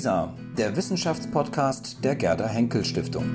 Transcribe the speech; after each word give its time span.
WISA, 0.00 0.34
der 0.56 0.74
Wissenschaftspodcast 0.76 2.02
der 2.02 2.16
Gerda 2.16 2.48
Henkel 2.48 2.86
Stiftung. 2.86 3.26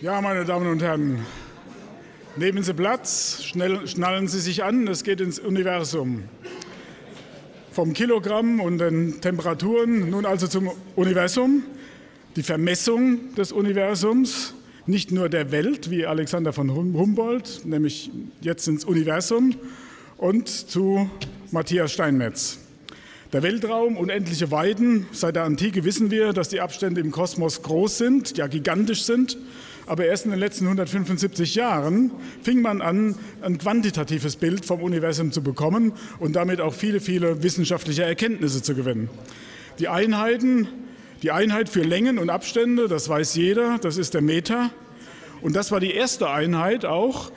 Ja, 0.00 0.20
meine 0.20 0.44
Damen 0.44 0.70
und 0.70 0.82
Herren, 0.82 1.26
nehmen 2.36 2.62
Sie 2.62 2.72
Platz, 2.72 3.42
schnell, 3.42 3.88
schnallen 3.88 4.28
Sie 4.28 4.38
sich 4.38 4.62
an, 4.62 4.86
es 4.86 5.02
geht 5.02 5.20
ins 5.20 5.40
Universum. 5.40 6.28
Vom 7.72 7.92
Kilogramm 7.92 8.60
und 8.60 8.78
den 8.78 9.20
Temperaturen 9.20 10.10
nun 10.10 10.24
also 10.24 10.46
zum 10.46 10.70
Universum, 10.94 11.64
die 12.36 12.44
Vermessung 12.44 13.34
des 13.34 13.50
Universums, 13.50 14.54
nicht 14.88 15.12
nur 15.12 15.28
der 15.28 15.52
Welt, 15.52 15.90
wie 15.90 16.06
Alexander 16.06 16.52
von 16.52 16.72
Humboldt, 16.72 17.62
nämlich 17.64 18.10
jetzt 18.40 18.66
ins 18.68 18.84
Universum, 18.84 19.54
und 20.16 20.48
zu 20.48 21.08
Matthias 21.52 21.92
Steinmetz. 21.92 22.58
Der 23.32 23.42
Weltraum, 23.42 23.96
unendliche 23.98 24.50
Weiden. 24.50 25.06
Seit 25.12 25.36
der 25.36 25.44
Antike 25.44 25.84
wissen 25.84 26.10
wir, 26.10 26.32
dass 26.32 26.48
die 26.48 26.60
Abstände 26.60 27.00
im 27.00 27.10
Kosmos 27.10 27.62
groß 27.62 27.98
sind, 27.98 28.38
ja 28.38 28.46
gigantisch 28.46 29.04
sind. 29.04 29.36
Aber 29.86 30.06
erst 30.06 30.24
in 30.24 30.30
den 30.30 30.40
letzten 30.40 30.64
175 30.64 31.54
Jahren 31.54 32.10
fing 32.42 32.62
man 32.62 32.80
an, 32.80 33.14
ein 33.42 33.58
quantitatives 33.58 34.36
Bild 34.36 34.64
vom 34.64 34.82
Universum 34.82 35.30
zu 35.30 35.42
bekommen 35.42 35.92
und 36.18 36.34
damit 36.34 36.60
auch 36.60 36.74
viele, 36.74 37.00
viele 37.00 37.42
wissenschaftliche 37.42 38.02
Erkenntnisse 38.02 38.62
zu 38.62 38.74
gewinnen. 38.74 39.08
Die 39.78 39.88
Einheiten, 39.88 40.68
die 41.22 41.30
Einheit 41.30 41.68
für 41.68 41.82
Längen 41.82 42.18
und 42.18 42.30
Abstände, 42.30 42.88
das 42.88 43.08
weiß 43.08 43.34
jeder, 43.34 43.78
das 43.78 43.96
ist 43.96 44.14
der 44.14 44.22
Meter. 44.22 44.70
Und 45.40 45.56
das 45.56 45.70
war 45.72 45.80
die 45.80 45.92
erste 45.92 46.30
Einheit 46.30 46.84
auch, 46.84 47.30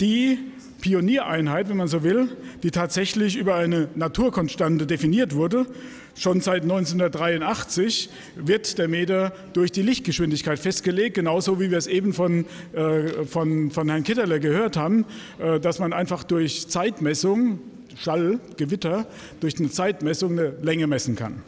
die 0.00 0.38
Pioniereinheit, 0.80 1.68
wenn 1.68 1.76
man 1.76 1.88
so 1.88 2.02
will, 2.02 2.28
die 2.62 2.70
tatsächlich 2.70 3.36
über 3.36 3.56
eine 3.56 3.88
Naturkonstante 3.96 4.86
definiert 4.86 5.34
wurde. 5.34 5.66
Schon 6.14 6.40
seit 6.40 6.62
1983 6.62 8.10
wird 8.36 8.78
der 8.78 8.88
Meter 8.88 9.32
durch 9.52 9.72
die 9.72 9.82
Lichtgeschwindigkeit 9.82 10.58
festgelegt, 10.58 11.14
genauso 11.14 11.60
wie 11.60 11.70
wir 11.70 11.78
es 11.78 11.86
eben 11.86 12.12
von, 12.12 12.44
äh, 12.72 13.24
von, 13.24 13.70
von 13.70 13.88
Herrn 13.88 14.02
Kitterle 14.04 14.40
gehört 14.40 14.76
haben, 14.76 15.04
äh, 15.38 15.60
dass 15.60 15.78
man 15.78 15.92
einfach 15.92 16.24
durch 16.24 16.68
Zeitmessung, 16.68 17.60
Schall, 17.96 18.40
Gewitter, 18.56 19.06
durch 19.40 19.58
eine 19.58 19.70
Zeitmessung 19.70 20.32
eine 20.32 20.54
Länge 20.62 20.86
messen 20.86 21.16
kann. 21.16 21.42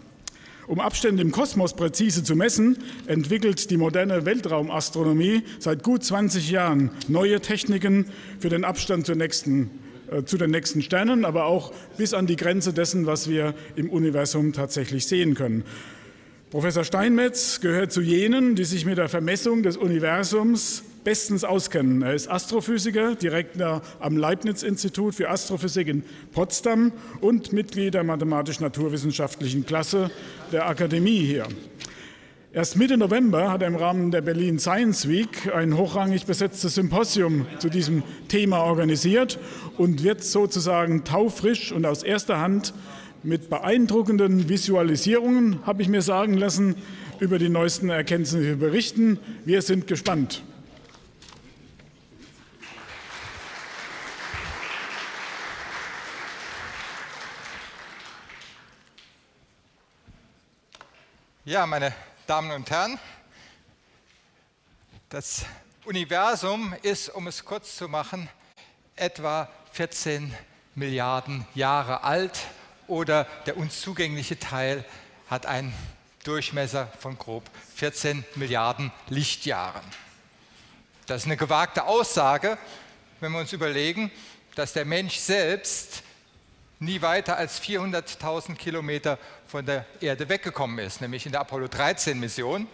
Um 0.71 0.79
Abstände 0.79 1.21
im 1.21 1.33
Kosmos 1.33 1.75
präzise 1.75 2.23
zu 2.23 2.37
messen, 2.37 2.79
entwickelt 3.09 3.73
die 3.73 3.77
moderne 3.77 4.25
Weltraumastronomie 4.25 5.43
seit 5.59 5.83
gut 5.83 6.05
20 6.05 6.49
Jahren 6.49 6.93
neue 7.09 7.41
Techniken 7.41 8.07
für 8.39 8.51
den 8.51 8.63
Abstand 8.63 9.05
zur 9.05 9.17
nächsten, 9.17 9.69
äh, 10.13 10.23
zu 10.23 10.39
den 10.39 10.53
nächsten 10.53 10.81
Sternen, 10.81 11.25
aber 11.25 11.47
auch 11.47 11.73
bis 11.97 12.15
an 12.15 12.29
die 12.29 12.37
Grenze 12.37 12.73
dessen, 12.73 13.05
was 13.07 13.29
wir 13.29 13.55
im 13.75 13.91
Universum 13.91 14.53
tatsächlich 14.53 15.07
sehen 15.07 15.35
können. 15.35 15.65
Professor 16.53 16.85
Steinmetz 16.85 17.61
gehört 17.61 17.91
zu 17.91 18.01
jenen, 18.01 18.55
die 18.55 18.63
sich 18.65 18.87
mit 18.87 18.97
der 18.97 19.09
Vermessung 19.09 19.65
des 19.65 19.77
Universums 19.77 20.85
bestens 21.05 21.45
auskennen. 21.45 22.03
Er 22.03 22.15
ist 22.15 22.29
Astrophysiker, 22.29 23.15
Direktor 23.15 23.83
am 24.01 24.17
Leibniz-Institut 24.17 25.15
für 25.15 25.31
Astrophysik 25.31 25.89
in 25.89 26.03
Potsdam 26.33 26.93
und 27.21 27.53
Mitglied 27.53 27.95
der 27.95 28.05
mathematisch-naturwissenschaftlichen 28.05 29.67
Klasse 29.67 30.11
der 30.53 30.69
Akademie 30.69 31.21
hier. 31.21 31.47
Erst 32.53 32.77
Mitte 32.77 32.97
November 32.97 33.53
hat 33.53 33.63
er 33.63 33.69
im 33.69 33.77
Rahmen 33.77 34.11
der 34.11 34.23
Berlin 34.23 34.59
Science 34.59 35.09
Week 35.09 35.55
ein 35.55 35.77
hochrangig 35.77 36.27
besetztes 36.27 36.75
Symposium 36.75 37.47
zu 37.61 37.69
diesem 37.69 38.03
Thema 38.27 38.65
organisiert 38.65 39.39
und 39.79 40.03
wird 40.03 40.25
sozusagen 40.25 41.05
taufrisch 41.05 41.71
und 41.71 41.87
aus 41.87 42.03
erster 42.03 42.41
Hand 42.41 42.75
mit 43.23 43.51
beeindruckenden 43.51 44.49
Visualisierungen, 44.49 45.65
habe 45.65 45.83
ich 45.83 45.89
mir 45.89 46.03
sagen 46.03 46.35
lassen, 46.35 46.75
über 47.21 47.39
die 47.39 47.51
neuesten 47.51 47.89
Erkenntnisse 47.89 48.57
berichten. 48.57 49.21
Wir 49.45 49.63
sind 49.63 49.87
gespannt. 49.87 50.43
Ja, 61.51 61.67
meine 61.67 61.93
Damen 62.29 62.53
und 62.53 62.71
Herren, 62.71 62.97
das 65.09 65.45
Universum 65.85 66.77
ist, 66.83 67.09
um 67.09 67.27
es 67.27 67.45
kurz 67.45 67.75
zu 67.75 67.89
machen, 67.89 68.29
etwa 68.95 69.49
14 69.73 70.33
Milliarden 70.77 71.45
Jahre 71.57 72.05
alt 72.05 72.39
oder 72.87 73.25
der 73.47 73.57
uns 73.57 73.81
zugängliche 73.81 74.39
Teil 74.39 74.85
hat 75.29 75.45
einen 75.45 75.75
Durchmesser 76.23 76.87
von 77.01 77.19
grob 77.19 77.43
14 77.75 78.25
Milliarden 78.37 78.93
Lichtjahren. 79.09 79.83
Das 81.07 81.23
ist 81.23 81.27
eine 81.27 81.37
gewagte 81.37 81.83
Aussage, 81.83 82.59
wenn 83.19 83.33
wir 83.33 83.41
uns 83.41 83.53
überlegen, 83.53 84.13
dass 84.55 84.73
der 84.73 84.85
Mensch 84.85 85.17
selbst 85.17 86.05
nie 86.79 87.03
weiter 87.03 87.37
als 87.37 87.61
400.000 87.61 88.55
Kilometer 88.55 89.19
von 89.51 89.67
der 89.67 89.85
Erde 90.01 90.29
weggekommen 90.29 90.79
ist, 90.79 91.01
nämlich 91.01 91.27
in 91.27 91.33
der 91.33 91.41
Apollo 91.41 91.67
13 91.67 92.21
Mission, 92.21 92.69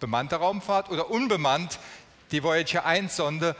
bemannte 0.00 0.34
Raumfahrt 0.34 0.90
oder 0.90 1.12
unbemannt, 1.12 1.78
die 2.32 2.42
Voyager 2.42 2.84
1 2.84 3.14
Sonde 3.14 3.54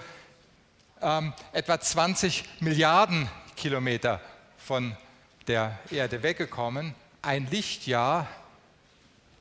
ähm, 1.00 1.32
etwa 1.52 1.78
20 1.78 2.44
Milliarden 2.58 3.30
Kilometer 3.54 4.20
von 4.58 4.96
der 5.46 5.78
Erde 5.92 6.24
weggekommen. 6.24 6.96
Ein 7.22 7.46
Lichtjahr 7.46 8.26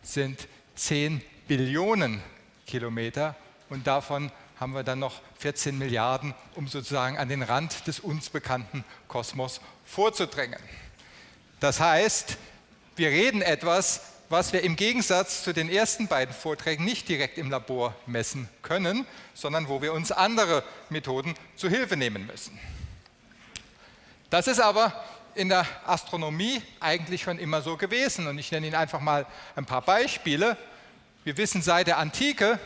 sind 0.04 0.48
10 0.76 1.24
Billionen 1.48 2.22
Kilometer 2.68 3.36
und 3.70 3.88
davon 3.88 4.32
haben 4.60 4.76
wir 4.76 4.84
dann 4.84 5.00
noch 5.00 5.22
14 5.40 5.76
Milliarden, 5.76 6.36
um 6.54 6.68
sozusagen 6.68 7.18
an 7.18 7.30
den 7.30 7.42
Rand 7.42 7.88
des 7.88 8.00
uns 8.00 8.30
bekannten 8.30 8.84
Kosmos 9.08 9.60
vorzudrängen. 9.86 10.60
Das 11.60 11.80
heißt, 11.80 12.38
wir 13.00 13.10
reden 13.10 13.42
etwas, 13.42 14.02
was 14.28 14.54
wir 14.54 14.62
im 14.62 14.76
Gegensatz 14.76 15.44
zu 15.44 15.54
den 15.54 15.70
ersten 15.70 16.08
beiden 16.08 16.36
Vorträgen 16.36 16.86
nicht 16.86 17.10
direkt 17.10 17.38
im 17.38 17.50
Labor 17.50 17.96
messen 18.06 18.48
können, 18.62 19.08
sondern 19.34 19.70
wo 19.70 19.82
wir 19.82 19.94
uns 19.94 20.12
andere 20.12 20.64
Methoden 20.90 21.34
zu 21.56 21.70
Hilfe 21.70 21.98
nehmen 21.98 22.28
müssen. 22.28 22.60
Das 24.30 24.48
ist 24.48 24.60
aber 24.60 24.94
in 25.34 25.50
der 25.50 25.66
Astronomie 25.86 26.62
eigentlich 26.80 27.24
schon 27.24 27.40
immer 27.40 27.62
so 27.62 27.78
gewesen. 27.78 28.28
Und 28.28 28.38
ich 28.38 28.52
nenne 28.52 28.68
Ihnen 28.68 28.76
einfach 28.76 29.00
mal 29.00 29.26
ein 29.56 29.66
paar 29.66 29.82
Beispiele. 29.82 30.58
Wir 31.24 31.38
wissen 31.38 31.62
seit 31.62 31.88
der 31.88 31.98
Antike, 31.98 32.60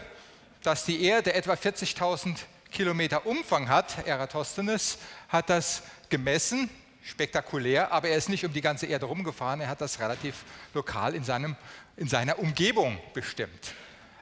dass 0.63 0.83
die 0.83 1.03
Erde 1.03 1.33
etwa 1.33 1.53
40.000 1.53 2.37
Kilometer 2.71 3.25
Umfang 3.25 3.69
hat. 3.69 4.05
Eratosthenes 4.07 4.97
hat 5.29 5.49
das 5.49 5.83
gemessen, 6.09 6.69
spektakulär, 7.03 7.91
aber 7.91 8.09
er 8.09 8.17
ist 8.17 8.29
nicht 8.29 8.45
um 8.45 8.53
die 8.53 8.61
ganze 8.61 8.85
Erde 8.85 9.05
rumgefahren, 9.05 9.61
er 9.61 9.67
hat 9.67 9.81
das 9.81 9.99
relativ 9.99 10.43
lokal 10.73 11.15
in, 11.15 11.23
seinem, 11.23 11.55
in 11.97 12.07
seiner 12.07 12.39
Umgebung 12.39 12.97
bestimmt. 13.13 13.73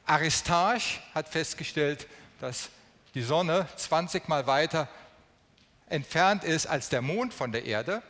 Aristarch 0.05 0.99
hat 1.13 1.29
festgestellt, 1.29 2.07
dass 2.39 2.69
die 3.13 3.21
Sonne 3.21 3.67
20 3.75 4.27
Mal 4.27 4.47
weiter 4.47 4.87
entfernt 5.87 6.43
ist 6.43 6.65
als 6.65 6.89
der 6.89 7.01
Mond 7.01 7.33
von 7.33 7.51
der 7.51 7.65
Erde, 7.65 8.01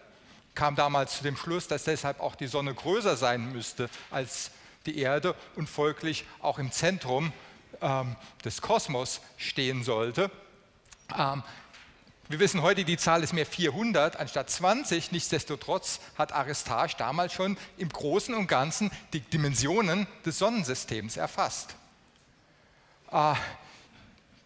kam 0.55 0.75
damals 0.75 1.17
zu 1.17 1.23
dem 1.23 1.35
Schluss, 1.35 1.67
dass 1.67 1.83
deshalb 1.83 2.19
auch 2.19 2.35
die 2.35 2.47
Sonne 2.47 2.73
größer 2.73 3.17
sein 3.17 3.51
müsste 3.51 3.89
als 4.09 4.51
die 4.85 4.97
Erde 4.97 5.35
und 5.55 5.69
folglich 5.69 6.25
auch 6.39 6.59
im 6.59 6.71
Zentrum 6.71 7.33
ähm, 7.81 8.15
des 8.43 8.61
Kosmos 8.61 9.21
stehen 9.37 9.83
sollte. 9.83 10.31
Ähm, 11.17 11.43
wir 12.31 12.39
wissen 12.39 12.61
heute, 12.61 12.85
die 12.85 12.97
Zahl 12.97 13.23
ist 13.23 13.33
mehr 13.33 13.45
400 13.45 14.17
anstatt 14.17 14.49
20. 14.49 15.11
Nichtsdestotrotz 15.11 15.99
hat 16.17 16.31
Aristarch 16.31 16.95
damals 16.95 17.33
schon 17.33 17.57
im 17.77 17.89
Großen 17.89 18.33
und 18.33 18.47
Ganzen 18.47 18.89
die 19.11 19.19
Dimensionen 19.19 20.07
des 20.25 20.37
Sonnensystems 20.37 21.17
erfasst. 21.17 21.75
Äh, 23.11 23.33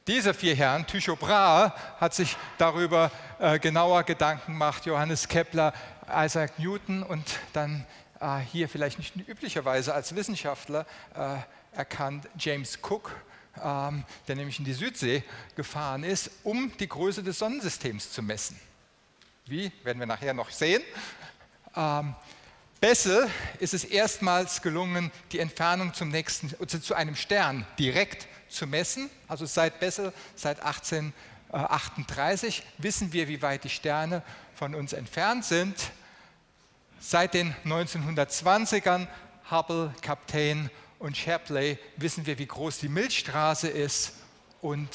diese 0.08 0.34
vier 0.34 0.56
Herren, 0.56 0.88
Tycho 0.88 1.16
Brahe 1.16 1.74
hat 2.00 2.14
sich 2.14 2.38
darüber 2.58 3.12
äh, 3.40 3.60
genauer 3.60 4.04
Gedanken 4.04 4.54
gemacht, 4.54 4.86
Johannes 4.86 5.28
Kepler, 5.28 5.74
Isaac 6.12 6.58
Newton 6.60 7.04
und 7.04 7.40
dann 7.54 7.86
äh, 8.20 8.40
hier 8.52 8.70
vielleicht 8.70 8.98
nicht 8.98 9.16
üblicherweise 9.28 9.94
als 9.94 10.16
Wissenschaftler 10.16 10.86
äh, 11.16 11.38
erkannt 11.78 12.28
James 12.38 12.80
Cook, 12.82 13.12
ähm, 13.63 14.04
der 14.28 14.36
nämlich 14.36 14.60
in 14.60 14.66
die 14.66 14.74
Südsee 14.74 15.24
gefahren 15.56 16.04
ist, 16.04 16.30
um 16.44 16.72
die 16.78 16.90
Größe 16.90 17.24
des 17.24 17.40
Sonnensystems 17.40 18.12
zu 18.12 18.22
messen. 18.22 18.60
Wie, 19.46 19.72
werden 19.84 20.00
wir 20.00 20.07
nachher 20.07 20.34
noch 20.34 20.50
sehen. 20.50 20.84
Ähm, 21.75 22.16
Bessel 22.81 23.30
ist 23.60 23.74
es 23.74 23.84
erstmals 23.84 24.62
gelungen, 24.62 25.12
die 25.31 25.40
Entfernung 25.40 25.94
zum 25.94 26.10
nächsten, 26.10 26.54
zu 26.68 26.94
einem 26.94 27.16
Stern 27.16 27.66
direkt 27.80 28.28
zu 28.50 28.68
messen. 28.68 29.10
Also 29.28 29.46
seit 29.46 29.80
Bessel, 29.80 30.13
seit 30.36 30.62
1838, 30.62 32.63
wissen 32.78 33.13
wir, 33.13 33.28
wie 33.28 33.42
weit 33.42 33.63
die 33.63 33.69
Sterne 33.69 34.22
von 34.56 34.75
uns 34.75 34.94
entfernt 34.94 35.46
sind. 35.46 35.75
Seit 37.00 37.34
den 37.34 37.56
1920ern, 37.66 39.08
Hubble, 39.50 39.94
Kaptein 40.01 40.69
und 41.00 41.18
Shapley, 41.18 41.78
wissen 41.98 42.26
wir, 42.26 42.38
wie 42.38 42.46
groß 42.46 42.80
die 42.80 42.90
Milchstraße 42.90 43.68
ist. 43.68 44.14
Und 44.62 44.90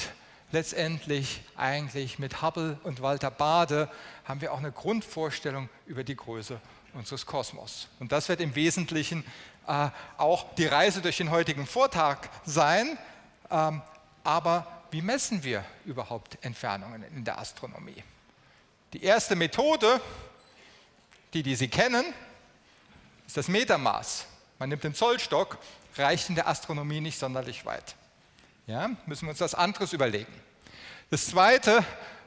letztendlich 0.52 1.42
eigentlich 1.56 2.18
mit 2.18 2.42
Hubble 2.42 2.78
und 2.82 3.02
Walter 3.02 3.30
Bade 3.30 3.90
haben 4.24 4.40
wir 4.40 4.52
auch 4.52 4.58
eine 4.58 4.72
Grundvorstellung 4.72 5.68
über 5.86 6.04
die 6.04 6.16
Größe 6.16 6.60
unseres 6.94 7.26
Kosmos. 7.26 7.88
Und 8.00 8.12
das 8.12 8.28
wird 8.28 8.40
im 8.40 8.54
Wesentlichen 8.54 9.24
äh, 9.66 9.88
auch 10.16 10.54
die 10.54 10.66
Reise 10.66 11.02
durch 11.02 11.18
den 11.18 11.30
heutigen 11.30 11.66
Vortag 11.66 12.28
sein. 12.44 12.98
Ähm, 13.50 13.82
aber 14.24 14.66
wie 14.90 15.02
messen 15.02 15.44
wir 15.44 15.64
überhaupt 15.84 16.38
Entfernungen 16.44 17.04
in 17.14 17.24
der 17.24 17.38
Astronomie? 17.38 18.02
Die 18.92 19.04
erste 19.04 19.36
Methode, 19.36 20.00
die, 21.32 21.44
die 21.44 21.54
Sie 21.54 21.68
kennen, 21.68 22.04
ist 23.26 23.36
das 23.36 23.46
Metermaß. 23.46 24.26
Man 24.58 24.68
nimmt 24.68 24.82
den 24.82 24.94
Zollstock, 24.94 25.58
reicht 25.96 26.28
in 26.28 26.34
der 26.34 26.48
Astronomie 26.48 27.00
nicht 27.00 27.18
sonderlich 27.18 27.64
weit. 27.64 27.94
Ja, 28.66 28.90
müssen 29.06 29.26
wir 29.26 29.30
uns 29.30 29.40
was 29.40 29.54
anderes 29.54 29.92
überlegen. 29.92 30.32
Das 31.10 31.26
Zweite 31.26 31.84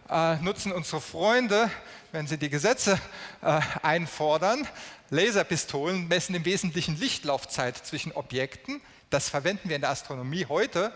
äh, 0.09 0.35
nutzen 0.37 0.71
unsere 0.71 0.99
Freunde, 0.99 1.69
wenn 2.11 2.27
sie 2.27 2.37
die 2.37 2.49
Gesetze 2.49 2.99
äh, 3.41 3.61
einfordern. 3.81 4.67
Laserpistolen 5.09 6.07
messen 6.07 6.35
im 6.35 6.43
Wesentlichen 6.43 6.99
Lichtlaufzeit 6.99 7.77
zwischen 7.77 8.11
Objekten. 8.11 8.81
Das 9.09 9.29
verwenden 9.29 9.69
wir 9.69 9.75
in 9.75 9.81
der 9.81 9.91
Astronomie 9.91 10.45
heute. 10.47 10.91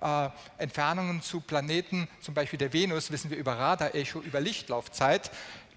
Äh, 0.00 0.28
Entfernungen 0.58 1.22
zu 1.22 1.40
Planeten, 1.40 2.08
zum 2.20 2.34
Beispiel 2.34 2.58
der 2.58 2.72
Venus, 2.72 3.10
wissen 3.10 3.30
wir 3.30 3.38
über 3.38 3.58
Radarecho, 3.58 4.20
über 4.20 4.40
Lichtlaufzeit. 4.40 5.30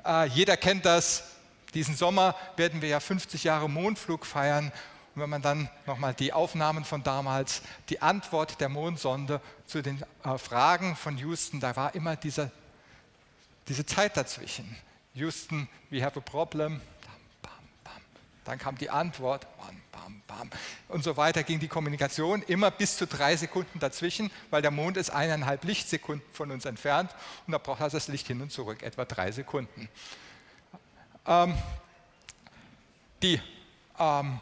Äh, 0.05 0.27
jeder 0.27 0.57
kennt 0.57 0.85
das. 0.85 1.23
Diesen 1.73 1.95
Sommer 1.95 2.35
werden 2.57 2.81
wir 2.81 2.89
ja 2.89 2.99
50 2.99 3.43
Jahre 3.43 3.69
Mondflug 3.69 4.25
feiern. 4.25 4.71
Und 5.15 5.21
wenn 5.21 5.29
man 5.29 5.41
dann 5.41 5.69
nochmal 5.85 6.13
die 6.13 6.33
Aufnahmen 6.33 6.83
von 6.83 7.01
damals, 7.01 7.61
die 7.87 8.01
Antwort 8.01 8.59
der 8.59 8.67
Mondsonde 8.67 9.39
zu 9.65 9.81
den 9.81 10.03
äh, 10.23 10.37
Fragen 10.37 10.95
von 10.97 11.17
Houston, 11.17 11.61
da 11.61 11.75
war 11.75 11.95
immer 11.95 12.17
dieser, 12.17 12.51
diese 13.67 13.85
Zeit 13.85 14.17
dazwischen. 14.17 14.75
Houston, 15.13 15.69
we 15.89 16.03
have 16.03 16.19
a 16.19 16.21
problem. 16.21 16.81
Dann 18.43 18.59
kam 18.59 18.77
die 18.77 18.91
Antwort, 18.91 19.47
bam, 19.57 19.81
bam, 19.91 20.21
bam. 20.27 20.49
Und 20.89 21.03
so 21.03 21.17
weiter 21.17 21.43
ging 21.43 21.59
die 21.59 21.67
Kommunikation 21.67 22.43
immer 22.43 22.69
bis 22.69 22.95
zu 22.95 23.07
drei 23.07 23.35
Sekunden 23.37 23.79
dazwischen, 23.79 24.29
weil 24.51 24.61
der 24.61 24.69
Mond 24.69 24.97
ist 24.97 25.09
eineinhalb 25.09 25.63
Lichtsekunden 25.63 26.27
von 26.31 26.51
uns 26.51 26.65
entfernt 26.65 27.15
und 27.47 27.53
da 27.53 27.57
braucht 27.57 27.81
das 27.81 28.07
Licht 28.07 28.27
hin 28.27 28.41
und 28.41 28.51
zurück, 28.51 28.83
etwa 28.83 29.05
drei 29.05 29.31
Sekunden. 29.31 29.89
Ähm, 31.25 31.57
die 33.23 33.41
ähm, 33.97 34.39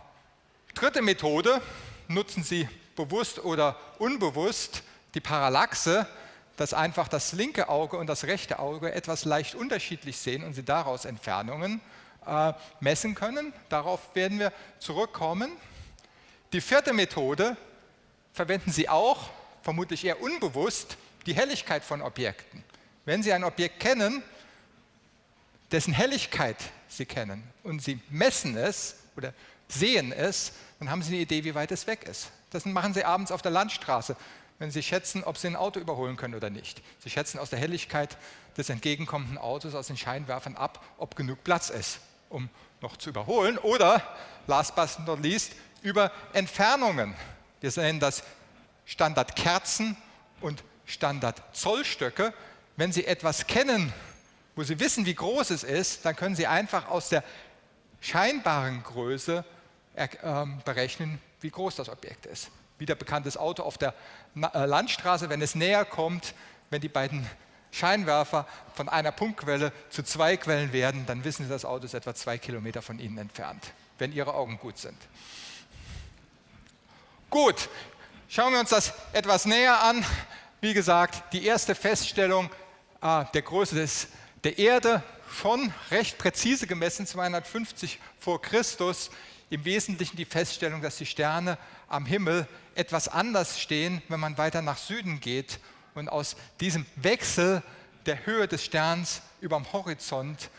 Dritte 0.73 1.03
Methode, 1.03 1.61
nutzen 2.07 2.43
Sie 2.43 2.67
bewusst 2.95 3.43
oder 3.43 3.77
unbewusst 3.99 4.81
die 5.13 5.19
Parallaxe, 5.19 6.07
dass 6.57 6.73
einfach 6.73 7.07
das 7.07 7.33
linke 7.33 7.69
Auge 7.69 7.97
und 7.97 8.07
das 8.07 8.23
rechte 8.23 8.57
Auge 8.57 8.91
etwas 8.91 9.23
leicht 9.23 9.53
unterschiedlich 9.53 10.17
sehen 10.17 10.43
und 10.43 10.53
Sie 10.53 10.63
daraus 10.63 11.05
Entfernungen 11.05 11.79
äh, 12.25 12.53
messen 12.79 13.13
können. 13.13 13.53
Darauf 13.69 14.15
werden 14.15 14.39
wir 14.39 14.51
zurückkommen. 14.79 15.51
Die 16.53 16.61
vierte 16.61 16.91
Methode 16.91 17.55
verwenden 18.33 18.71
Sie 18.71 18.89
auch, 18.89 19.29
vermutlich 19.61 20.03
eher 20.03 20.21
unbewusst, 20.21 20.97
die 21.27 21.35
Helligkeit 21.35 21.83
von 21.83 22.01
Objekten. 22.01 22.63
Wenn 23.05 23.21
Sie 23.21 23.31
ein 23.31 23.43
Objekt 23.43 23.79
kennen, 23.79 24.23
dessen 25.71 25.93
Helligkeit 25.93 26.57
Sie 26.87 27.05
kennen 27.05 27.43
und 27.63 27.81
Sie 27.81 27.99
messen 28.09 28.57
es 28.57 28.95
oder 29.15 29.33
sehen 29.67 30.11
es, 30.11 30.53
dann 30.79 30.89
haben 30.89 31.01
Sie 31.01 31.13
eine 31.13 31.21
Idee, 31.21 31.43
wie 31.43 31.55
weit 31.55 31.71
es 31.71 31.87
weg 31.87 32.03
ist. 32.03 32.31
Das 32.49 32.65
machen 32.65 32.93
Sie 32.93 33.03
abends 33.03 33.31
auf 33.31 33.41
der 33.41 33.51
Landstraße, 33.51 34.15
wenn 34.59 34.71
Sie 34.71 34.83
schätzen, 34.83 35.23
ob 35.23 35.37
Sie 35.37 35.47
ein 35.47 35.55
Auto 35.55 35.79
überholen 35.79 36.17
können 36.17 36.35
oder 36.35 36.49
nicht. 36.49 36.81
Sie 36.99 37.09
schätzen 37.09 37.39
aus 37.39 37.49
der 37.49 37.59
Helligkeit 37.59 38.17
des 38.57 38.69
entgegenkommenden 38.69 39.37
Autos, 39.37 39.75
aus 39.75 39.87
den 39.87 39.97
Scheinwerfern 39.97 40.55
ab, 40.55 40.83
ob 40.97 41.15
genug 41.15 41.43
Platz 41.43 41.69
ist, 41.69 41.99
um 42.29 42.49
noch 42.81 42.97
zu 42.97 43.09
überholen. 43.09 43.57
Oder, 43.57 44.01
last 44.47 44.75
but 44.75 44.89
not 45.05 45.21
least, 45.21 45.53
über 45.81 46.11
Entfernungen. 46.33 47.15
Wir 47.61 47.71
nennen 47.77 47.99
das 47.99 48.23
Standardkerzen 48.85 49.97
und 50.41 50.63
Standardzollstöcke. 50.85 52.33
Wenn 52.75 52.91
Sie 52.91 53.05
etwas 53.05 53.47
kennen, 53.47 53.93
wo 54.55 54.63
Sie 54.63 54.79
wissen, 54.79 55.05
wie 55.05 55.15
groß 55.15 55.49
es 55.49 55.63
ist, 55.63 56.05
dann 56.05 56.15
können 56.15 56.35
Sie 56.35 56.47
einfach 56.47 56.89
aus 56.89 57.09
der 57.09 57.23
scheinbaren 58.03 58.83
Größe 58.83 59.45
ähm, 59.95 60.61
berechnen, 60.65 61.19
wie 61.41 61.49
groß 61.49 61.77
das 61.77 61.89
Objekt 61.89 62.25
ist. 62.25 62.49
Wieder 62.77 62.95
bekanntes 62.95 63.37
Auto 63.37 63.63
auf 63.63 63.77
der 63.77 63.93
äh, 64.35 64.65
Landstraße, 64.65 65.29
wenn 65.29 65.41
es 65.41 65.55
näher 65.55 65.85
kommt, 65.85 66.35
wenn 66.69 66.81
die 66.81 66.89
beiden 66.89 67.27
Scheinwerfer 67.71 68.45
von 68.75 68.89
einer 68.89 69.11
Punktquelle 69.11 69.71
zu 69.89 70.03
zwei 70.03 70.37
Quellen 70.37 70.73
werden, 70.73 71.05
dann 71.05 71.23
wissen 71.23 71.43
Sie, 71.43 71.49
das 71.49 71.65
Auto 71.65 71.85
ist 71.85 71.93
etwa 71.93 72.13
zwei 72.13 72.37
Kilometer 72.37 72.81
von 72.81 72.99
Ihnen 72.99 73.17
entfernt, 73.17 73.71
wenn 73.97 74.11
Ihre 74.11 74.33
Augen 74.33 74.59
gut 74.59 74.77
sind. 74.77 74.97
Gut, 77.29 77.69
schauen 78.27 78.53
wir 78.53 78.59
uns 78.59 78.69
das 78.69 78.93
etwas 79.13 79.45
näher 79.45 79.81
an. 79.81 80.05
Wie 80.61 80.73
gesagt, 80.73 81.33
die 81.33 81.45
erste 81.45 81.73
Feststellung 81.73 82.49
äh, 83.01 83.25
der 83.33 83.41
Größe 83.41 83.75
des, 83.75 84.07
der 84.43 84.59
Erde 84.59 85.01
schon 85.33 85.73
recht 85.91 86.17
präzise 86.17 86.67
gemessen, 86.67 87.05
250 87.05 87.99
vor 88.19 88.41
Christus. 88.41 89.09
Im 89.49 89.65
Wesentlichen 89.65 90.17
die 90.17 90.25
Feststellung, 90.25 90.81
dass 90.81 90.97
die 90.97 91.05
Sterne 91.05 91.57
am 91.87 92.05
Himmel 92.05 92.47
etwas 92.75 93.07
anders 93.07 93.59
stehen, 93.59 94.01
wenn 94.09 94.19
man 94.19 94.37
weiter 94.37 94.61
nach 94.61 94.77
Süden 94.77 95.19
geht. 95.19 95.59
Und 95.95 96.09
aus 96.09 96.35
diesem 96.59 96.85
Wechsel 96.95 97.61
der 98.05 98.25
Höhe 98.25 98.47
des 98.47 98.63
Sterns 98.63 99.21
über 99.41 99.57
dem 99.57 99.71
Horizont 99.71 100.49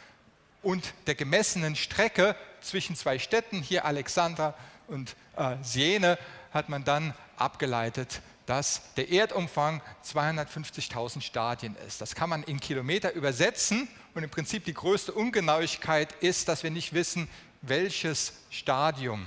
und 0.63 0.95
der 1.07 1.15
gemessenen 1.15 1.77
Strecke 1.77 2.37
zwischen 2.61 2.97
zwei 2.97 3.19
Städten, 3.19 3.63
hier 3.63 3.85
Alexandra 3.85 4.55
und 4.87 5.17
äh, 5.37 5.57
Siene, 5.63 6.19
hat 6.53 6.69
man 6.69 6.85
dann 6.85 7.15
abgeleitet, 7.37 8.21
dass 8.47 8.83
der 8.97 9.09
Erdumfang 9.09 9.81
250.000 10.05 11.23
Stadien 11.23 11.77
ist. 11.87 12.01
Das 12.01 12.15
kann 12.15 12.31
man 12.31 12.43
in 12.43 12.61
Kilometer 12.61 13.13
übersetzen 13.13 13.89
und 14.15 14.23
im 14.23 14.31
Prinzip 14.31 14.65
die 14.65 14.75
größte 14.75 15.13
Ungenauigkeit 15.13 16.13
ist, 16.21 16.49
dass 16.49 16.63
wir 16.63 16.71
nicht 16.71 16.93
wissen, 16.93 17.29
welches 17.63 18.35
Stadium 18.51 19.27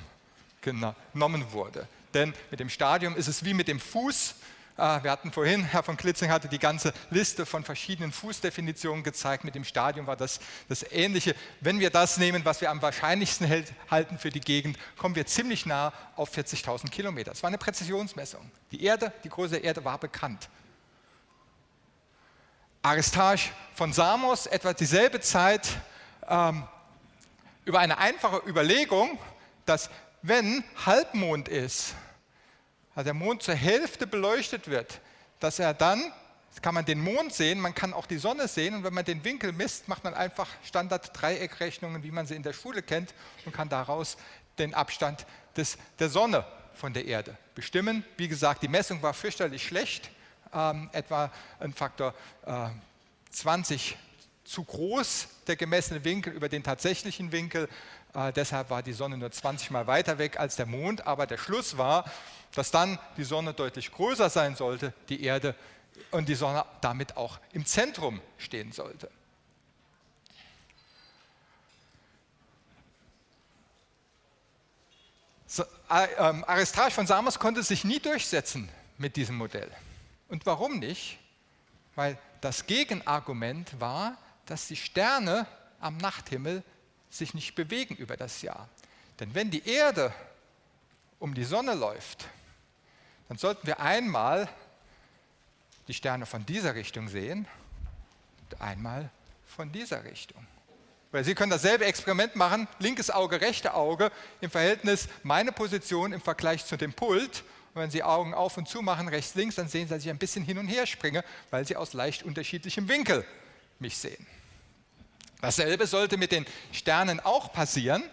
genommen 0.61 1.51
wurde. 1.51 1.87
Denn 2.13 2.33
mit 2.51 2.59
dem 2.59 2.69
Stadium 2.69 3.15
ist 3.15 3.27
es 3.27 3.43
wie 3.43 3.53
mit 3.53 3.67
dem 3.67 3.79
Fuß. 3.79 4.35
Ah, 4.79 5.01
wir 5.01 5.09
hatten 5.09 5.31
vorhin, 5.31 5.63
Herr 5.63 5.81
von 5.81 5.97
Klitzing 5.97 6.29
hatte 6.29 6.47
die 6.47 6.59
ganze 6.59 6.93
Liste 7.09 7.47
von 7.47 7.63
verschiedenen 7.63 8.11
Fußdefinitionen 8.11 9.03
gezeigt. 9.03 9.43
Mit 9.43 9.55
dem 9.55 9.63
Stadium 9.63 10.05
war 10.05 10.15
das 10.15 10.39
das 10.69 10.83
Ähnliche. 10.91 11.35
Wenn 11.61 11.79
wir 11.79 11.89
das 11.89 12.17
nehmen, 12.17 12.45
was 12.45 12.61
wir 12.61 12.69
am 12.69 12.79
wahrscheinlichsten 12.79 13.49
halten 13.89 14.19
für 14.19 14.29
die 14.29 14.39
Gegend, 14.39 14.77
kommen 14.95 15.15
wir 15.15 15.25
ziemlich 15.25 15.65
nah 15.65 15.93
auf 16.15 16.31
40.000 16.37 16.91
Kilometer. 16.91 17.31
Es 17.31 17.41
war 17.41 17.47
eine 17.47 17.57
Präzisionsmessung. 17.57 18.51
Die 18.71 18.83
Erde, 18.83 19.11
die 19.23 19.29
Größe 19.29 19.55
der 19.55 19.63
Erde 19.63 19.83
war 19.83 19.97
bekannt. 19.97 20.47
Aristarch 22.83 23.51
von 23.73 23.93
Samos, 23.93 24.45
etwa 24.45 24.73
dieselbe 24.73 25.21
Zeit, 25.21 25.67
ähm, 26.29 26.67
über 27.65 27.79
eine 27.79 27.97
einfache 27.97 28.47
Überlegung, 28.47 29.17
dass 29.65 29.89
wenn 30.21 30.63
Halbmond 30.85 31.47
ist, 31.47 31.95
also 32.97 33.09
der 33.09 33.13
Mond 33.13 33.43
zur 33.43 33.53
Hälfte 33.53 34.07
beleuchtet 34.07 34.69
wird, 34.69 35.01
dass 35.39 35.59
er 35.59 35.75
dann, 35.75 36.11
kann 36.63 36.73
man 36.73 36.83
den 36.83 36.99
Mond 36.99 37.31
sehen, 37.31 37.59
man 37.59 37.75
kann 37.75 37.93
auch 37.93 38.07
die 38.07 38.17
Sonne 38.17 38.47
sehen 38.47 38.73
und 38.73 38.83
wenn 38.83 38.93
man 38.95 39.05
den 39.05 39.23
Winkel 39.23 39.51
misst, 39.51 39.87
macht 39.87 40.03
man 40.03 40.15
einfach 40.15 40.49
Standard-Dreieckrechnungen, 40.63 42.01
wie 42.01 42.09
man 42.09 42.25
sie 42.25 42.33
in 42.33 42.41
der 42.41 42.53
Schule 42.53 42.81
kennt 42.81 43.13
und 43.45 43.53
kann 43.53 43.69
daraus 43.69 44.17
den 44.57 44.73
Abstand 44.73 45.27
des, 45.55 45.77
der 45.99 46.09
Sonne 46.09 46.43
von 46.73 46.91
der 46.91 47.05
Erde 47.05 47.37
bestimmen. 47.53 48.03
Wie 48.17 48.27
gesagt, 48.27 48.63
die 48.63 48.67
Messung 48.67 48.99
war 49.03 49.13
fürchterlich 49.13 49.63
schlecht, 49.63 50.09
ähm, 50.51 50.89
etwa 50.91 51.31
ein 51.59 51.75
Faktor 51.75 52.15
äh, 52.47 52.69
20 53.29 53.95
zu 54.47 54.63
groß, 54.63 55.27
der 55.47 55.55
gemessene 55.55 56.03
Winkel 56.03 56.33
über 56.33 56.49
den 56.49 56.63
tatsächlichen 56.63 57.31
Winkel. 57.31 57.67
Äh, 58.13 58.31
deshalb 58.33 58.69
war 58.69 58.81
die 58.81 58.93
Sonne 58.93 59.17
nur 59.17 59.31
20 59.31 59.71
Mal 59.71 59.87
weiter 59.87 60.17
weg 60.17 60.39
als 60.39 60.55
der 60.55 60.65
Mond. 60.65 61.05
Aber 61.05 61.27
der 61.27 61.37
Schluss 61.37 61.77
war, 61.77 62.09
dass 62.55 62.71
dann 62.71 62.97
die 63.17 63.23
Sonne 63.23 63.53
deutlich 63.53 63.91
größer 63.91 64.29
sein 64.29 64.55
sollte, 64.55 64.93
die 65.09 65.23
Erde 65.23 65.53
und 66.11 66.29
die 66.29 66.35
Sonne 66.35 66.65
damit 66.81 67.17
auch 67.17 67.39
im 67.51 67.65
Zentrum 67.65 68.21
stehen 68.37 68.71
sollte. 68.71 69.09
ähm, 75.89 76.43
Aristarch 76.45 76.93
von 76.93 77.07
Samos 77.07 77.39
konnte 77.39 77.63
sich 77.63 77.83
nie 77.83 77.99
durchsetzen 77.99 78.69
mit 78.97 79.15
diesem 79.15 79.37
Modell. 79.37 79.71
Und 80.27 80.45
warum 80.45 80.79
nicht? 80.79 81.19
Weil 81.95 82.17
das 82.41 82.65
Gegenargument 82.65 83.79
war, 83.79 84.17
dass 84.47 84.67
die 84.67 84.75
Sterne 84.75 85.45
am 85.79 85.97
Nachthimmel 85.97 86.63
sich 87.09 87.33
nicht 87.33 87.55
bewegen 87.55 87.95
über 87.95 88.17
das 88.17 88.41
Jahr. 88.41 88.67
Denn 89.19 89.33
wenn 89.35 89.51
die 89.51 89.67
Erde 89.67 90.13
um 91.19 91.33
die 91.33 91.43
Sonne 91.43 91.73
läuft, 91.73 92.25
dann 93.27 93.37
sollten 93.37 93.67
wir 93.67 93.79
einmal 93.79 94.49
die 95.87 95.93
Sterne 95.93 96.25
von 96.25 96.45
dieser 96.45 96.75
Richtung 96.75 97.07
sehen 97.07 97.47
und 98.41 98.61
einmal 98.61 99.09
von 99.45 99.71
dieser 99.71 100.03
Richtung. 100.03 100.45
Oder 101.11 101.23
Sie 101.23 101.35
können 101.35 101.49
dasselbe 101.49 101.85
Experiment 101.85 102.35
machen, 102.35 102.67
linkes 102.79 103.09
Auge, 103.09 103.39
rechte 103.41 103.73
Auge, 103.73 104.11
im 104.41 104.51
Verhältnis 104.51 105.07
meine 105.23 105.51
Position 105.51 106.11
im 106.11 106.21
Vergleich 106.21 106.65
zu 106.65 106.77
dem 106.77 106.93
Pult. 106.93 107.43
Und 107.73 107.81
wenn 107.81 107.91
Sie 107.91 108.03
Augen 108.03 108.33
auf 108.33 108.57
und 108.57 108.67
zu 108.67 108.81
machen, 108.81 109.07
rechts, 109.07 109.35
links, 109.35 109.55
dann 109.55 109.69
sehen 109.69 109.87
Sie, 109.87 109.93
dass 109.93 110.03
ich 110.03 110.09
ein 110.09 110.17
bisschen 110.17 110.43
hin 110.43 110.57
und 110.57 110.67
her 110.67 110.85
springe, 110.85 111.23
weil 111.49 111.65
Sie 111.65 111.75
aus 111.75 111.93
leicht 111.93 112.23
unterschiedlichem 112.23 112.87
Winkel 112.89 113.25
mich 113.79 113.97
sehen. 113.97 114.25
Dasselbe 115.41 115.85
sollte 115.85 116.17
mit 116.17 116.31
den 116.31 116.45
Sternen 116.71 117.19
auch 117.19 117.53
passieren. 117.53 118.03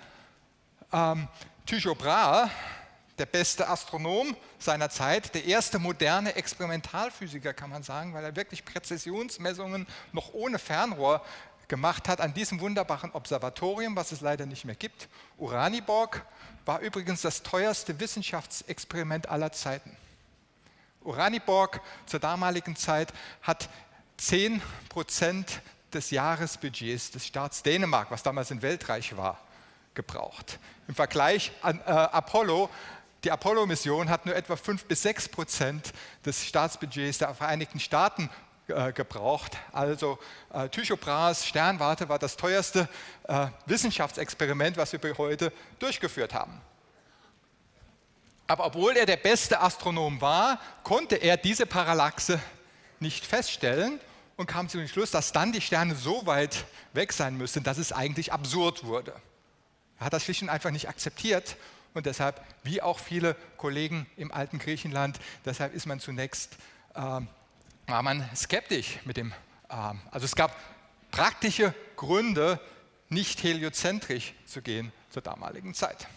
Ähm, 0.93 1.29
Tycho 1.67 1.95
Brahe, 1.95 2.51
der 3.19 3.27
beste 3.27 3.69
Astronom 3.69 4.37
seiner 4.59 4.91
Zeit, 4.91 5.35
der 5.35 5.45
erste 5.45 5.79
moderne 5.79 6.35
Experimentalphysiker, 6.35 7.55
kann 7.55 7.71
man 7.71 7.83
sagen, 7.83 8.13
weil 8.13 8.25
er 8.25 8.37
wirklich 8.37 8.65
Präzisionsmessungen 8.65 9.87
noch 10.13 10.35
ohne 10.35 10.59
Fernrohr 10.59 11.25
gemacht 11.69 12.09
hat 12.09 12.21
an 12.21 12.35
diesem 12.35 12.61
wunderbaren 12.61 13.13
Observatorium, 13.13 13.97
was 13.97 14.13
es 14.13 14.21
leider 14.21 14.45
nicht 14.45 14.65
mehr 14.65 14.75
gibt. 14.75 15.09
Uraniborg 15.39 16.27
war 16.67 16.81
übrigens 16.81 17.23
das 17.23 17.43
teuerste 17.43 17.99
Wissenschaftsexperiment 18.01 19.29
aller 19.29 19.53
Zeiten. 19.53 19.97
Uraniborg 21.03 21.81
zur 22.07 22.21
damaligen 22.21 22.77
Zeit 22.77 23.13
hat 23.43 23.69
10 24.17 24.63
Prozent 24.89 25.61
des 25.93 26.11
Jahresbudgets 26.11 27.11
des 27.11 27.27
Staats 27.27 27.63
Dänemark, 27.63 28.11
was 28.11 28.23
damals 28.23 28.51
ein 28.51 28.63
Weltreich 28.63 29.17
war, 29.17 29.41
gebraucht. 29.95 30.59
Im 30.89 30.95
Vergleich 30.95 31.53
an 31.63 31.81
äh, 31.81 31.91
Apollo, 31.91 32.69
die 33.23 33.31
Apollo-Mission 33.31 34.11
hat 34.11 34.27
nur 34.27 34.37
etwa 34.37 34.57
5 34.57 34.85
bis 34.85 35.03
6 35.03 35.29
Prozent 35.29 35.93
des 36.27 36.45
Staatsbudgets 36.45 37.19
der 37.19 37.35
Vereinigten 37.35 37.81
Staaten 37.81 38.29
äh, 38.69 38.93
gebraucht. 38.93 39.57
Also 39.73 40.19
äh, 40.53 40.69
Tycho 40.69 40.97
Brahes 40.97 41.47
Sternwarte 41.47 42.09
war 42.09 42.19
das 42.19 42.37
teuerste 42.37 42.89
äh, 43.29 43.47
Wissenschaftsexperiment, 43.67 44.77
was 44.77 44.93
wir 44.93 45.01
heute 45.19 45.53
durchgeführt 45.79 46.35
haben. 46.35 46.61
Aber 48.47 48.67
obwohl 48.67 48.97
er 48.97 49.07
der 49.07 49.17
beste 49.17 49.61
Astronom 49.61 50.21
war, 50.21 50.59
konnte 50.83 51.17
er 51.17 51.37
diese 51.37 51.67
Parallaxe 51.67 52.39
nicht 53.05 53.25
feststellen 53.25 54.01
und 54.37 54.47
kam 54.47 54.69
zu 54.69 54.79
dem 54.79 54.89
Schluss, 54.89 55.13
dass 55.13 55.31
dann 55.31 55.53
die 55.53 55.61
Sterne 55.61 55.95
so 55.95 56.27
weit 56.27 56.65
weg 56.93 57.13
sein 57.13 57.37
müssten, 57.37 57.63
dass 57.63 57.79
es 57.79 57.93
eigentlich 57.93 58.33
absurd 58.33 58.85
wurde. 58.85 59.15
Er 60.01 60.07
hat 60.07 60.13
das 60.13 60.25
schlicht 60.25 60.43
und 60.43 60.49
einfach 60.49 60.73
nicht 60.73 60.89
akzeptiert 60.89 61.57
und 61.93 62.07
deshalb, 62.07 62.43
wie 62.65 62.83
auch 62.83 62.99
viele 62.99 63.37
Kollegen 63.57 64.07
im 64.17 64.33
alten 64.33 64.59
Griechenland, 64.59 65.21
deshalb 65.45 65.73
ist 65.75 65.87
man 65.87 66.01
zunächst, 66.01 66.55
äh, 66.95 66.99
war 66.99 68.03
man 68.03 68.29
skeptisch 68.35 68.99
mit 69.05 69.17
dem, 69.17 69.33
äh, 69.69 69.75
also 70.11 70.25
es 70.25 70.35
gab 70.35 70.57
praktische 71.13 71.73
Gründe, 71.95 72.59
nicht 73.09 73.43
heliozentrisch 73.45 74.35
zu 74.47 74.63
gehen 74.63 74.91
zur 75.11 75.23
damaligen 75.23 75.75
Zeit. 75.75 76.09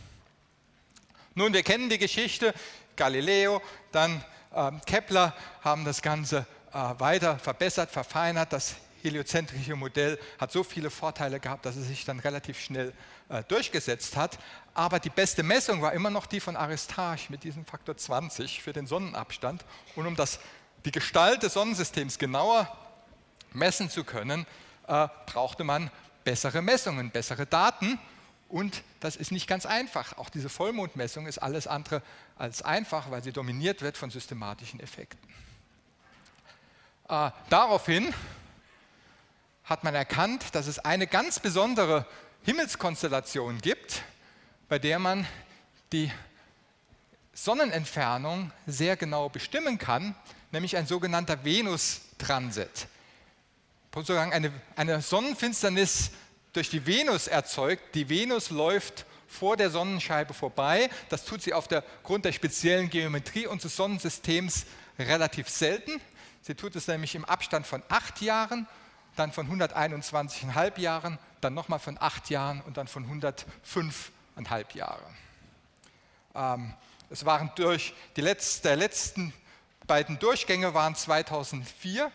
Nun, 1.35 1.53
wir 1.53 1.61
kennen 1.61 1.89
die 1.89 1.99
Geschichte, 1.99 2.53
Galileo, 2.95 3.61
dann 3.91 4.23
äh, 4.55 4.71
Kepler 4.87 5.35
haben 5.61 5.85
das 5.85 6.01
Ganze 6.01 6.47
weiter 6.77 7.39
verbessert, 7.39 7.91
verfeinert. 7.91 8.53
Das 8.53 8.75
heliozentrische 9.01 9.75
Modell 9.75 10.19
hat 10.39 10.51
so 10.51 10.63
viele 10.63 10.89
Vorteile 10.89 11.39
gehabt, 11.39 11.65
dass 11.65 11.75
es 11.75 11.87
sich 11.87 12.05
dann 12.05 12.19
relativ 12.19 12.59
schnell 12.59 12.93
äh, 13.29 13.43
durchgesetzt 13.43 14.15
hat. 14.15 14.37
Aber 14.73 14.99
die 14.99 15.09
beste 15.09 15.43
Messung 15.43 15.81
war 15.81 15.93
immer 15.93 16.09
noch 16.09 16.25
die 16.25 16.39
von 16.39 16.55
Aristarch 16.55 17.29
mit 17.29 17.43
diesem 17.43 17.65
Faktor 17.65 17.97
20 17.97 18.61
für 18.61 18.73
den 18.73 18.87
Sonnenabstand. 18.87 19.65
Und 19.95 20.07
um 20.07 20.15
das, 20.15 20.39
die 20.85 20.91
Gestalt 20.91 21.43
des 21.43 21.53
Sonnensystems 21.53 22.19
genauer 22.19 22.67
messen 23.53 23.89
zu 23.89 24.03
können, 24.03 24.45
äh, 24.87 25.07
brauchte 25.25 25.63
man 25.63 25.89
bessere 26.23 26.61
Messungen, 26.61 27.11
bessere 27.11 27.45
Daten. 27.45 27.99
Und 28.49 28.83
das 28.99 29.15
ist 29.15 29.31
nicht 29.31 29.47
ganz 29.47 29.65
einfach. 29.65 30.17
Auch 30.17 30.29
diese 30.29 30.49
Vollmondmessung 30.49 31.27
ist 31.27 31.39
alles 31.39 31.67
andere 31.67 32.01
als 32.37 32.61
einfach, 32.61 33.11
weil 33.11 33.23
sie 33.23 33.33
dominiert 33.33 33.81
wird 33.81 33.97
von 33.97 34.09
systematischen 34.09 34.79
Effekten. 34.79 35.27
Äh, 37.09 37.31
daraufhin 37.49 38.13
hat 39.63 39.83
man 39.83 39.95
erkannt, 39.95 40.43
dass 40.53 40.67
es 40.67 40.79
eine 40.79 41.07
ganz 41.07 41.39
besondere 41.39 42.05
Himmelskonstellation 42.43 43.59
gibt, 43.59 44.01
bei 44.67 44.77
der 44.77 44.99
man 44.99 45.25
die 45.93 46.11
Sonnenentfernung 47.33 48.51
sehr 48.65 48.97
genau 48.97 49.29
bestimmen 49.29 49.77
kann, 49.77 50.15
nämlich 50.51 50.75
ein 50.75 50.85
sogenannter 50.85 51.45
Venus-Transit. 51.45 52.87
Sozusagen 53.93 54.33
eine, 54.33 54.51
eine 54.75 55.01
Sonnenfinsternis 55.01 56.11
durch 56.53 56.69
die 56.69 56.85
Venus 56.85 57.27
erzeugt. 57.27 57.95
Die 57.95 58.09
Venus 58.09 58.49
läuft 58.49 59.05
vor 59.27 59.55
der 59.55 59.69
Sonnenscheibe 59.69 60.33
vorbei. 60.33 60.89
Das 61.09 61.25
tut 61.25 61.41
sie 61.41 61.53
aufgrund 61.53 62.25
der 62.25 62.31
speziellen 62.31 62.89
Geometrie 62.89 63.47
unseres 63.47 63.75
Sonnensystems 63.75 64.65
relativ 64.99 65.49
selten. 65.49 66.01
Sie 66.47 66.55
tut 66.55 66.77
es 66.77 66.87
nämlich 66.87 67.13
im 67.13 67.25
Abstand 67.25 67.67
von 67.67 67.83
acht 67.89 68.21
Jahren, 68.21 68.67
dann 69.17 69.33
von 69.33 69.51
121,5 69.51 70.79
Jahren, 70.79 71.19
dann 71.41 71.53
nochmal 71.53 71.79
von 71.79 71.97
acht 71.99 72.29
Jahren 72.29 72.61
und 72.61 72.77
dann 72.77 72.87
von 72.87 73.21
105,5 73.21 74.77
Jahren. 74.77 75.17
Ähm, 76.33 76.73
es 77.09 77.25
waren 77.25 77.51
durch 77.55 77.93
die 78.15 78.21
letzte, 78.21 78.75
letzten 78.75 79.33
beiden 79.87 80.19
Durchgänge 80.19 80.73
waren 80.73 80.95
2004 80.95 82.09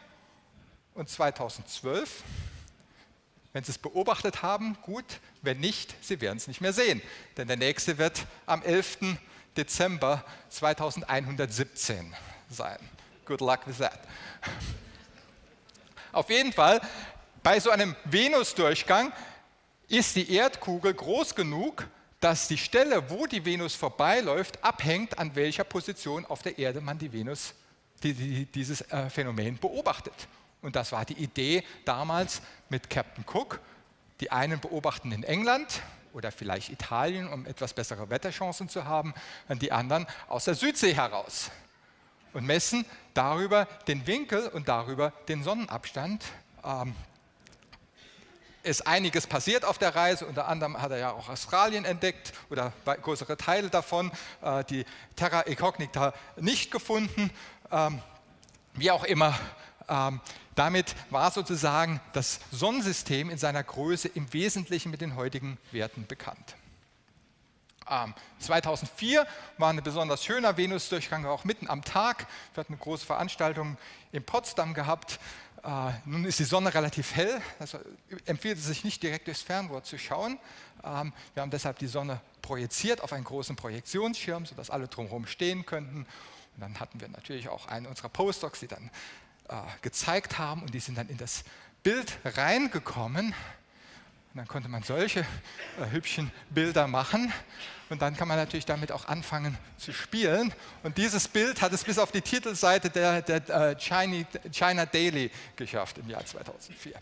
und 0.94 1.10
2012. 1.10 2.22
Wenn 3.52 3.64
Sie 3.64 3.72
es 3.72 3.76
beobachtet 3.76 4.42
haben, 4.42 4.78
gut. 4.80 5.20
Wenn 5.42 5.60
nicht, 5.60 5.94
Sie 6.02 6.22
werden 6.22 6.38
es 6.38 6.48
nicht 6.48 6.62
mehr 6.62 6.72
sehen. 6.72 7.02
Denn 7.36 7.48
der 7.48 7.58
nächste 7.58 7.98
wird 7.98 8.26
am 8.46 8.62
11. 8.62 9.18
Dezember 9.58 10.24
2117 10.48 12.16
sein. 12.48 12.78
Good 13.32 13.40
luck 13.40 13.66
with 13.66 13.78
that. 13.78 13.98
Auf 16.12 16.28
jeden 16.28 16.52
Fall, 16.52 16.82
bei 17.42 17.58
so 17.58 17.70
einem 17.70 17.96
Venusdurchgang 18.04 19.10
ist 19.88 20.16
die 20.16 20.34
Erdkugel 20.34 20.92
groß 20.92 21.34
genug, 21.34 21.88
dass 22.20 22.46
die 22.46 22.58
Stelle, 22.58 23.08
wo 23.08 23.24
die 23.26 23.42
Venus 23.42 23.74
vorbeiläuft, 23.74 24.62
abhängt, 24.62 25.18
an 25.18 25.34
welcher 25.34 25.64
Position 25.64 26.26
auf 26.26 26.42
der 26.42 26.58
Erde 26.58 26.82
man 26.82 26.98
die 26.98 27.10
Venus, 27.10 27.54
die, 28.02 28.12
die, 28.12 28.44
dieses 28.44 28.82
äh, 28.82 29.08
Phänomen 29.08 29.56
beobachtet. 29.56 30.28
Und 30.60 30.76
das 30.76 30.92
war 30.92 31.06
die 31.06 31.14
Idee 31.14 31.64
damals 31.86 32.42
mit 32.68 32.90
Captain 32.90 33.24
Cook. 33.26 33.60
Die 34.20 34.30
einen 34.30 34.60
beobachten 34.60 35.10
in 35.10 35.22
England 35.22 35.80
oder 36.12 36.30
vielleicht 36.32 36.68
Italien, 36.68 37.32
um 37.32 37.46
etwas 37.46 37.72
bessere 37.72 38.10
Wetterchancen 38.10 38.68
zu 38.68 38.84
haben, 38.84 39.14
und 39.48 39.62
die 39.62 39.72
anderen 39.72 40.06
aus 40.28 40.44
der 40.44 40.54
Südsee 40.54 40.92
heraus 40.92 41.50
und 42.32 42.46
messen 42.46 42.84
darüber 43.14 43.66
den 43.86 44.06
Winkel 44.06 44.48
und 44.48 44.68
darüber 44.68 45.12
den 45.28 45.42
Sonnenabstand. 45.42 46.24
Ähm, 46.64 46.94
ist 48.62 48.86
einiges 48.86 49.26
passiert 49.26 49.64
auf 49.64 49.78
der 49.78 49.94
Reise, 49.94 50.26
unter 50.26 50.46
anderem 50.46 50.80
hat 50.80 50.92
er 50.92 50.98
ja 50.98 51.12
auch 51.12 51.28
Australien 51.28 51.84
entdeckt 51.84 52.32
oder 52.48 52.72
größere 52.84 53.36
Teile 53.36 53.70
davon, 53.70 54.12
äh, 54.40 54.64
die 54.64 54.84
Terra 55.16 55.40
Incognita 55.40 56.14
nicht 56.36 56.70
gefunden. 56.70 57.30
Ähm, 57.70 58.00
wie 58.74 58.90
auch 58.90 59.04
immer, 59.04 59.38
ähm, 59.88 60.20
damit 60.54 60.94
war 61.10 61.30
sozusagen 61.30 62.00
das 62.12 62.40
Sonnensystem 62.50 63.30
in 63.30 63.38
seiner 63.38 63.62
Größe 63.62 64.08
im 64.08 64.32
Wesentlichen 64.32 64.90
mit 64.90 65.00
den 65.00 65.16
heutigen 65.16 65.58
Werten 65.72 66.06
bekannt. 66.06 66.56
2004 68.38 69.26
war 69.58 69.70
ein 69.70 69.82
besonders 69.82 70.24
schöner 70.24 70.56
Venusdurchgang, 70.56 71.26
auch 71.26 71.44
mitten 71.44 71.68
am 71.68 71.82
Tag. 71.84 72.26
Wir 72.54 72.62
hatten 72.62 72.74
eine 72.74 72.82
große 72.82 73.06
Veranstaltung 73.06 73.76
in 74.12 74.24
Potsdam 74.24 74.74
gehabt. 74.74 75.18
Äh, 75.64 75.92
nun 76.04 76.24
ist 76.24 76.38
die 76.38 76.44
Sonne 76.44 76.74
relativ 76.74 77.14
hell, 77.14 77.40
also 77.60 77.78
empfiehlt 78.26 78.58
es 78.58 78.66
sich 78.66 78.82
nicht 78.84 79.02
direkt 79.02 79.28
durchs 79.28 79.42
Fernrohr 79.42 79.84
zu 79.84 79.96
schauen. 79.96 80.38
Ähm, 80.82 81.12
wir 81.34 81.42
haben 81.42 81.50
deshalb 81.50 81.78
die 81.78 81.86
Sonne 81.86 82.20
projiziert 82.42 83.00
auf 83.00 83.12
einen 83.12 83.24
großen 83.24 83.54
Projektionsschirm, 83.54 84.44
sodass 84.44 84.70
alle 84.70 84.88
drumherum 84.88 85.26
stehen 85.26 85.64
könnten. 85.64 85.98
Und 85.98 86.60
dann 86.60 86.80
hatten 86.80 87.00
wir 87.00 87.08
natürlich 87.08 87.48
auch 87.48 87.66
einen 87.66 87.86
unserer 87.86 88.08
Postdocs, 88.08 88.60
die 88.60 88.68
dann 88.68 88.90
äh, 89.48 89.54
gezeigt 89.82 90.38
haben 90.38 90.62
und 90.62 90.74
die 90.74 90.80
sind 90.80 90.98
dann 90.98 91.08
in 91.08 91.16
das 91.16 91.44
Bild 91.82 92.18
reingekommen. 92.24 93.34
Und 94.32 94.38
dann 94.38 94.48
konnte 94.48 94.70
man 94.70 94.82
solche 94.82 95.20
äh, 95.20 95.90
hübschen 95.90 96.32
Bilder 96.48 96.86
machen. 96.86 97.30
Und 97.90 98.00
dann 98.00 98.16
kann 98.16 98.28
man 98.28 98.38
natürlich 98.38 98.64
damit 98.64 98.90
auch 98.90 99.04
anfangen 99.04 99.58
zu 99.76 99.92
spielen. 99.92 100.54
Und 100.82 100.96
dieses 100.96 101.28
Bild 101.28 101.60
hat 101.60 101.74
es 101.74 101.84
bis 101.84 101.98
auf 101.98 102.12
die 102.12 102.22
Titelseite 102.22 102.88
der, 102.88 103.20
der 103.20 103.48
äh, 103.50 103.76
China, 103.76 104.24
China 104.50 104.86
Daily 104.86 105.30
geschafft 105.54 105.98
im 105.98 106.08
Jahr 106.08 106.24
2004. 106.24 106.94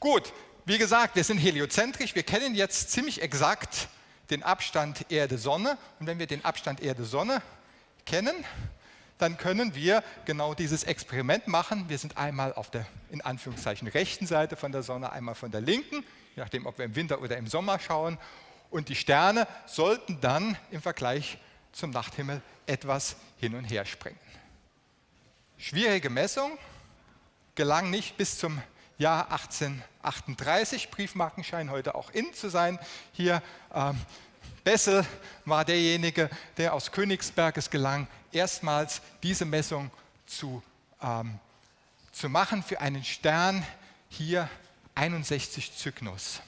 Gut, 0.00 0.32
wie 0.64 0.78
gesagt, 0.78 1.14
wir 1.14 1.22
sind 1.22 1.38
heliozentrisch. 1.38 2.16
Wir 2.16 2.24
kennen 2.24 2.56
jetzt 2.56 2.90
ziemlich 2.90 3.22
exakt 3.22 3.86
den 4.30 4.42
Abstand 4.42 5.12
Erde-Sonne. 5.12 5.78
Und 6.00 6.08
wenn 6.08 6.18
wir 6.18 6.26
den 6.26 6.44
Abstand 6.44 6.80
Erde-Sonne 6.80 7.40
kennen, 8.04 8.34
dann 9.22 9.38
können 9.38 9.74
wir 9.76 10.02
genau 10.24 10.52
dieses 10.52 10.82
Experiment 10.82 11.46
machen. 11.46 11.88
Wir 11.88 11.96
sind 11.96 12.16
einmal 12.16 12.52
auf 12.52 12.70
der 12.70 12.84
in 13.10 13.20
Anführungszeichen 13.20 13.86
rechten 13.86 14.26
Seite 14.26 14.56
von 14.56 14.72
der 14.72 14.82
Sonne, 14.82 15.12
einmal 15.12 15.36
von 15.36 15.52
der 15.52 15.60
linken, 15.60 16.04
je 16.34 16.42
nachdem, 16.42 16.66
ob 16.66 16.78
wir 16.78 16.84
im 16.84 16.96
Winter 16.96 17.22
oder 17.22 17.36
im 17.36 17.46
Sommer 17.46 17.78
schauen. 17.78 18.18
Und 18.70 18.88
die 18.88 18.96
Sterne 18.96 19.46
sollten 19.66 20.20
dann 20.20 20.56
im 20.72 20.82
Vergleich 20.82 21.38
zum 21.70 21.90
Nachthimmel 21.90 22.42
etwas 22.66 23.16
hin 23.38 23.54
und 23.54 23.64
her 23.64 23.84
springen. 23.84 24.18
Schwierige 25.56 26.10
Messung, 26.10 26.58
gelang 27.54 27.90
nicht 27.90 28.16
bis 28.16 28.38
zum 28.38 28.60
Jahr 28.98 29.30
1838. 29.30 30.90
Briefmarken 30.90 31.44
scheinen 31.44 31.70
heute 31.70 31.94
auch 31.94 32.10
in 32.10 32.34
zu 32.34 32.48
sein. 32.48 32.78
Hier 33.12 33.42
ähm, 33.72 34.00
Bessel 34.64 35.06
war 35.44 35.64
derjenige, 35.64 36.30
der 36.56 36.74
aus 36.74 36.92
Königsberg 36.92 37.56
es 37.56 37.70
gelang, 37.70 38.06
erstmals 38.32 39.02
diese 39.22 39.44
Messung 39.44 39.90
zu, 40.26 40.62
ähm, 41.02 41.38
zu 42.12 42.28
machen 42.28 42.62
für 42.62 42.80
einen 42.80 43.04
Stern 43.04 43.66
hier 44.08 44.48
61 44.94 45.72
Cygnus. 45.76 46.40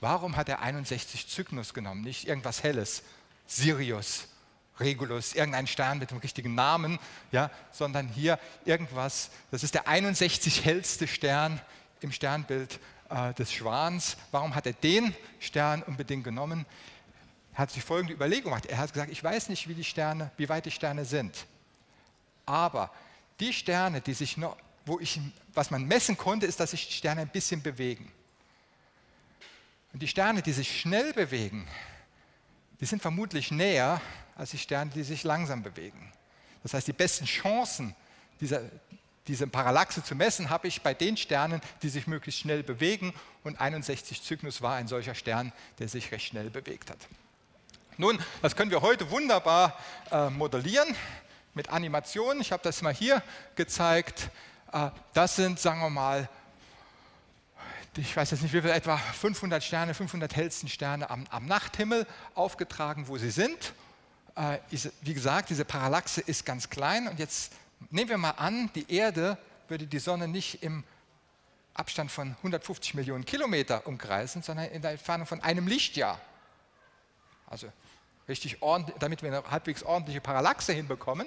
Warum 0.00 0.36
hat 0.36 0.48
er 0.48 0.60
61 0.60 1.28
Cygnus 1.28 1.72
genommen? 1.72 2.02
Nicht 2.02 2.26
irgendwas 2.26 2.62
Helles, 2.62 3.02
Sirius, 3.46 4.28
Regulus, 4.80 5.34
irgendein 5.34 5.66
Stern 5.66 5.98
mit 5.98 6.10
dem 6.10 6.18
richtigen 6.18 6.54
Namen, 6.54 6.98
ja, 7.30 7.50
sondern 7.70 8.08
hier 8.08 8.38
irgendwas, 8.64 9.30
das 9.50 9.62
ist 9.62 9.74
der 9.74 9.86
61 9.86 10.64
hellste 10.64 11.06
Stern 11.06 11.60
im 12.00 12.10
Sternbild 12.10 12.80
äh, 13.08 13.32
des 13.34 13.52
Schwans. 13.52 14.16
Warum 14.32 14.54
hat 14.54 14.66
er 14.66 14.72
den 14.72 15.14
Stern 15.38 15.82
unbedingt 15.84 16.24
genommen? 16.24 16.66
Er 17.54 17.58
hat 17.58 17.70
sich 17.70 17.84
folgende 17.84 18.12
Überlegung 18.12 18.50
gemacht. 18.50 18.66
Er 18.66 18.78
hat 18.78 18.92
gesagt, 18.92 19.12
ich 19.12 19.22
weiß 19.22 19.48
nicht, 19.48 19.68
wie 19.68 19.74
die 19.74 19.84
Sterne, 19.84 20.30
wie 20.36 20.48
weit 20.48 20.66
die 20.66 20.72
Sterne 20.72 21.04
sind. 21.04 21.46
Aber 22.46 22.90
die 23.40 23.52
Sterne, 23.52 24.00
die 24.00 24.14
sich 24.14 24.36
noch, 24.36 24.56
wo 24.84 24.98
ich, 24.98 25.20
was 25.54 25.70
man 25.70 25.84
messen 25.84 26.16
konnte, 26.16 26.46
ist, 26.46 26.60
dass 26.60 26.72
sich 26.72 26.88
die 26.88 26.94
Sterne 26.94 27.22
ein 27.22 27.28
bisschen 27.28 27.62
bewegen. 27.62 28.10
Und 29.92 30.00
die 30.00 30.08
Sterne, 30.08 30.42
die 30.42 30.52
sich 30.52 30.80
schnell 30.80 31.12
bewegen, 31.12 31.68
die 32.80 32.86
sind 32.86 33.00
vermutlich 33.00 33.52
näher 33.52 34.00
als 34.34 34.50
die 34.50 34.58
Sterne, 34.58 34.90
die 34.90 35.04
sich 35.04 35.22
langsam 35.22 35.62
bewegen. 35.62 36.12
Das 36.64 36.74
heißt, 36.74 36.88
die 36.88 36.92
besten 36.92 37.24
Chancen, 37.24 37.94
diese, 38.40 38.68
diese 39.28 39.46
Parallaxe 39.46 40.02
zu 40.02 40.16
messen, 40.16 40.50
habe 40.50 40.66
ich 40.66 40.82
bei 40.82 40.92
den 40.92 41.16
Sternen, 41.16 41.60
die 41.82 41.88
sich 41.88 42.08
möglichst 42.08 42.40
schnell 42.40 42.64
bewegen. 42.64 43.14
Und 43.44 43.60
61 43.60 44.22
Cygnus 44.22 44.60
war 44.60 44.74
ein 44.74 44.88
solcher 44.88 45.14
Stern, 45.14 45.52
der 45.78 45.88
sich 45.88 46.10
recht 46.10 46.26
schnell 46.26 46.50
bewegt 46.50 46.90
hat. 46.90 46.98
Nun, 47.96 48.18
das 48.42 48.56
können 48.56 48.72
wir 48.72 48.82
heute 48.82 49.08
wunderbar 49.12 49.78
äh, 50.10 50.28
modellieren 50.28 50.96
mit 51.54 51.68
Animationen. 51.68 52.40
Ich 52.40 52.50
habe 52.50 52.60
das 52.60 52.82
mal 52.82 52.92
hier 52.92 53.22
gezeigt. 53.54 54.30
Äh, 54.72 54.90
das 55.12 55.36
sind, 55.36 55.60
sagen 55.60 55.80
wir 55.80 55.90
mal, 55.90 56.28
ich 57.96 58.16
weiß 58.16 58.32
jetzt 58.32 58.42
nicht, 58.42 58.52
wie 58.52 58.62
viel, 58.62 58.70
etwa 58.70 58.96
500 58.96 59.62
Sterne, 59.62 59.94
500 59.94 60.34
hellsten 60.34 60.68
Sterne 60.68 61.08
am, 61.08 61.24
am 61.30 61.46
Nachthimmel 61.46 62.04
aufgetragen, 62.34 63.06
wo 63.06 63.16
sie 63.16 63.30
sind. 63.30 63.74
Äh, 64.36 64.58
ist, 64.72 64.90
wie 65.02 65.14
gesagt, 65.14 65.50
diese 65.50 65.64
Parallaxe 65.64 66.20
ist 66.20 66.44
ganz 66.44 66.70
klein. 66.70 67.06
Und 67.06 67.20
jetzt 67.20 67.52
nehmen 67.90 68.10
wir 68.10 68.18
mal 68.18 68.32
an, 68.32 68.70
die 68.74 68.92
Erde 68.92 69.38
würde 69.68 69.86
die 69.86 70.00
Sonne 70.00 70.26
nicht 70.26 70.64
im 70.64 70.82
Abstand 71.74 72.10
von 72.10 72.30
150 72.38 72.94
Millionen 72.94 73.24
Kilometer 73.24 73.86
umkreisen, 73.86 74.42
sondern 74.42 74.66
in 74.70 74.82
der 74.82 74.90
Entfernung 74.90 75.28
von 75.28 75.40
einem 75.42 75.68
Lichtjahr. 75.68 76.20
Also 77.46 77.68
richtig 78.28 78.62
ordentlich, 78.62 78.96
damit 78.98 79.22
wir 79.22 79.30
eine 79.30 79.50
halbwegs 79.50 79.82
ordentliche 79.82 80.20
Parallaxe 80.20 80.72
hinbekommen. 80.72 81.26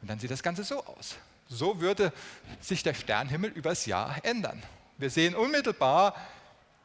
Und 0.00 0.08
dann 0.08 0.18
sieht 0.18 0.30
das 0.30 0.42
Ganze 0.42 0.64
so 0.64 0.82
aus. 0.84 1.16
So 1.48 1.80
würde 1.80 2.12
sich 2.60 2.82
der 2.82 2.94
Sternhimmel 2.94 3.50
übers 3.50 3.86
Jahr 3.86 4.16
ändern. 4.22 4.62
Wir 4.98 5.10
sehen 5.10 5.34
unmittelbar 5.34 6.14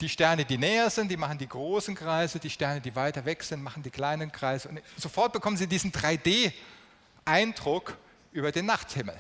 die 0.02 0.10
Sterne, 0.10 0.46
die 0.46 0.58
näher 0.58 0.90
sind, 0.90 1.10
die 1.10 1.18
machen 1.18 1.38
die 1.38 1.48
großen 1.48 1.94
Kreise, 1.96 2.40
die 2.40 2.50
Sterne, 2.50 2.82
die 2.82 2.96
weiter 2.96 3.26
weg 3.26 3.44
sind, 3.44 3.64
machen 3.64 3.84
die 3.84 3.92
kleinen 3.92 4.32
Kreise. 4.32 4.70
Und 4.70 4.82
sofort 4.98 5.34
bekommen 5.34 5.58
Sie 5.58 5.68
diesen 5.68 5.92
3D-Eindruck 5.92 7.98
über 8.32 8.52
den 8.52 8.66
Nachthimmel. 8.66 9.16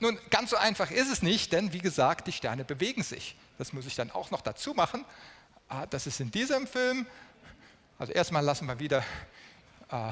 Nun, 0.00 0.18
ganz 0.30 0.50
so 0.50 0.56
einfach 0.56 0.90
ist 0.90 1.10
es 1.10 1.22
nicht, 1.22 1.52
denn 1.52 1.72
wie 1.72 1.78
gesagt, 1.78 2.26
die 2.26 2.32
Sterne 2.32 2.64
bewegen 2.64 3.02
sich. 3.02 3.36
Das 3.58 3.72
muss 3.72 3.86
ich 3.86 3.94
dann 3.94 4.10
auch 4.10 4.30
noch 4.30 4.40
dazu 4.40 4.74
machen. 4.74 5.04
Ah, 5.68 5.86
das 5.86 6.06
ist 6.06 6.20
in 6.20 6.30
diesem 6.30 6.66
Film. 6.66 7.06
Also 7.98 8.12
erstmal 8.12 8.44
lassen 8.44 8.66
wir 8.66 8.78
wieder 8.78 9.04
äh, 9.90 10.10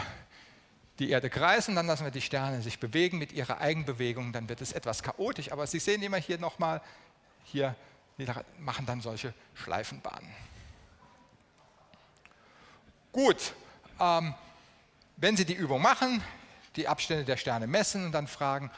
die 0.98 1.10
Erde 1.10 1.30
kreisen, 1.30 1.74
dann 1.74 1.86
lassen 1.86 2.04
wir 2.04 2.10
die 2.10 2.20
Sterne 2.20 2.62
sich 2.62 2.78
bewegen 2.78 3.18
mit 3.18 3.32
ihrer 3.32 3.60
Eigenbewegung, 3.60 4.32
dann 4.32 4.48
wird 4.48 4.60
es 4.60 4.72
etwas 4.72 5.02
chaotisch, 5.02 5.50
aber 5.50 5.66
Sie 5.66 5.78
sehen 5.78 6.02
immer 6.02 6.18
hier 6.18 6.38
nochmal, 6.38 6.80
hier 7.44 7.74
machen 8.58 8.86
dann 8.86 9.00
solche 9.00 9.34
Schleifenbahnen. 9.54 10.30
Gut, 13.10 13.52
ähm, 13.98 14.34
wenn 15.16 15.36
Sie 15.36 15.44
die 15.44 15.54
Übung 15.54 15.82
machen, 15.82 16.22
die 16.76 16.88
Abstände 16.88 17.24
der 17.24 17.36
Sterne 17.36 17.66
messen 17.66 18.06
und 18.06 18.12
dann 18.12 18.26
fragen, 18.26 18.70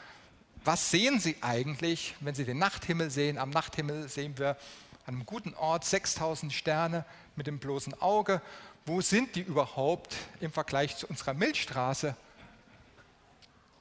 was 0.63 0.89
sehen 0.89 1.19
Sie 1.19 1.37
eigentlich, 1.41 2.15
wenn 2.21 2.33
Sie 2.33 2.43
den 2.43 2.57
Nachthimmel 2.57 3.11
sehen? 3.11 3.37
Am 3.37 3.51
Nachthimmel 3.51 4.09
sehen 4.09 4.37
wir 4.37 4.57
an 5.05 5.15
einem 5.15 5.25
guten 5.25 5.53
Ort 5.53 5.85
6000 5.85 6.51
Sterne 6.51 7.05
mit 7.35 7.47
dem 7.47 7.59
bloßen 7.59 7.99
Auge. 8.01 8.41
Wo 8.85 9.01
sind 9.01 9.35
die 9.35 9.41
überhaupt 9.41 10.15
im 10.39 10.51
Vergleich 10.51 10.97
zu 10.97 11.07
unserer 11.07 11.33
Milchstraße? 11.33 12.15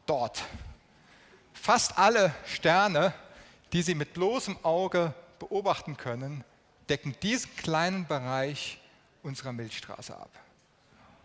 Dort. 0.06 0.44
Fast 1.54 1.98
alle 1.98 2.34
Sterne, 2.46 3.14
die 3.72 3.82
Sie 3.82 3.94
mit 3.94 4.12
bloßem 4.12 4.58
Auge 4.64 5.14
beobachten 5.38 5.96
können, 5.96 6.44
decken 6.90 7.16
diesen 7.22 7.54
kleinen 7.56 8.06
Bereich 8.06 8.80
unserer 9.22 9.52
Milchstraße 9.52 10.14
ab. 10.14 10.30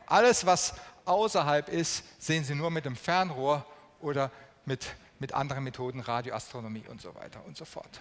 Alles, 0.06 0.46
was 0.46 0.74
außerhalb 1.04 1.68
ist, 1.68 2.04
sehen 2.20 2.46
Sie 2.46 2.56
nur 2.56 2.72
mit 2.72 2.86
dem 2.86 2.96
Fernrohr 2.96 3.66
oder 4.00 4.32
mit, 4.66 4.96
mit 5.20 5.34
anderen 5.34 5.64
Methoden, 5.66 6.00
Radioastronomie 6.00 6.88
und 6.88 7.02
so 7.02 7.14
weiter 7.16 7.44
und 7.46 7.58
so 7.58 7.66
fort. 7.66 8.00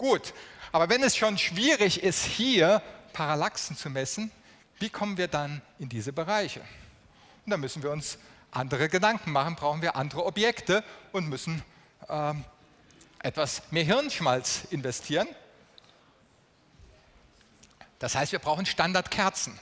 Gut, 0.00 0.32
aber 0.72 0.88
wenn 0.88 1.02
es 1.02 1.14
schon 1.14 1.36
schwierig 1.36 2.02
ist, 2.02 2.24
hier 2.24 2.80
Parallaxen 3.12 3.76
zu 3.76 3.90
messen, 3.90 4.30
wie 4.78 4.88
kommen 4.88 5.18
wir 5.18 5.28
dann 5.28 5.60
in 5.78 5.90
diese 5.90 6.10
Bereiche? 6.10 6.60
Und 7.44 7.50
da 7.50 7.58
müssen 7.58 7.82
wir 7.82 7.90
uns 7.90 8.16
andere 8.50 8.88
Gedanken 8.88 9.30
machen, 9.30 9.56
brauchen 9.56 9.82
wir 9.82 9.96
andere 9.96 10.24
Objekte 10.24 10.82
und 11.12 11.28
müssen 11.28 11.62
ähm, 12.08 12.44
etwas 13.22 13.60
mehr 13.70 13.84
Hirnschmalz 13.84 14.68
investieren. 14.70 15.28
Das 17.98 18.14
heißt, 18.14 18.32
wir 18.32 18.38
brauchen 18.38 18.64
Standardkerzen. 18.64 19.60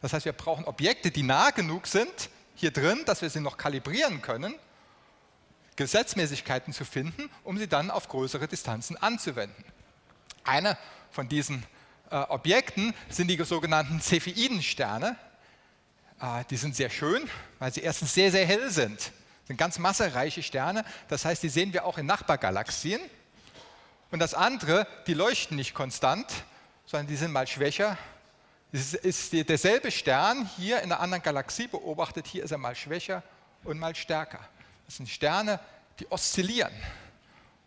Das 0.00 0.14
heißt, 0.14 0.24
wir 0.24 0.32
brauchen 0.32 0.64
Objekte, 0.64 1.10
die 1.10 1.24
nah 1.24 1.50
genug 1.50 1.88
sind 1.88 2.30
hier 2.54 2.70
drin, 2.70 3.02
dass 3.04 3.20
wir 3.20 3.28
sie 3.28 3.40
noch 3.40 3.58
kalibrieren 3.58 4.22
können, 4.22 4.54
Gesetzmäßigkeiten 5.76 6.72
zu 6.72 6.86
finden, 6.86 7.28
um 7.42 7.58
sie 7.58 7.68
dann 7.68 7.90
auf 7.90 8.08
größere 8.08 8.48
Distanzen 8.48 8.96
anzuwenden. 8.96 9.73
Eine 10.44 10.76
von 11.10 11.28
diesen 11.28 11.64
äh, 12.10 12.16
Objekten 12.16 12.94
sind 13.08 13.28
die 13.28 13.42
sogenannten 13.42 14.00
Cepheidensterne. 14.00 15.16
Äh, 16.20 16.44
die 16.50 16.56
sind 16.56 16.76
sehr 16.76 16.90
schön, 16.90 17.28
weil 17.58 17.72
sie 17.72 17.80
erstens 17.80 18.12
sehr, 18.14 18.30
sehr 18.30 18.46
hell 18.46 18.70
sind. 18.70 18.98
Das 18.98 19.48
sind 19.48 19.56
ganz 19.56 19.78
massereiche 19.78 20.42
Sterne. 20.42 20.84
Das 21.08 21.24
heißt, 21.24 21.42
die 21.42 21.48
sehen 21.48 21.72
wir 21.72 21.84
auch 21.84 21.98
in 21.98 22.06
Nachbargalaxien. 22.06 23.00
Und 24.10 24.18
das 24.20 24.34
andere, 24.34 24.86
die 25.06 25.14
leuchten 25.14 25.56
nicht 25.56 25.74
konstant, 25.74 26.26
sondern 26.86 27.06
die 27.06 27.16
sind 27.16 27.32
mal 27.32 27.46
schwächer. 27.46 27.96
Es 28.70 28.92
ist 28.92 29.32
derselbe 29.32 29.90
Stern 29.90 30.48
hier 30.56 30.82
in 30.82 30.92
einer 30.92 31.00
anderen 31.00 31.22
Galaxie 31.22 31.68
beobachtet. 31.68 32.26
Hier 32.26 32.44
ist 32.44 32.50
er 32.50 32.58
mal 32.58 32.74
schwächer 32.74 33.22
und 33.64 33.78
mal 33.78 33.94
stärker. 33.94 34.40
Das 34.86 34.96
sind 34.96 35.08
Sterne, 35.08 35.58
die 35.98 36.10
oszillieren. 36.10 36.72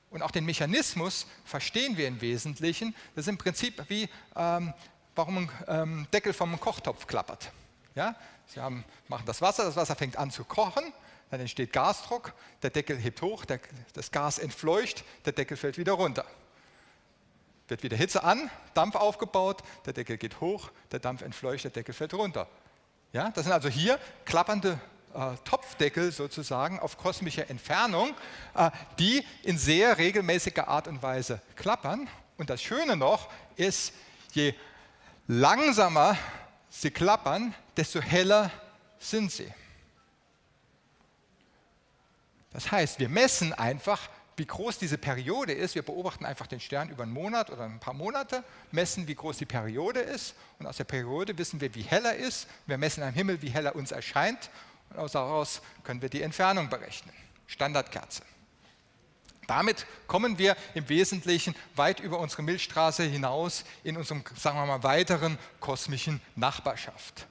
Und 0.10 0.22
auch 0.22 0.32
den 0.32 0.46
Mechanismus 0.46 1.28
verstehen 1.44 1.98
wir 1.98 2.08
im 2.08 2.22
Wesentlichen. 2.22 2.96
Das 3.16 3.26
ist 3.26 3.30
im 3.30 3.38
Prinzip 3.38 3.84
wie, 3.90 4.10
ähm, 4.36 4.74
warum 5.16 5.38
ein 5.38 5.52
ähm, 5.68 6.08
Deckel 6.14 6.34
vom 6.34 6.60
Kochtopf 6.60 7.08
klappert. 7.08 7.52
Ja? 7.96 8.16
Sie 8.48 8.62
haben, 8.62 8.86
machen 9.08 9.26
das 9.26 9.42
Wasser, 9.42 9.66
das 9.66 9.76
Wasser 9.76 9.96
fängt 9.96 10.18
an 10.18 10.32
zu 10.32 10.46
kochen, 10.46 10.94
dann 11.30 11.42
entsteht 11.42 11.74
Gasdruck, 11.74 12.34
der 12.62 12.70
Deckel 12.70 12.98
hebt 12.98 13.22
hoch, 13.22 13.44
der, 13.44 13.60
das 13.94 14.12
Gas 14.12 14.40
entfleucht, 14.40 15.04
der 15.26 15.34
Deckel 15.34 15.58
fällt 15.58 15.78
wieder 15.78 15.94
runter. 15.94 16.26
Wird 17.68 17.84
wieder 17.84 17.98
Hitze 17.98 18.24
an, 18.24 18.50
Dampf 18.74 18.96
aufgebaut, 18.96 19.62
der 19.86 19.92
Deckel 19.92 20.18
geht 20.18 20.40
hoch, 20.40 20.72
der 20.92 21.00
Dampf 21.00 21.22
entfleucht, 21.22 21.66
der 21.66 21.72
Deckel 21.72 21.94
fällt 21.94 22.14
runter. 22.14 22.48
Ja, 23.12 23.30
das 23.32 23.44
sind 23.44 23.52
also 23.52 23.68
hier 23.68 24.00
klappernde 24.24 24.80
äh, 25.14 25.36
Topfdeckel 25.44 26.12
sozusagen 26.12 26.80
auf 26.80 26.98
kosmischer 26.98 27.50
Entfernung, 27.50 28.14
äh, 28.56 28.72
die 29.00 29.24
in 29.44 29.58
sehr 29.58 29.98
regelmäßiger 29.98 30.68
Art 30.68 30.88
und 30.88 31.02
Weise 31.02 31.42
klappern. 31.56 32.08
Und 32.38 32.50
das 32.50 32.62
Schöne 32.62 32.96
noch 32.96 33.30
ist, 33.56 33.94
je 34.34 34.54
langsamer 35.28 36.18
sie 36.70 36.92
klappern, 36.92 37.54
desto 37.76 38.02
heller 38.02 38.52
sind 39.00 39.32
sie. 39.32 39.52
Das 42.52 42.72
heißt, 42.72 43.00
wir 43.00 43.10
messen 43.10 43.54
einfach, 43.54 44.10
wie 44.38 44.46
groß 44.46 44.78
diese 44.78 44.98
Periode 44.98 45.54
ist. 45.54 45.76
Wir 45.76 45.82
beobachten 45.82 46.26
einfach 46.26 46.48
den 46.48 46.60
Stern 46.60 46.90
über 46.90 47.04
einen 47.04 47.12
Monat 47.12 47.50
oder 47.50 47.64
ein 47.64 47.80
paar 47.80 47.94
Monate, 47.94 48.44
messen, 48.72 49.08
wie 49.08 49.16
groß 49.16 49.38
die 49.38 49.46
Periode 49.46 50.00
ist. 50.00 50.36
Und 50.60 50.68
aus 50.68 50.78
der 50.78 50.84
Periode 50.84 51.38
wissen 51.38 51.60
wir, 51.60 51.74
wie 51.74 51.82
hell 51.82 52.06
er 52.06 52.16
ist. 52.16 52.48
Wir 52.68 52.78
messen 52.78 53.04
am 53.04 53.14
Himmel, 53.14 53.42
wie 53.42 53.50
hell 53.50 53.66
er 53.66 53.76
uns 53.76 53.92
erscheint. 53.92 54.52
Und 54.96 55.14
daraus 55.14 55.62
können 55.84 56.02
wir 56.02 56.10
die 56.10 56.22
Entfernung 56.22 56.70
berechnen. 56.70 57.14
Standardkerze. 57.46 58.24
Damit 59.48 59.86
kommen 60.08 60.38
wir 60.38 60.58
im 60.74 60.88
Wesentlichen 60.90 61.56
weit 61.76 62.02
über 62.02 62.20
unsere 62.20 62.44
Milchstraße 62.44 63.04
hinaus 63.04 63.64
in 63.84 63.96
unserem, 63.96 64.24
sagen 64.36 64.58
wir 64.58 64.66
mal, 64.66 64.84
weiteren 64.84 65.38
kosmischen 65.62 66.22
Nachbarschaft. 66.36 67.28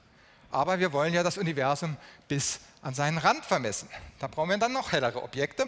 Aber 0.49 0.79
wir 0.79 0.91
wollen 0.93 1.13
ja 1.13 1.21
das 1.21 1.37
Universum 1.37 1.95
bis 2.27 2.59
an 2.81 2.95
seinen 2.95 3.19
Rand 3.19 3.45
vermessen. 3.45 3.87
Da 4.17 4.27
brauchen 4.27 4.49
wir 4.49 4.57
dann 4.57 4.73
noch 4.73 4.91
hellere 4.91 5.21
Objekte. 5.21 5.67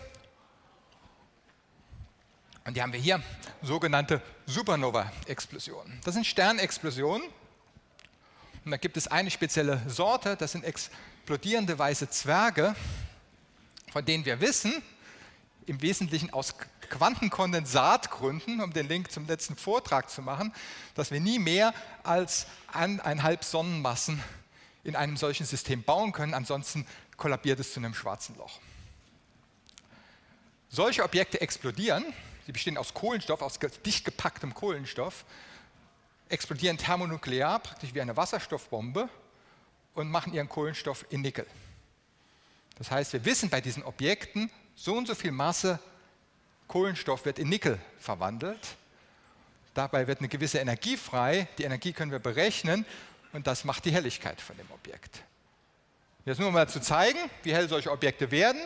Und 2.65 2.75
die 2.75 2.81
haben 2.81 2.93
wir 2.93 2.99
hier, 2.99 3.21
sogenannte 3.61 4.21
Supernova-Explosionen. 4.47 5.99
Das 6.03 6.15
sind 6.15 6.25
Sternexplosionen. 6.25 7.27
Und 8.69 8.73
da 8.73 8.77
gibt 8.77 8.97
es 8.97 9.07
eine 9.07 9.31
spezielle 9.31 9.81
Sorte, 9.87 10.35
das 10.35 10.51
sind 10.51 10.63
explodierende 10.63 11.79
weiße 11.79 12.07
Zwerge, 12.11 12.75
von 13.91 14.05
denen 14.05 14.25
wir 14.25 14.41
wissen, 14.41 14.83
im 15.65 15.81
Wesentlichen 15.81 16.31
aus 16.31 16.53
Quantenkondensatgründen, 16.87 18.61
um 18.61 18.71
den 18.71 18.87
Link 18.87 19.11
zum 19.11 19.25
letzten 19.25 19.55
Vortrag 19.55 20.11
zu 20.11 20.21
machen, 20.21 20.53
dass 20.93 21.09
wir 21.09 21.19
nie 21.19 21.39
mehr 21.39 21.73
als 22.03 22.45
eineinhalb 22.71 23.43
Sonnenmassen 23.43 24.21
in 24.83 24.95
einem 24.95 25.17
solchen 25.17 25.47
System 25.47 25.81
bauen 25.81 26.11
können, 26.11 26.35
ansonsten 26.35 26.85
kollabiert 27.17 27.59
es 27.59 27.73
zu 27.73 27.79
einem 27.79 27.95
schwarzen 27.95 28.37
Loch. 28.37 28.59
Solche 30.69 31.03
Objekte 31.03 31.41
explodieren, 31.41 32.05
sie 32.45 32.51
bestehen 32.51 32.77
aus 32.77 32.93
Kohlenstoff, 32.93 33.41
aus 33.41 33.57
dicht 33.83 34.05
gepacktem 34.05 34.53
Kohlenstoff, 34.53 35.25
explodieren 36.29 36.77
thermonuklear, 36.77 37.59
praktisch 37.59 37.93
wie 37.93 38.01
eine 38.01 38.15
Wasserstoffbombe 38.15 39.09
und 39.95 40.09
machen 40.09 40.33
ihren 40.33 40.47
Kohlenstoff 40.47 41.05
in 41.09 41.21
Nickel. 41.21 41.45
Das 42.77 42.91
heißt, 42.91 43.13
wir 43.13 43.25
wissen 43.25 43.49
bei 43.49 43.59
diesen 43.59 43.83
Objekten, 43.83 44.49
so 44.75 44.95
und 44.95 45.07
so 45.07 45.15
viel 45.15 45.31
Masse 45.31 45.79
Kohlenstoff 46.67 47.25
wird 47.25 47.39
in 47.39 47.49
Nickel 47.49 47.79
verwandelt. 47.97 48.77
Dabei 49.73 50.07
wird 50.07 50.19
eine 50.19 50.29
gewisse 50.29 50.59
Energie 50.59 50.97
frei. 50.97 51.47
Die 51.57 51.63
Energie 51.63 51.93
können 51.93 52.11
wir 52.11 52.19
berechnen 52.19 52.85
und 53.33 53.47
das 53.47 53.63
macht 53.63 53.85
die 53.85 53.91
Helligkeit 53.91 54.39
von 54.39 54.55
dem 54.55 54.69
Objekt. 54.71 55.23
Jetzt 56.25 56.39
nur 56.39 56.51
mal 56.51 56.69
zu 56.69 56.79
zeigen, 56.79 57.19
wie 57.43 57.53
hell 57.53 57.67
solche 57.67 57.91
Objekte 57.91 58.29
werden. 58.29 58.61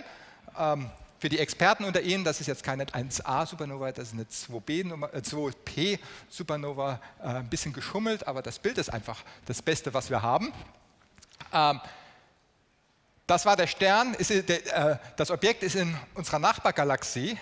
Ähm, 0.57 0.89
für 1.23 1.29
die 1.29 1.39
Experten 1.39 1.85
unter 1.85 2.01
Ihnen, 2.01 2.25
das 2.25 2.41
ist 2.41 2.47
jetzt 2.47 2.65
keine 2.65 2.83
1A-Supernova, 2.83 3.93
das 3.93 4.09
ist 4.09 4.13
eine 4.13 4.25
2P-Supernova, 4.25 6.99
äh, 7.21 7.27
ein 7.27 7.49
bisschen 7.49 7.71
geschummelt, 7.71 8.27
aber 8.27 8.41
das 8.41 8.59
Bild 8.59 8.77
ist 8.77 8.89
einfach 8.89 9.23
das 9.45 9.61
Beste, 9.61 9.93
was 9.93 10.09
wir 10.09 10.21
haben. 10.21 10.51
Ähm, 11.53 11.79
das 13.25 13.45
war 13.45 13.55
der 13.55 13.67
Stern, 13.67 14.13
ist, 14.15 14.31
der, 14.31 14.75
äh, 14.75 14.97
das 15.15 15.31
Objekt 15.31 15.63
ist 15.63 15.75
in 15.75 15.97
unserer 16.13 16.39
Nachbargalaxie, 16.39 17.37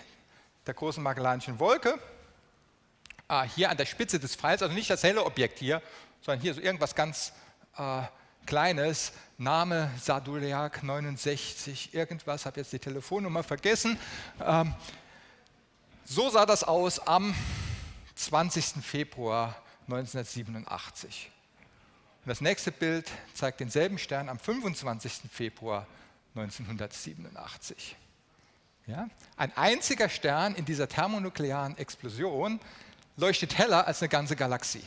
der 0.67 0.75
großen 0.75 1.01
Magellanischen 1.01 1.59
Wolke, 1.59 1.97
äh, 3.29 3.47
hier 3.55 3.71
an 3.71 3.77
der 3.77 3.87
Spitze 3.87 4.19
des 4.19 4.35
Pfeils, 4.35 4.61
also 4.61 4.75
nicht 4.75 4.91
das 4.91 5.01
helle 5.01 5.25
Objekt 5.25 5.57
hier, 5.57 5.81
sondern 6.21 6.39
hier 6.39 6.53
so 6.53 6.61
irgendwas 6.61 6.93
ganz 6.93 7.33
äh, 7.79 8.03
Kleines, 8.45 9.13
Name 9.37 9.89
Saduleak 9.99 10.83
69, 10.83 11.93
irgendwas, 11.93 12.45
habe 12.45 12.59
jetzt 12.59 12.73
die 12.73 12.79
Telefonnummer 12.79 13.43
vergessen. 13.43 13.97
Ähm, 14.39 14.73
so 16.05 16.29
sah 16.29 16.45
das 16.45 16.63
aus 16.63 16.99
am 16.99 17.33
20. 18.15 18.83
Februar 18.83 19.55
1987. 19.87 21.31
Und 22.23 22.29
das 22.29 22.41
nächste 22.41 22.71
Bild 22.71 23.09
zeigt 23.33 23.59
denselben 23.59 23.97
Stern 23.97 24.29
am 24.29 24.37
25. 24.37 25.21
Februar 25.31 25.87
1987. 26.35 27.95
Ja? 28.87 29.09
Ein 29.37 29.55
einziger 29.57 30.09
Stern 30.09 30.55
in 30.55 30.65
dieser 30.65 30.87
thermonuklearen 30.87 31.77
Explosion 31.77 32.59
leuchtet 33.17 33.57
heller 33.57 33.87
als 33.87 34.01
eine 34.01 34.09
ganze 34.09 34.35
Galaxie. 34.35 34.83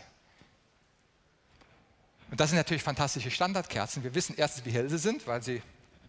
Und 2.34 2.40
das 2.40 2.50
sind 2.50 2.56
natürlich 2.56 2.82
fantastische 2.82 3.30
Standardkerzen. 3.30 4.02
Wir 4.02 4.12
wissen 4.16 4.34
erstens, 4.36 4.64
wie 4.64 4.72
hell 4.72 4.90
sie 4.90 4.98
sind, 4.98 5.24
weil 5.28 5.40
sie 5.40 5.62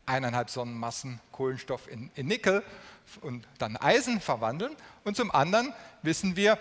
eineinhalb 0.07 0.49
Sonnenmassen 0.49 1.19
Kohlenstoff 1.31 1.87
in, 1.87 2.09
in 2.15 2.25
Nickel 2.25 2.63
und 3.21 3.47
dann 3.59 3.77
Eisen 3.77 4.19
verwandeln. 4.19 4.75
Und 5.03 5.15
zum 5.15 5.29
anderen 5.29 5.71
wissen 6.01 6.35
wir, 6.35 6.57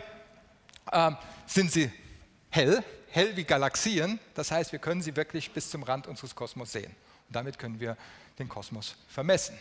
äh, 0.92 1.12
sind 1.46 1.72
sie 1.72 1.90
hell, 2.50 2.84
hell 3.08 3.38
wie 3.38 3.44
Galaxien. 3.44 4.20
Das 4.34 4.50
heißt, 4.50 4.72
wir 4.72 4.80
können 4.80 5.00
sie 5.00 5.16
wirklich 5.16 5.50
bis 5.52 5.70
zum 5.70 5.82
Rand 5.82 6.08
unseres 6.08 6.34
Kosmos 6.34 6.70
sehen. 6.70 6.94
Und 7.28 7.34
damit 7.34 7.58
können 7.58 7.80
wir 7.80 7.96
den 8.38 8.50
Kosmos 8.50 8.96
vermessen. 9.08 9.56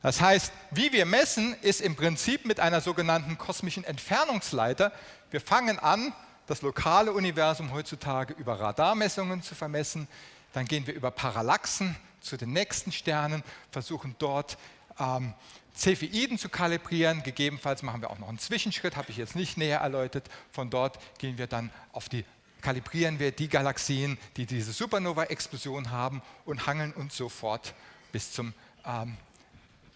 Das 0.00 0.22
heißt, 0.22 0.50
wie 0.70 0.94
wir 0.94 1.04
messen, 1.04 1.54
ist 1.60 1.82
im 1.82 1.94
Prinzip 1.94 2.46
mit 2.46 2.58
einer 2.58 2.80
sogenannten 2.80 3.36
kosmischen 3.36 3.84
Entfernungsleiter. 3.84 4.92
Wir 5.30 5.42
fangen 5.42 5.78
an, 5.78 6.14
das 6.46 6.62
lokale 6.62 7.12
Universum 7.12 7.72
heutzutage 7.72 8.34
über 8.34 8.58
Radarmessungen 8.58 9.42
zu 9.42 9.54
vermessen. 9.54 10.08
Dann 10.52 10.66
gehen 10.66 10.86
wir 10.86 10.94
über 10.94 11.10
Parallaxen 11.10 11.96
zu 12.20 12.36
den 12.36 12.52
nächsten 12.52 12.92
Sternen, 12.92 13.42
versuchen 13.70 14.14
dort 14.18 14.58
ähm, 14.98 15.34
Cepheiden 15.74 16.38
zu 16.38 16.48
kalibrieren. 16.48 17.22
Gegebenenfalls 17.22 17.82
machen 17.82 18.02
wir 18.02 18.10
auch 18.10 18.18
noch 18.18 18.28
einen 18.28 18.38
Zwischenschritt, 18.38 18.96
habe 18.96 19.10
ich 19.10 19.16
jetzt 19.16 19.36
nicht 19.36 19.56
näher 19.56 19.80
erläutert. 19.80 20.28
Von 20.50 20.70
dort 20.70 20.98
gehen 21.18 21.38
wir 21.38 21.46
dann 21.46 21.70
auf 21.92 22.08
die 22.08 22.24
kalibrieren 22.62 23.18
wir 23.18 23.32
die 23.32 23.48
Galaxien, 23.48 24.16
die 24.36 24.46
diese 24.46 24.72
Supernova-Explosion 24.72 25.90
haben 25.90 26.22
und 26.44 26.66
hangeln 26.66 26.92
uns 26.92 27.16
sofort 27.16 27.74
bis, 28.12 28.32
zum, 28.32 28.54
ähm, 28.86 29.16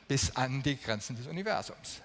bis 0.09 0.35
an 0.37 0.63
die 0.63 0.77
Grenzen 0.77 1.17
des 1.17 1.29
Universums. 1.29 2.03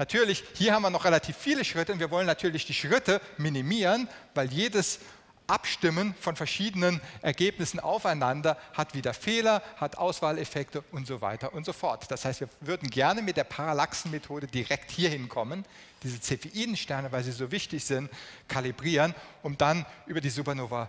Natürlich, 0.00 0.44
hier 0.54 0.72
haben 0.72 0.80
wir 0.80 0.88
noch 0.88 1.04
relativ 1.04 1.36
viele 1.36 1.62
Schritte 1.62 1.92
und 1.92 1.98
wir 1.98 2.10
wollen 2.10 2.26
natürlich 2.26 2.64
die 2.64 2.72
Schritte 2.72 3.20
minimieren, 3.36 4.08
weil 4.32 4.50
jedes 4.50 4.98
Abstimmen 5.46 6.14
von 6.18 6.36
verschiedenen 6.36 7.02
Ergebnissen 7.20 7.80
aufeinander 7.80 8.56
hat 8.72 8.94
wieder 8.94 9.12
Fehler, 9.12 9.62
hat 9.76 9.98
Auswahleffekte 9.98 10.82
und 10.90 11.06
so 11.06 11.20
weiter 11.20 11.52
und 11.52 11.66
so 11.66 11.74
fort. 11.74 12.10
Das 12.10 12.24
heißt, 12.24 12.40
wir 12.40 12.48
würden 12.62 12.88
gerne 12.88 13.20
mit 13.20 13.36
der 13.36 13.44
Parallaxenmethode 13.44 14.46
direkt 14.46 14.90
hier 14.90 15.10
hinkommen, 15.10 15.66
diese 16.02 16.18
Cepheidensterne, 16.18 17.12
weil 17.12 17.22
sie 17.22 17.32
so 17.32 17.50
wichtig 17.50 17.84
sind, 17.84 18.08
kalibrieren, 18.48 19.14
um 19.42 19.58
dann 19.58 19.84
über 20.06 20.22
die 20.22 20.30
Supernova 20.30 20.88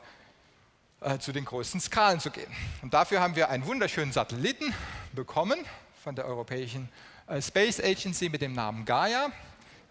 äh, 1.02 1.20
zu 1.20 1.34
den 1.34 1.44
größten 1.44 1.82
Skalen 1.82 2.22
zu 2.22 2.32
gehen. 2.32 2.56
Und 2.82 2.94
dafür 2.94 3.20
haben 3.20 3.36
wir 3.36 3.50
einen 3.50 3.66
wunderschönen 3.66 4.14
Satelliten 4.14 4.74
bekommen 5.12 5.60
von 6.02 6.16
der 6.16 6.28
Europäischen 6.28 6.86
äh, 6.86 7.11
Space 7.40 7.80
Agency 7.80 8.28
mit 8.28 8.42
dem 8.42 8.54
Namen 8.54 8.84
Gaia. 8.84 9.32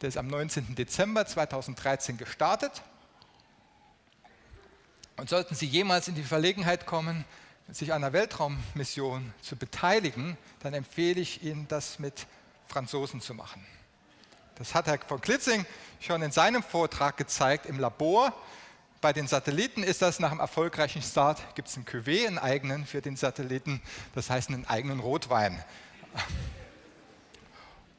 Der 0.03 0.09
ist 0.11 0.19
am 0.19 0.27
19. 0.27 0.75
Dezember 0.75 1.25
2013 1.25 2.19
gestartet. 2.19 2.83
Und 5.17 5.31
sollten 5.31 5.55
Sie 5.55 5.67
jemals 5.67 6.09
in 6.09 6.15
die 6.15 6.23
Verlegenheit 6.23 6.85
kommen, 6.85 7.25
sich 7.71 7.93
an 7.93 8.03
einer 8.03 8.13
Weltraummission 8.13 9.33
zu 9.41 9.57
beteiligen, 9.57 10.37
dann 10.61 10.75
empfehle 10.75 11.21
ich 11.21 11.43
Ihnen, 11.43 11.67
das 11.69 11.99
mit 11.99 12.27
Franzosen 12.67 13.21
zu 13.21 13.33
machen. 13.33 13.65
Das 14.57 14.75
hat 14.75 14.87
Herr 14.87 14.99
von 14.99 15.21
Klitzing 15.21 15.65
schon 16.01 16.21
in 16.21 16.33
seinem 16.33 16.63
Vortrag 16.63 17.17
gezeigt 17.17 17.65
im 17.65 17.79
Labor. 17.79 18.35
Bei 19.01 19.15
den 19.15 19.27
Satelliten 19.27 19.83
ist 19.83 20.03
das 20.03 20.21
nach 20.21 20.31
einem 20.31 20.41
erfolgreichen 20.41 21.01
Start, 21.01 21.55
gibt 21.55 21.69
es 21.69 21.77
einen 21.77 21.87
Cuvée, 21.87 22.27
einen 22.27 22.39
eigenen 22.39 22.85
für 22.85 23.01
den 23.01 23.17
Satelliten, 23.17 23.81
das 24.15 24.29
heißt 24.29 24.51
einen 24.51 24.67
eigenen 24.67 25.01
Rotwein. 25.01 25.65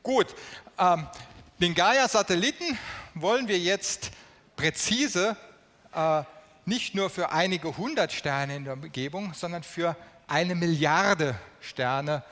Gut, 0.03 0.33
ähm, 0.79 1.07
den 1.59 1.75
Gaia-Satelliten 1.75 2.75
wollen 3.13 3.47
wir 3.47 3.59
jetzt 3.59 4.09
präzise 4.55 5.37
äh, 5.93 6.23
nicht 6.65 6.95
nur 6.95 7.11
für 7.11 7.31
einige 7.31 7.77
hundert 7.77 8.11
Sterne 8.11 8.55
in 8.55 8.63
der 8.63 8.73
Umgebung, 8.73 9.35
sondern 9.35 9.61
für 9.61 9.95
eine 10.27 10.55
Milliarde 10.55 11.35
Sterne 11.59 12.23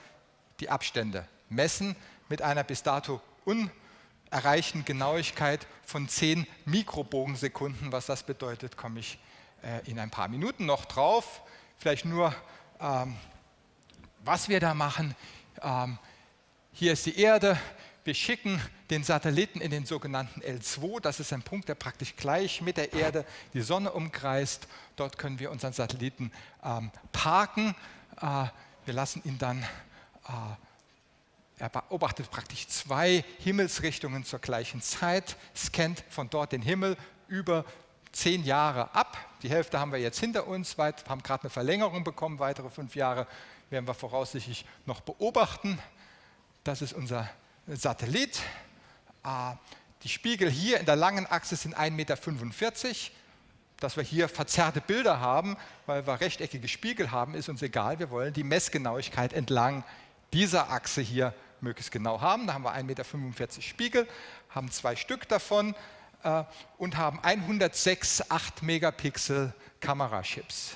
die 0.59 0.69
Abstände 0.71 1.27
messen 1.49 1.95
mit 2.27 2.41
einer 2.41 2.63
bis 2.63 2.81
dato 2.81 3.21
unerreichten 3.45 4.83
Genauigkeit 4.83 5.67
von 5.85 6.09
10 6.09 6.47
Mikrobogensekunden. 6.65 7.91
Was 7.91 8.07
das 8.07 8.23
bedeutet, 8.23 8.77
komme 8.77 9.01
ich 9.01 9.19
äh, 9.61 9.87
in 9.87 9.99
ein 9.99 10.09
paar 10.09 10.27
Minuten 10.27 10.65
noch 10.65 10.85
drauf. 10.85 11.43
Vielleicht 11.77 12.05
nur, 12.05 12.33
ähm, 12.81 13.15
was 14.25 14.49
wir 14.49 14.59
da 14.59 14.73
machen. 14.73 15.15
Ähm, 15.61 15.99
hier 16.79 16.93
ist 16.93 17.05
die 17.05 17.19
Erde. 17.19 17.59
Wir 18.05 18.13
schicken 18.13 18.61
den 18.89 19.03
Satelliten 19.03 19.59
in 19.59 19.69
den 19.69 19.85
sogenannten 19.85 20.39
L2. 20.39 21.01
Das 21.01 21.19
ist 21.19 21.33
ein 21.33 21.41
Punkt, 21.41 21.67
der 21.67 21.75
praktisch 21.75 22.15
gleich 22.15 22.61
mit 22.61 22.77
der 22.77 22.93
Erde 22.93 23.25
die 23.53 23.59
Sonne 23.59 23.91
umkreist. 23.91 24.65
Dort 24.95 25.17
können 25.17 25.39
wir 25.39 25.51
unseren 25.51 25.73
Satelliten 25.73 26.31
ähm, 26.63 26.89
parken. 27.11 27.75
Äh, 28.21 28.45
wir 28.85 28.93
lassen 28.93 29.21
ihn 29.25 29.37
dann, 29.37 29.61
äh, 29.61 30.31
er 31.57 31.67
beobachtet 31.67 32.31
praktisch 32.31 32.65
zwei 32.69 33.25
Himmelsrichtungen 33.39 34.23
zur 34.23 34.39
gleichen 34.39 34.81
Zeit, 34.81 35.35
scannt 35.53 36.05
von 36.07 36.29
dort 36.29 36.53
den 36.53 36.61
Himmel 36.61 36.95
über 37.27 37.65
zehn 38.13 38.45
Jahre 38.45 38.95
ab. 38.95 39.17
Die 39.43 39.49
Hälfte 39.49 39.81
haben 39.81 39.91
wir 39.91 39.99
jetzt 39.99 40.21
hinter 40.21 40.47
uns, 40.47 40.77
haben 40.77 41.23
gerade 41.23 41.43
eine 41.43 41.49
Verlängerung 41.49 42.05
bekommen, 42.05 42.39
weitere 42.39 42.69
fünf 42.69 42.95
Jahre 42.95 43.27
werden 43.69 43.85
wir 43.85 43.93
voraussichtlich 43.93 44.63
noch 44.85 45.01
beobachten. 45.01 45.77
Das 46.63 46.81
ist 46.81 46.93
unser 46.93 47.29
Satellit. 47.67 48.41
Ah, 49.23 49.55
die 50.03 50.09
Spiegel 50.09 50.49
hier 50.49 50.79
in 50.79 50.85
der 50.85 50.95
langen 50.95 51.25
Achse 51.25 51.55
sind 51.55 51.77
1,45 51.77 51.91
Meter. 51.91 52.17
Dass 53.77 53.95
wir 53.95 54.03
hier 54.03 54.27
verzerrte 54.27 54.81
Bilder 54.81 55.21
haben, 55.21 55.55
weil 55.85 56.05
wir 56.05 56.19
rechteckige 56.19 56.67
Spiegel 56.67 57.11
haben, 57.11 57.33
ist 57.33 57.47
uns 57.47 57.61
egal. 57.61 57.97
Wir 57.99 58.09
wollen 58.09 58.33
die 58.33 58.43
Messgenauigkeit 58.43 59.31
entlang 59.31 59.85
dieser 60.33 60.69
Achse 60.69 60.99
hier 61.01 61.33
möglichst 61.61 61.91
genau 61.91 62.19
haben. 62.19 62.45
Da 62.45 62.53
haben 62.53 62.63
wir 62.63 62.73
1,45 62.73 62.83
Meter 62.83 63.61
Spiegel, 63.61 64.07
haben 64.49 64.69
zwei 64.69 64.97
Stück 64.97 65.29
davon 65.29 65.75
äh, 66.23 66.43
und 66.77 66.97
haben 66.97 67.19
106 67.21 68.29
8 68.29 68.63
Megapixel 68.63 69.53
Kamerachips 69.79 70.75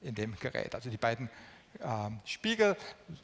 in 0.00 0.14
dem 0.14 0.34
Gerät. 0.40 0.74
Also 0.74 0.88
die 0.88 0.96
beiden 0.96 1.28
Spiegel 2.24 2.76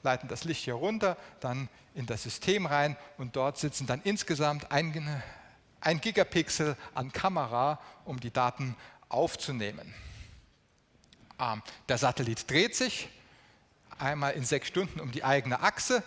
leiten 0.03 0.29
das 0.29 0.45
Licht 0.45 0.65
hier 0.65 0.75
runter, 0.75 1.17
dann 1.41 1.69
in 1.95 2.07
das 2.07 2.23
System 2.23 2.67
rein 2.67 2.97
und 3.19 3.37
dort 3.37 3.59
sitzen 3.59 3.87
dann 3.87 4.01
insgesamt 4.03 4.71
ein, 4.71 5.23
ein 5.81 6.01
Gigapixel 6.01 6.77
an 6.95 7.13
Kamera, 7.13 7.81
um 8.05 8.21
die 8.21 8.31
Daten 8.31 8.77
aufzunehmen. 9.09 9.95
Ähm, 11.39 11.63
der 11.89 11.99
Satellit 11.99 12.51
dreht 12.51 12.75
sich 12.75 13.09
einmal 13.99 14.33
in 14.33 14.45
sechs 14.45 14.69
Stunden 14.69 15.01
um 15.01 15.11
die 15.11 15.25
eigene 15.25 15.61
Achse, 15.61 16.03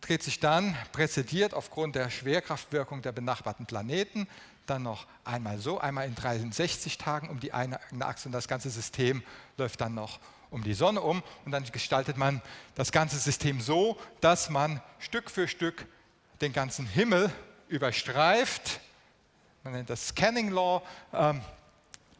dreht 0.00 0.22
sich 0.22 0.40
dann 0.40 0.76
präzediert 0.92 1.54
aufgrund 1.54 1.94
der 1.96 2.10
Schwerkraftwirkung 2.10 3.02
der 3.02 3.12
benachbarten 3.12 3.66
Planeten 3.66 4.28
dann 4.66 4.82
noch 4.82 5.06
einmal 5.24 5.58
so, 5.58 5.78
einmal 5.78 6.06
in 6.06 6.14
63 6.14 6.96
Tagen 6.96 7.28
um 7.28 7.40
die 7.40 7.52
eigene 7.52 7.78
Achse 8.00 8.28
und 8.28 8.32
das 8.32 8.48
ganze 8.48 8.70
System 8.70 9.22
läuft 9.58 9.80
dann 9.80 9.94
noch 9.94 10.20
um 10.54 10.62
die 10.62 10.74
Sonne 10.74 11.00
um 11.00 11.22
und 11.44 11.50
dann 11.50 11.64
gestaltet 11.64 12.16
man 12.16 12.40
das 12.76 12.92
ganze 12.92 13.18
System 13.18 13.60
so, 13.60 13.98
dass 14.20 14.50
man 14.50 14.80
Stück 15.00 15.28
für 15.30 15.48
Stück 15.48 15.86
den 16.40 16.52
ganzen 16.52 16.86
Himmel 16.86 17.30
überstreift. 17.68 18.80
Man 19.64 19.72
nennt 19.72 19.90
das 19.90 20.08
Scanning 20.08 20.50
Law. 20.50 20.82
Ähm, 21.12 21.40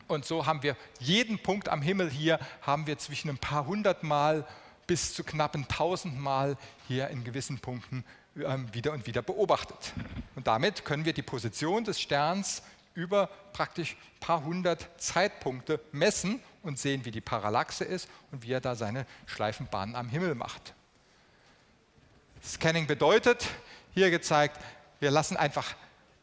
und 0.09 0.25
so 0.25 0.47
haben 0.47 0.63
wir 0.65 0.77
jeden 0.99 1.39
Punkt 1.39 1.69
am 1.69 1.81
Himmel 1.81 2.11
hier, 2.11 2.41
haben 2.61 2.89
wir 2.89 2.99
zwischen 2.99 3.31
ein 3.31 3.39
paar 3.39 3.67
hundert 3.67 4.03
Mal 4.03 4.45
bis 4.87 5.15
zu 5.15 5.23
knappen 5.23 5.69
tausend 5.69 6.19
Mal 6.19 6.57
hier 6.89 7.09
in 7.09 7.23
gewissen 7.23 7.61
Punkten 7.61 8.05
ähm, 8.37 8.67
wieder 8.75 8.93
und 8.93 9.07
wieder 9.07 9.23
beobachtet. 9.23 9.93
Und 10.35 10.49
damit 10.49 10.85
können 10.85 11.05
wir 11.05 11.13
die 11.13 11.23
Position 11.23 11.85
des 11.85 12.01
Sterns 12.01 12.63
über 12.95 13.29
praktisch 13.53 13.97
ein 13.97 14.21
paar 14.21 14.45
hundert 14.45 14.89
Zeitpunkte 15.01 15.81
messen 15.93 16.41
und 16.63 16.79
sehen, 16.79 17.05
wie 17.05 17.11
die 17.11 17.21
Parallaxe 17.21 17.85
ist 17.85 18.09
und 18.31 18.43
wie 18.43 18.53
er 18.53 18.61
da 18.61 18.75
seine 18.75 19.07
Schleifenbahnen 19.27 19.95
am 19.97 20.09
Himmel 20.09 20.35
macht. 20.35 20.75
Scanning 22.43 22.87
bedeutet, 22.87 23.47
hier 23.95 24.11
gezeigt, 24.11 24.61
wir 25.01 25.11
lassen 25.11 25.37
einfach 25.37 25.75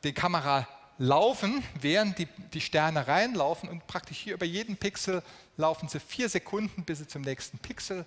die 0.03 0.13
Kamera 0.13 0.67
laufen, 0.97 1.63
während 1.79 2.19
die, 2.19 2.27
die 2.53 2.61
Sterne 2.61 3.07
reinlaufen 3.07 3.69
und 3.69 3.87
praktisch 3.87 4.19
hier 4.19 4.35
über 4.35 4.45
jeden 4.45 4.77
Pixel 4.77 5.23
laufen 5.57 5.89
sie 5.89 5.99
vier 5.99 6.29
Sekunden, 6.29 6.83
bis 6.83 6.99
sie 6.99 7.07
zum 7.07 7.23
nächsten 7.23 7.57
Pixel 7.57 8.05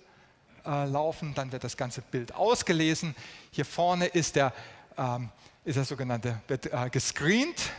äh, 0.65 0.85
laufen. 0.85 1.33
Dann 1.35 1.51
wird 1.51 1.63
das 1.63 1.75
ganze 1.75 2.01
Bild 2.01 2.33
ausgelesen. 2.33 3.15
Hier 3.51 3.65
vorne 3.65 4.05
ist 4.05 4.35
der, 4.35 4.53
ähm, 4.97 5.29
ist 5.65 5.75
der 5.75 5.85
sogenannte, 5.85 6.41
wird 6.47 6.67
äh, 6.67 6.89
gescreent, 6.89 7.71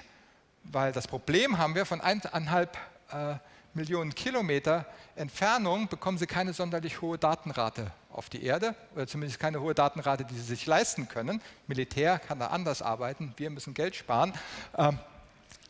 weil 0.72 0.92
das 0.92 1.09
Problem 1.09 1.59
haben 1.59 1.74
wir 1.74 1.87
von 1.87 2.00
eineinhalb 2.00 2.76
äh, 3.11 3.35
Millionen 3.74 4.14
Kilometer 4.14 4.87
Entfernung 5.16 5.88
bekommen 5.88 6.18
sie 6.18 6.26
keine 6.26 6.52
sonderlich 6.52 7.02
hohe 7.02 7.18
Datenrate 7.18 7.90
auf 8.11 8.31
die 8.31 8.42
Erde 8.42 8.74
oder 8.94 9.07
zumindest 9.07 9.38
keine 9.38 9.61
hohe 9.61 9.74
Datenrate, 9.74 10.24
die 10.24 10.35
sie 10.35 10.42
sich 10.42 10.66
leisten 10.66 11.09
können. 11.09 11.42
Militär 11.66 12.18
kann 12.18 12.38
da 12.38 12.48
anders 12.48 12.81
arbeiten, 12.81 13.35
wir 13.37 13.50
müssen 13.50 13.74
Geld 13.74 13.94
sparen. 13.94 14.33
Ähm, 14.76 14.98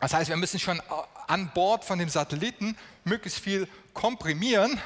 das 0.00 0.14
heißt, 0.14 0.28
wir 0.28 0.36
müssen 0.36 0.60
schon 0.60 0.80
an 1.26 1.50
Bord 1.54 1.84
von 1.84 1.98
dem 1.98 2.08
Satelliten 2.08 2.76
möglichst 3.04 3.40
viel 3.40 3.66
komprimieren, 3.94 4.78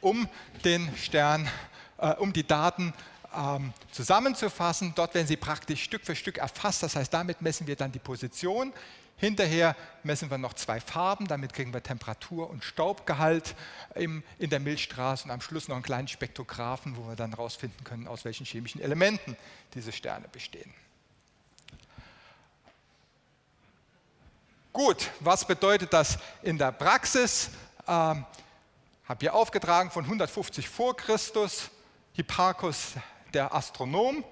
um 0.00 0.28
den 0.64 0.94
Stern, 0.96 1.48
äh, 1.98 2.12
um 2.14 2.32
die 2.32 2.46
Daten 2.46 2.94
ähm, 3.36 3.72
zusammenzufassen. 3.90 4.92
Dort 4.94 5.14
werden 5.14 5.26
sie 5.26 5.36
praktisch 5.36 5.82
Stück 5.82 6.04
für 6.04 6.14
Stück 6.14 6.38
erfasst. 6.38 6.82
Das 6.82 6.96
heißt, 6.96 7.12
damit 7.12 7.42
messen 7.42 7.66
wir 7.66 7.76
dann 7.76 7.90
die 7.90 7.98
Position 7.98 8.72
Hinterher 9.16 9.76
messen 10.02 10.30
wir 10.30 10.38
noch 10.38 10.54
zwei 10.54 10.80
Farben, 10.80 11.28
damit 11.28 11.52
kriegen 11.52 11.72
wir 11.72 11.82
Temperatur 11.82 12.50
und 12.50 12.64
Staubgehalt 12.64 13.54
in 13.94 14.22
der 14.38 14.60
Milchstraße 14.60 15.24
und 15.24 15.30
am 15.30 15.40
Schluss 15.40 15.68
noch 15.68 15.76
einen 15.76 15.84
kleinen 15.84 16.08
Spektrographen, 16.08 16.96
wo 16.96 17.08
wir 17.08 17.16
dann 17.16 17.30
herausfinden 17.30 17.84
können, 17.84 18.08
aus 18.08 18.24
welchen 18.24 18.44
chemischen 18.44 18.80
Elementen 18.80 19.36
diese 19.74 19.92
Sterne 19.92 20.26
bestehen. 20.28 20.72
Gut, 24.72 25.08
was 25.20 25.46
bedeutet 25.46 25.92
das 25.92 26.18
in 26.42 26.58
der 26.58 26.72
Praxis? 26.72 27.50
Ähm, 27.86 28.26
habe 29.04 29.20
hier 29.20 29.34
aufgetragen 29.34 29.92
von 29.92 30.04
150 30.04 30.68
vor 30.68 30.96
Christus, 30.96 31.70
Hipparchus 32.14 32.94
der 33.32 33.54
Astronom, 33.54 34.24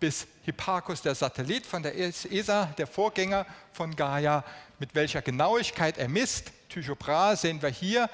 bis 0.00 0.26
Hipparchus, 0.44 1.02
der 1.02 1.14
Satellit 1.14 1.66
von 1.66 1.82
der 1.82 1.96
ESA, 1.96 2.66
der 2.78 2.86
Vorgänger 2.86 3.46
von 3.72 3.94
Gaia, 3.96 4.44
mit 4.78 4.94
welcher 4.94 5.22
Genauigkeit 5.22 5.98
er 5.98 6.08
misst. 6.08 6.52
Tycho 6.68 6.94
Brahe 6.94 7.36
sehen 7.36 7.60
wir 7.62 7.68
hier 7.68 8.08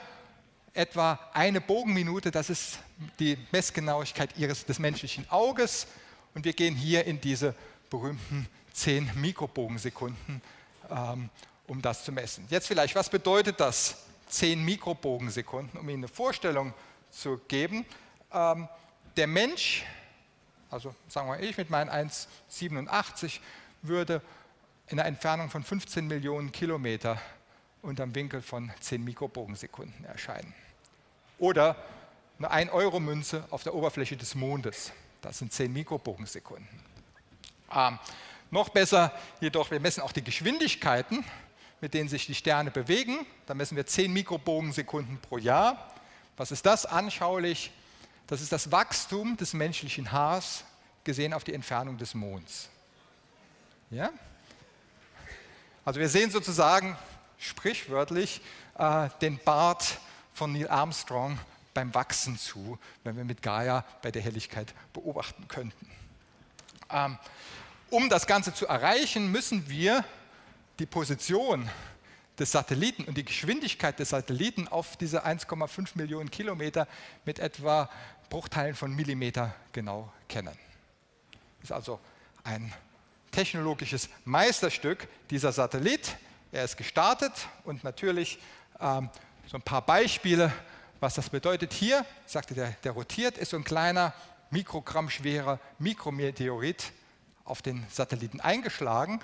etwa 0.72 1.18
eine 1.32 1.60
Bogenminute, 1.60 2.30
das 2.30 2.50
ist 2.50 2.78
die 3.18 3.38
Messgenauigkeit 3.52 4.36
ihres, 4.36 4.64
des 4.66 4.78
menschlichen 4.78 5.28
Auges. 5.30 5.86
Und 6.34 6.44
wir 6.44 6.52
gehen 6.52 6.74
hier 6.74 7.04
in 7.04 7.20
diese 7.20 7.54
berühmten 7.90 8.48
10 8.72 9.10
Mikrobogensekunden, 9.14 10.42
ähm, 10.90 11.30
um 11.68 11.80
das 11.80 12.04
zu 12.04 12.12
messen. 12.12 12.46
Jetzt 12.50 12.66
vielleicht, 12.66 12.94
was 12.96 13.08
bedeutet 13.08 13.60
das 13.60 13.96
10 14.28 14.64
Mikrobogensekunden, 14.64 15.78
um 15.78 15.88
Ihnen 15.88 16.04
eine 16.04 16.08
Vorstellung 16.08 16.74
zu 17.10 17.40
geben? 17.46 17.86
Ähm, 18.32 18.68
der 19.16 19.28
Mensch 19.28 19.84
also 20.74 20.92
sagen 21.06 21.28
wir 21.28 21.38
ich 21.38 21.56
mit 21.56 21.70
meinen 21.70 21.88
1,87 21.88 23.38
würde 23.82 24.20
in 24.88 24.98
einer 24.98 25.06
Entfernung 25.08 25.48
von 25.48 25.62
15 25.62 26.08
Millionen 26.08 26.50
Kilometer 26.50 27.20
unterm 27.80 28.12
Winkel 28.14 28.42
von 28.42 28.72
10 28.80 29.04
Mikrobogensekunden 29.04 30.04
erscheinen. 30.04 30.52
Oder 31.38 31.76
eine 32.38 32.70
1-Euro-Münze 32.70 33.44
auf 33.50 33.62
der 33.62 33.72
Oberfläche 33.72 34.16
des 34.16 34.34
Mondes. 34.34 34.90
Das 35.22 35.38
sind 35.38 35.52
10 35.52 35.72
Mikrobogensekunden. 35.72 36.68
Ähm, 37.72 37.98
noch 38.50 38.68
besser 38.70 39.12
jedoch, 39.40 39.70
wir 39.70 39.78
messen 39.78 40.02
auch 40.02 40.12
die 40.12 40.24
Geschwindigkeiten, 40.24 41.24
mit 41.80 41.94
denen 41.94 42.08
sich 42.08 42.26
die 42.26 42.34
Sterne 42.34 42.72
bewegen. 42.72 43.24
Da 43.46 43.54
messen 43.54 43.76
wir 43.76 43.86
10 43.86 44.12
Mikrobogensekunden 44.12 45.18
pro 45.20 45.38
Jahr. 45.38 45.94
Was 46.36 46.50
ist 46.50 46.66
das 46.66 46.84
anschaulich? 46.84 47.70
Das 48.26 48.40
ist 48.40 48.52
das 48.52 48.72
Wachstum 48.72 49.36
des 49.36 49.52
menschlichen 49.52 50.10
Haars 50.10 50.64
gesehen 51.04 51.34
auf 51.34 51.44
die 51.44 51.52
Entfernung 51.52 51.98
des 51.98 52.14
Monds. 52.14 52.70
Ja? 53.90 54.10
Also 55.84 56.00
wir 56.00 56.08
sehen 56.08 56.30
sozusagen 56.30 56.96
sprichwörtlich 57.38 58.40
äh, 58.78 59.08
den 59.20 59.38
Bart 59.38 59.98
von 60.32 60.52
Neil 60.52 60.68
Armstrong 60.68 61.38
beim 61.74 61.94
Wachsen 61.94 62.38
zu, 62.38 62.78
wenn 63.02 63.16
wir 63.16 63.24
mit 63.24 63.42
Gaia 63.42 63.84
bei 64.00 64.10
der 64.10 64.22
Helligkeit 64.22 64.72
beobachten 64.94 65.46
könnten. 65.48 65.90
Ähm, 66.90 67.18
um 67.90 68.08
das 68.08 68.26
Ganze 68.26 68.54
zu 68.54 68.66
erreichen, 68.66 69.30
müssen 69.30 69.68
wir 69.68 70.04
die 70.78 70.86
Position 70.86 71.68
des 72.38 72.50
Satelliten 72.50 73.04
und 73.04 73.16
die 73.16 73.24
Geschwindigkeit 73.24 73.98
des 73.98 74.10
Satelliten 74.10 74.66
auf 74.66 74.96
diese 74.96 75.24
1,5 75.24 75.90
Millionen 75.94 76.30
Kilometer 76.30 76.88
mit 77.24 77.38
etwa 77.38 77.88
Bruchteilen 78.28 78.74
von 78.74 78.94
Millimeter 78.94 79.54
genau 79.72 80.12
kennen. 80.28 80.56
Das 81.60 81.70
ist 81.70 81.72
also 81.72 82.00
ein 82.42 82.72
technologisches 83.30 84.08
Meisterstück, 84.24 85.08
dieser 85.30 85.52
Satellit. 85.52 86.16
Er 86.52 86.64
ist 86.64 86.76
gestartet 86.76 87.32
und 87.64 87.82
natürlich 87.82 88.38
ähm, 88.80 89.10
so 89.46 89.56
ein 89.56 89.62
paar 89.62 89.84
Beispiele, 89.84 90.52
was 91.00 91.14
das 91.14 91.30
bedeutet. 91.30 91.72
Hier, 91.72 92.04
sagte 92.26 92.54
der, 92.54 92.70
der 92.84 92.92
rotiert, 92.92 93.38
ist 93.38 93.50
so 93.50 93.56
ein 93.56 93.64
kleiner, 93.64 94.12
Mikrogramm 94.50 95.10
schwerer 95.10 95.58
Mikrometeorit 95.78 96.92
auf 97.44 97.60
den 97.60 97.84
Satelliten 97.90 98.40
eingeschlagen. 98.40 99.20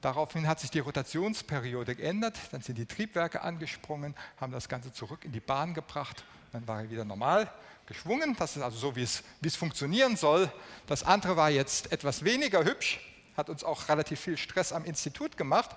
Daraufhin 0.00 0.48
hat 0.48 0.58
sich 0.58 0.70
die 0.70 0.80
Rotationsperiode 0.80 1.94
geändert, 1.94 2.36
dann 2.50 2.62
sind 2.62 2.78
die 2.78 2.86
Triebwerke 2.86 3.42
angesprungen, 3.42 4.16
haben 4.40 4.52
das 4.52 4.68
Ganze 4.68 4.92
zurück 4.92 5.24
in 5.24 5.32
die 5.32 5.40
Bahn 5.40 5.74
gebracht, 5.74 6.24
dann 6.52 6.66
war 6.66 6.82
er 6.82 6.90
wieder 6.90 7.04
normal 7.04 7.50
geschwungen. 7.86 8.36
Das 8.38 8.56
ist 8.56 8.62
also 8.62 8.78
so, 8.78 8.96
wie 8.96 9.02
es, 9.02 9.22
wie 9.40 9.48
es 9.48 9.56
funktionieren 9.56 10.16
soll. 10.16 10.50
Das 10.86 11.02
andere 11.02 11.36
war 11.36 11.50
jetzt 11.50 11.92
etwas 11.92 12.24
weniger 12.24 12.64
hübsch, 12.64 13.00
hat 13.36 13.48
uns 13.50 13.64
auch 13.64 13.88
relativ 13.88 14.20
viel 14.20 14.36
Stress 14.36 14.72
am 14.72 14.84
Institut 14.84 15.36
gemacht, 15.36 15.70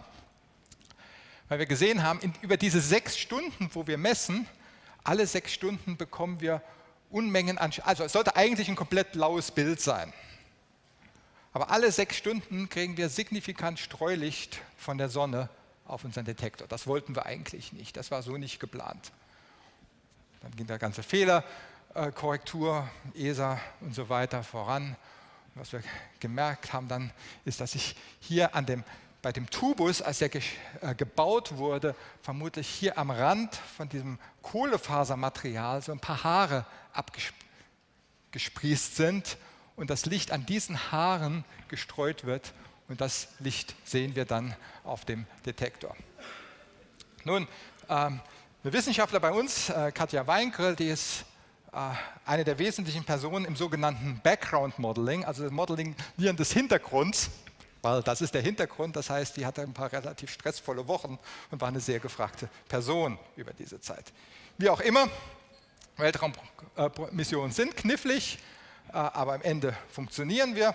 weil 1.49 1.59
wir 1.59 1.65
gesehen 1.65 2.03
haben, 2.03 2.19
in, 2.19 2.33
über 2.41 2.57
diese 2.57 2.81
sechs 2.81 3.17
Stunden, 3.17 3.69
wo 3.73 3.87
wir 3.87 3.97
messen, 3.97 4.47
alle 5.03 5.27
sechs 5.27 5.51
Stunden 5.51 5.97
bekommen 5.97 6.39
wir 6.39 6.61
Unmengen 7.09 7.59
an, 7.59 7.71
also 7.83 8.03
es 8.03 8.13
sollte 8.13 8.35
eigentlich 8.35 8.69
ein 8.69 8.75
komplett 8.75 9.11
blaues 9.11 9.51
Bild 9.51 9.79
sein. 9.79 10.11
Aber 11.51 11.69
alle 11.69 11.91
sechs 11.91 12.17
Stunden 12.17 12.69
kriegen 12.69 12.97
wir 12.97 13.09
signifikant 13.09 13.79
Streulicht 13.79 14.61
von 14.77 14.97
der 14.97 15.09
Sonne 15.09 15.49
auf 15.85 16.03
unseren 16.03 16.25
Detektor. 16.25 16.67
Das 16.67 16.87
wollten 16.87 17.15
wir 17.15 17.27
eigentlich 17.27 17.71
nicht. 17.73 17.95
Das 17.95 18.09
war 18.09 18.23
so 18.23 18.37
nicht 18.37 18.59
geplant. 18.59 19.11
Dann 20.43 20.51
ging 20.51 20.67
der 20.67 20.77
ganze 20.77 21.01
Fehlerkorrektur, 21.03 22.87
ESA 23.15 23.59
und 23.79 23.95
so 23.95 24.09
weiter 24.09 24.43
voran. 24.43 24.97
Was 25.55 25.71
wir 25.71 25.81
gemerkt 26.19 26.73
haben 26.73 26.87
dann, 26.87 27.11
ist, 27.45 27.61
dass 27.61 27.71
sich 27.71 27.95
hier 28.19 28.53
an 28.53 28.65
dem, 28.65 28.83
bei 29.21 29.31
dem 29.31 29.49
Tubus, 29.49 30.01
als 30.01 30.21
er 30.21 30.27
ge, 30.27 30.41
äh, 30.81 30.93
gebaut 30.95 31.55
wurde, 31.57 31.95
vermutlich 32.21 32.67
hier 32.67 32.97
am 32.97 33.09
Rand 33.09 33.55
von 33.55 33.87
diesem 33.87 34.19
Kohlefasermaterial 34.41 35.81
so 35.81 35.93
ein 35.93 35.99
paar 35.99 36.23
Haare 36.25 36.65
abgesprießt 38.31 38.97
sind 38.97 39.37
und 39.77 39.89
das 39.89 40.05
Licht 40.05 40.31
an 40.31 40.45
diesen 40.45 40.91
Haaren 40.91 41.45
gestreut 41.69 42.25
wird 42.25 42.53
und 42.89 42.99
das 42.99 43.29
Licht 43.39 43.75
sehen 43.85 44.15
wir 44.15 44.25
dann 44.25 44.55
auf 44.83 45.05
dem 45.05 45.25
Detektor. 45.45 45.95
Nun, 47.23 47.47
ähm, 47.87 48.19
eine 48.63 48.71
Wissenschaftler 48.71 49.19
bei 49.19 49.31
uns, 49.31 49.69
äh, 49.69 49.91
Katja 49.91 50.25
Weingrill, 50.25 50.75
die 50.77 50.87
ist 50.87 51.25
äh, 51.73 51.77
eine 52.25 52.45
der 52.45 52.57
wesentlichen 52.59 53.03
Personen 53.03 53.43
im 53.43 53.57
sogenannten 53.57 54.21
Background 54.23 54.79
Modeling, 54.79 55.25
also 55.25 55.43
das 55.43 55.51
Modeling 55.51 55.97
des 56.17 56.53
Hintergrunds, 56.53 57.29
weil 57.81 58.01
das 58.03 58.21
ist 58.21 58.33
der 58.33 58.41
Hintergrund, 58.41 58.95
das 58.95 59.09
heißt, 59.09 59.35
die 59.35 59.45
hatte 59.45 59.63
ein 59.63 59.73
paar 59.73 59.91
relativ 59.91 60.31
stressvolle 60.31 60.87
Wochen 60.87 61.19
und 61.51 61.59
war 61.59 61.67
eine 61.67 61.81
sehr 61.81 61.99
gefragte 61.99 62.47
Person 62.69 63.19
über 63.35 63.51
diese 63.51 63.81
Zeit. 63.81 64.13
Wie 64.57 64.69
auch 64.69 64.79
immer, 64.79 65.09
Weltraummissionen 65.97 67.51
sind 67.51 67.75
knifflig, 67.75 68.39
äh, 68.87 68.93
aber 68.93 69.33
am 69.33 69.41
Ende 69.41 69.75
funktionieren 69.89 70.55
wir. 70.55 70.73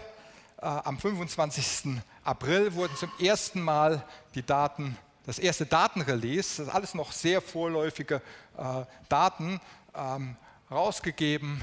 Am 0.61 0.98
25. 0.98 2.03
April 2.24 2.74
wurden 2.74 2.96
zum 2.96 3.12
ersten 3.20 3.61
Mal 3.62 4.05
die 4.35 4.42
Daten, 4.42 4.98
das 5.28 5.38
erste 5.38 5.66
Datenrelease, 5.66 6.56
das 6.56 6.68
ist 6.68 6.74
alles 6.74 6.94
noch 6.94 7.12
sehr 7.12 7.42
vorläufige 7.42 8.22
äh, 8.56 8.62
Daten, 9.10 9.60
ähm, 9.94 10.36
rausgegeben. 10.70 11.62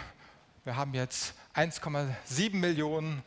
Wir 0.63 0.75
haben 0.75 0.93
jetzt 0.93 1.34
1,7 1.56 2.56
Millionen 2.58 3.23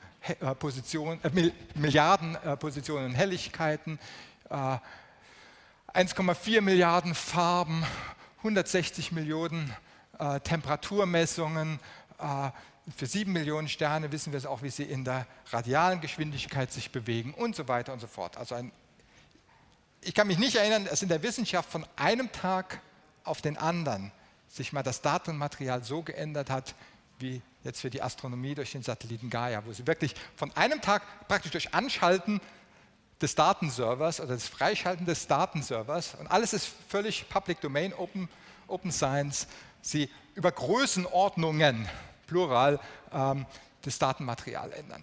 Positionen, 0.60 1.18
äh, 1.24 1.50
Milliarden 1.74 2.36
äh, 2.36 2.56
Positionen 2.56 3.14
Helligkeiten, 3.14 3.98
äh, 4.48 4.54
1,4 5.92 6.60
Milliarden 6.60 7.16
Farben, 7.16 7.84
160 8.36 9.10
Millionen 9.10 9.74
äh, 10.20 10.38
Temperaturmessungen, 10.38 11.80
für 12.96 13.06
sieben 13.06 13.32
Millionen 13.32 13.68
Sterne 13.68 14.10
wissen 14.10 14.32
wir 14.32 14.38
es 14.38 14.46
auch, 14.46 14.62
wie 14.62 14.70
sie 14.70 14.82
in 14.82 15.04
der 15.04 15.26
radialen 15.50 16.00
Geschwindigkeit 16.00 16.72
sich 16.72 16.90
bewegen 16.90 17.32
und 17.32 17.54
so 17.54 17.68
weiter 17.68 17.92
und 17.92 18.00
so 18.00 18.08
fort. 18.08 18.36
Also 18.36 18.56
ein, 18.56 18.72
ich 20.00 20.14
kann 20.14 20.26
mich 20.26 20.38
nicht 20.38 20.56
erinnern, 20.56 20.84
dass 20.84 21.02
in 21.02 21.08
der 21.08 21.22
Wissenschaft 21.22 21.70
von 21.70 21.84
einem 21.96 22.30
Tag 22.32 22.80
auf 23.24 23.42
den 23.42 23.56
anderen 23.56 24.12
sich 24.48 24.72
mal 24.72 24.82
das 24.82 25.02
Datenmaterial 25.02 25.84
so 25.84 26.02
geändert 26.02 26.50
hat, 26.50 26.74
wie 27.18 27.42
jetzt 27.64 27.80
für 27.80 27.90
die 27.90 28.00
Astronomie 28.00 28.54
durch 28.54 28.72
den 28.72 28.82
Satelliten 28.82 29.28
Gaia, 29.28 29.64
wo 29.66 29.72
sie 29.72 29.86
wirklich 29.86 30.14
von 30.36 30.56
einem 30.56 30.80
Tag 30.80 31.02
praktisch 31.28 31.52
durch 31.52 31.74
Anschalten 31.74 32.40
des 33.20 33.34
Datenservers 33.34 34.20
oder 34.20 34.34
das 34.34 34.46
Freischalten 34.46 35.04
des 35.04 35.26
Datenservers 35.26 36.14
und 36.14 36.28
alles 36.28 36.52
ist 36.52 36.70
völlig 36.88 37.28
Public 37.28 37.60
Domain, 37.60 37.92
Open, 37.92 38.28
Open 38.68 38.92
Science, 38.92 39.48
sie 39.82 40.08
über 40.34 40.52
Größenordnungen 40.52 41.88
Plural, 42.28 42.78
ähm, 43.12 43.44
das 43.82 43.98
Datenmaterial 43.98 44.72
ändern. 44.72 45.02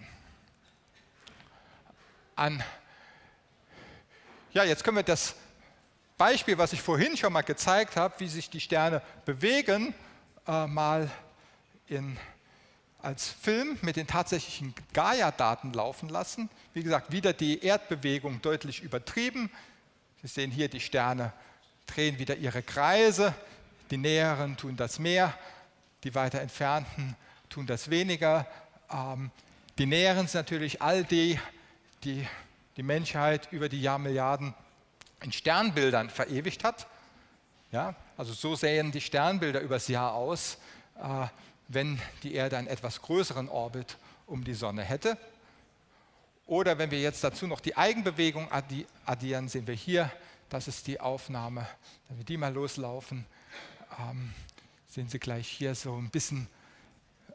An, 2.36 2.62
ja, 4.56 4.64
jetzt 4.64 4.82
können 4.82 4.96
wir 4.96 5.04
das 5.04 5.34
Beispiel, 6.16 6.56
was 6.56 6.72
ich 6.72 6.80
vorhin 6.80 7.14
schon 7.18 7.30
mal 7.30 7.42
gezeigt 7.42 7.96
habe, 7.96 8.14
wie 8.18 8.26
sich 8.26 8.48
die 8.48 8.60
Sterne 8.60 9.02
bewegen, 9.26 9.92
äh, 10.48 10.66
mal 10.66 11.10
in, 11.88 12.16
als 13.02 13.28
Film 13.28 13.76
mit 13.82 13.96
den 13.96 14.06
tatsächlichen 14.06 14.74
Gaia-Daten 14.94 15.74
laufen 15.74 16.08
lassen. 16.08 16.48
Wie 16.72 16.82
gesagt, 16.82 17.12
wieder 17.12 17.34
die 17.34 17.62
Erdbewegung 17.62 18.40
deutlich 18.40 18.80
übertrieben. 18.82 19.50
Sie 20.22 20.28
sehen 20.28 20.50
hier, 20.50 20.68
die 20.68 20.80
Sterne 20.80 21.34
drehen 21.86 22.18
wieder 22.18 22.36
ihre 22.36 22.62
Kreise, 22.62 23.34
die 23.90 23.98
näheren 23.98 24.56
tun 24.56 24.74
das 24.74 24.98
mehr 24.98 25.34
die 26.02 26.14
weiter 26.14 26.40
entfernten 26.40 27.14
tun 27.50 27.66
das 27.66 27.90
weniger. 27.90 28.46
Ähm, 28.90 29.30
die 29.76 29.86
näheren 29.86 30.28
sind 30.28 30.38
natürlich 30.38 30.80
all 30.80 31.04
die, 31.04 31.38
die 32.04 32.26
die 32.76 32.82
Menschheit 32.82 33.48
über 33.52 33.68
die 33.68 33.80
Jahrmilliarden 33.80 34.54
in 35.22 35.32
Sternbildern 35.32 36.10
verewigt 36.10 36.64
hat. 36.64 36.86
Ja, 37.72 37.94
also 38.16 38.32
so 38.32 38.54
sehen 38.54 38.92
die 38.92 39.00
Sternbilder 39.00 39.60
übers 39.60 39.88
Jahr 39.88 40.14
aus, 40.14 40.58
äh, 40.96 41.26
wenn 41.68 42.00
die 42.22 42.34
Erde 42.34 42.56
einen 42.56 42.68
etwas 42.68 43.02
größeren 43.02 43.48
Orbit 43.48 43.96
um 44.26 44.44
die 44.44 44.54
Sonne 44.54 44.82
hätte. 44.82 45.18
Oder 46.46 46.78
wenn 46.78 46.90
wir 46.90 47.00
jetzt 47.00 47.24
dazu 47.24 47.46
noch 47.46 47.60
die 47.60 47.76
Eigenbewegung 47.76 48.48
addieren, 49.04 49.48
sehen 49.48 49.66
wir 49.66 49.74
hier, 49.74 50.12
das 50.48 50.68
ist 50.68 50.86
die 50.86 51.00
Aufnahme, 51.00 51.66
wenn 52.08 52.18
wir 52.18 52.24
die 52.24 52.36
mal 52.36 52.52
loslaufen. 52.52 53.26
Ähm, 53.98 54.32
sehen 54.88 55.08
Sie 55.08 55.18
gleich 55.18 55.48
hier 55.48 55.74
so 55.74 55.96
ein 55.96 56.08
bisschen 56.08 56.46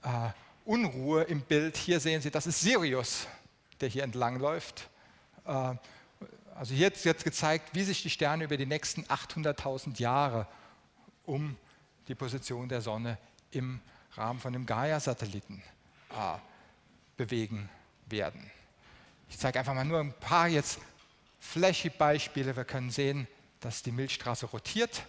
äh, 0.04 0.30
Unruhe 0.64 1.24
im 1.24 1.42
Bild. 1.42 1.76
Hier 1.76 2.00
sehen 2.00 2.22
Sie, 2.22 2.32
das 2.32 2.48
ist 2.48 2.62
Sirius, 2.62 3.28
der 3.82 3.90
hier 3.90 4.04
entlangläuft. 4.04 4.80
Äh, 4.80 4.86
also 5.50 6.74
hier 6.74 6.92
wird 6.92 7.04
jetzt 7.04 7.24
gezeigt, 7.24 7.74
wie 7.74 7.84
sich 7.84 8.02
die 8.02 8.10
Sterne 8.10 8.44
über 8.44 8.58
die 8.58 8.66
nächsten 8.66 9.04
800.000 9.06 10.00
Jahre 10.00 10.48
um 11.26 11.58
die 12.08 12.16
Position 12.16 12.70
der 12.70 12.82
Sonne 12.82 13.18
im 13.52 13.80
Rahmen 14.14 14.40
von 14.40 14.54
dem 14.54 14.66
Gaia-Satelliten 14.66 15.62
äh, 16.12 16.38
bewegen 17.18 17.70
werden. 18.08 18.50
Ich 19.30 19.38
zeige 19.38 19.60
einfach 19.60 19.74
mal 19.74 19.86
nur 19.86 20.00
ein 20.00 20.14
paar 20.14 20.48
jetzt 20.48 20.80
flashy 21.40 21.90
Beispiele. 21.90 22.56
Wir 22.56 22.66
können 22.66 22.92
sehen, 22.92 23.28
dass 23.62 23.82
die 23.82 23.92
Milchstraße 23.92 24.46
rotiert. 24.48 25.04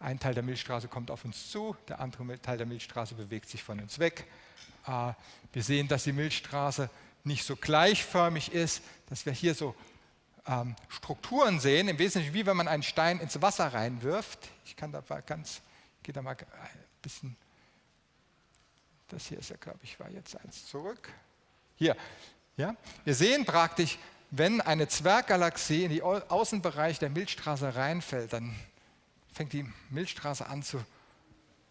Ein 0.00 0.18
Teil 0.18 0.34
der 0.34 0.42
Milchstraße 0.42 0.88
kommt 0.88 1.10
auf 1.10 1.24
uns 1.24 1.50
zu, 1.50 1.76
der 1.88 2.00
andere 2.00 2.40
Teil 2.40 2.58
der 2.58 2.66
Milchstraße 2.66 3.14
bewegt 3.14 3.48
sich 3.48 3.62
von 3.62 3.80
uns 3.80 3.98
weg. 3.98 4.26
Äh, 4.86 5.12
wir 5.52 5.62
sehen, 5.62 5.88
dass 5.88 6.04
die 6.04 6.12
Milchstraße 6.12 6.90
nicht 7.24 7.44
so 7.44 7.56
gleichförmig 7.56 8.52
ist, 8.52 8.82
dass 9.08 9.26
wir 9.26 9.32
hier 9.32 9.54
so 9.54 9.74
ähm, 10.46 10.76
Strukturen 10.88 11.58
sehen, 11.58 11.88
im 11.88 11.98
Wesentlichen 11.98 12.34
wie 12.34 12.46
wenn 12.46 12.56
man 12.56 12.68
einen 12.68 12.82
Stein 12.82 13.18
ins 13.18 13.40
Wasser 13.40 13.72
reinwirft. 13.72 14.38
Ich 14.64 14.76
kann 14.76 14.92
da 14.92 15.02
mal 15.08 15.22
ganz, 15.22 15.62
gehe 16.02 16.12
da 16.12 16.22
mal 16.22 16.36
ein 16.36 16.46
bisschen, 17.02 17.36
das 19.08 19.26
hier 19.26 19.38
ist 19.38 19.50
ja, 19.50 19.56
glaube 19.56 19.80
ich, 19.82 19.98
war 19.98 20.10
jetzt 20.10 20.36
eins 20.38 20.66
zurück. 20.66 21.10
Hier, 21.76 21.96
ja, 22.56 22.76
wir 23.04 23.14
sehen 23.14 23.44
praktisch, 23.44 23.98
wenn 24.30 24.60
eine 24.60 24.88
Zwerggalaxie 24.88 25.84
in 25.84 25.90
den 25.90 26.02
Außenbereich 26.02 26.98
der 26.98 27.10
Milchstraße 27.10 27.74
reinfällt, 27.74 28.32
dann 28.32 28.54
fängt 29.32 29.52
die 29.52 29.64
Milchstraße 29.90 30.46
an 30.46 30.62
zu 30.62 30.84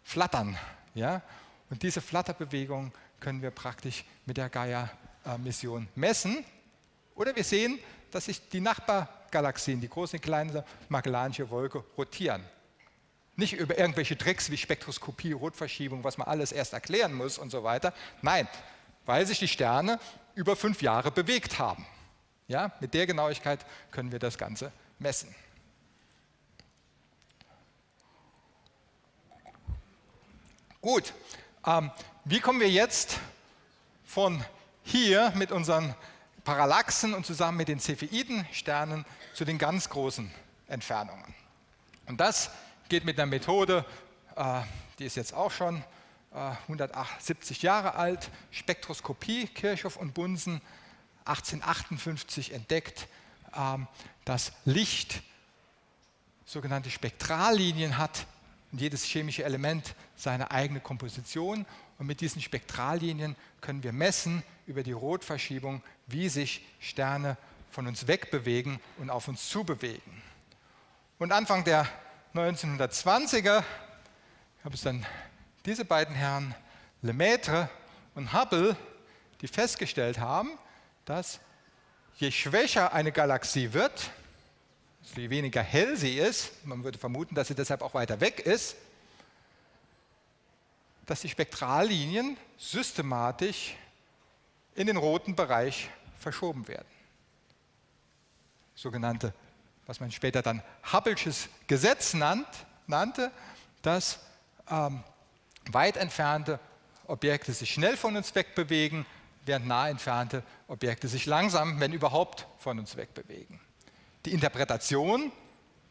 flattern. 0.02 0.58
Ja? 0.94 1.22
Und 1.70 1.82
diese 1.82 2.00
Flatterbewegung 2.00 2.92
können 3.20 3.42
wir 3.42 3.50
praktisch 3.50 4.04
mit 4.26 4.36
der 4.36 4.48
Gaia-Mission 5.24 5.88
messen. 5.94 6.44
Oder 7.14 7.34
wir 7.34 7.44
sehen, 7.44 7.78
dass 8.10 8.26
sich 8.26 8.48
die 8.48 8.60
Nachbar 8.60 9.08
Galaxien, 9.30 9.80
die 9.80 9.88
große 9.88 10.16
und 10.16 10.22
kleine 10.22 10.64
Magellanische 10.88 11.50
Wolke, 11.50 11.84
rotieren. 11.96 12.44
Nicht 13.36 13.54
über 13.54 13.76
irgendwelche 13.76 14.16
Tricks 14.16 14.50
wie 14.50 14.56
Spektroskopie, 14.56 15.32
Rotverschiebung, 15.32 16.04
was 16.04 16.18
man 16.18 16.28
alles 16.28 16.52
erst 16.52 16.72
erklären 16.72 17.14
muss 17.14 17.36
und 17.36 17.50
so 17.50 17.64
weiter. 17.64 17.92
Nein, 18.22 18.46
weil 19.06 19.26
sich 19.26 19.40
die 19.40 19.48
Sterne 19.48 19.98
über 20.36 20.54
fünf 20.54 20.82
Jahre 20.82 21.10
bewegt 21.10 21.58
haben. 21.58 21.84
Ja, 22.46 22.72
mit 22.80 22.94
der 22.94 23.06
Genauigkeit 23.06 23.64
können 23.90 24.12
wir 24.12 24.18
das 24.18 24.38
Ganze 24.38 24.70
messen. 24.98 25.34
Gut, 30.80 31.14
ähm, 31.66 31.90
wie 32.24 32.40
kommen 32.40 32.60
wir 32.60 32.70
jetzt 32.70 33.18
von 34.04 34.44
hier 34.84 35.32
mit 35.34 35.50
unseren 35.50 35.94
Parallaxen 36.44 37.14
und 37.14 37.26
zusammen 37.26 37.58
mit 37.58 37.68
den 37.68 37.80
Cepheiden-Sternen 37.80 39.04
zu 39.32 39.44
den 39.44 39.58
ganz 39.58 39.88
großen 39.88 40.30
Entfernungen? 40.68 41.34
Und 42.06 42.20
das 42.20 42.50
geht 42.88 43.04
mit 43.04 43.18
einer 43.18 43.26
Methode, 43.26 43.84
äh, 44.36 44.60
die 44.98 45.06
ist 45.06 45.16
jetzt 45.16 45.34
auch 45.34 45.50
schon 45.50 45.82
äh, 46.32 46.52
170 46.68 47.62
Jahre 47.62 47.94
alt, 47.94 48.30
Spektroskopie, 48.50 49.48
Kirchhoff 49.48 49.96
und 49.96 50.14
Bunsen, 50.14 50.60
1858 51.24 52.52
entdeckt, 52.52 53.08
äh, 53.54 53.78
dass 54.24 54.52
Licht 54.64 55.22
sogenannte 56.44 56.90
Spektrallinien 56.90 57.96
hat, 57.96 58.26
und 58.74 58.80
jedes 58.80 59.04
chemische 59.04 59.44
Element 59.44 59.94
seine 60.16 60.50
eigene 60.50 60.80
Komposition. 60.80 61.64
Und 61.98 62.06
mit 62.06 62.20
diesen 62.20 62.42
Spektrallinien 62.42 63.36
können 63.60 63.82
wir 63.82 63.92
messen 63.92 64.42
über 64.66 64.82
die 64.82 64.92
Rotverschiebung, 64.92 65.82
wie 66.06 66.28
sich 66.28 66.64
Sterne 66.80 67.36
von 67.70 67.86
uns 67.86 68.06
wegbewegen 68.06 68.80
und 68.98 69.10
auf 69.10 69.28
uns 69.28 69.48
zubewegen. 69.48 70.22
Und 71.18 71.32
Anfang 71.32 71.64
der 71.64 71.88
1920er 72.34 73.62
gab 74.62 74.74
es 74.74 74.82
dann 74.82 75.06
diese 75.66 75.84
beiden 75.84 76.14
Herren, 76.14 76.54
Lemaitre 77.02 77.68
und 78.14 78.32
Hubble, 78.32 78.76
die 79.40 79.48
festgestellt 79.48 80.18
haben, 80.18 80.50
dass 81.04 81.40
je 82.16 82.30
schwächer 82.30 82.92
eine 82.92 83.12
Galaxie 83.12 83.72
wird, 83.72 84.10
je 85.16 85.30
weniger 85.30 85.62
hell 85.62 85.96
sie 85.96 86.18
ist, 86.18 86.64
man 86.66 86.82
würde 86.82 86.98
vermuten, 86.98 87.34
dass 87.34 87.48
sie 87.48 87.54
deshalb 87.54 87.82
auch 87.82 87.94
weiter 87.94 88.20
weg 88.20 88.40
ist, 88.40 88.76
dass 91.06 91.20
die 91.20 91.28
Spektrallinien 91.28 92.36
systematisch 92.56 93.76
in 94.74 94.86
den 94.86 94.96
roten 94.96 95.36
Bereich 95.36 95.90
verschoben 96.18 96.66
werden. 96.68 96.88
Sogenannte, 98.74 99.32
was 99.86 100.00
man 100.00 100.10
später 100.10 100.42
dann 100.42 100.62
Hubble'sches 100.92 101.48
Gesetz 101.66 102.14
nannt, 102.14 102.48
nannte, 102.86 103.30
dass 103.82 104.18
ähm, 104.70 105.04
weit 105.70 105.96
entfernte 105.96 106.58
Objekte 107.06 107.52
sich 107.52 107.72
schnell 107.72 107.96
von 107.96 108.16
uns 108.16 108.34
wegbewegen, 108.34 109.06
während 109.44 109.66
nah 109.66 109.88
entfernte 109.88 110.42
Objekte 110.68 111.06
sich 111.06 111.26
langsam, 111.26 111.80
wenn 111.80 111.92
überhaupt, 111.92 112.46
von 112.58 112.78
uns 112.78 112.96
wegbewegen. 112.96 113.60
Die 114.24 114.32
Interpretation 114.32 115.30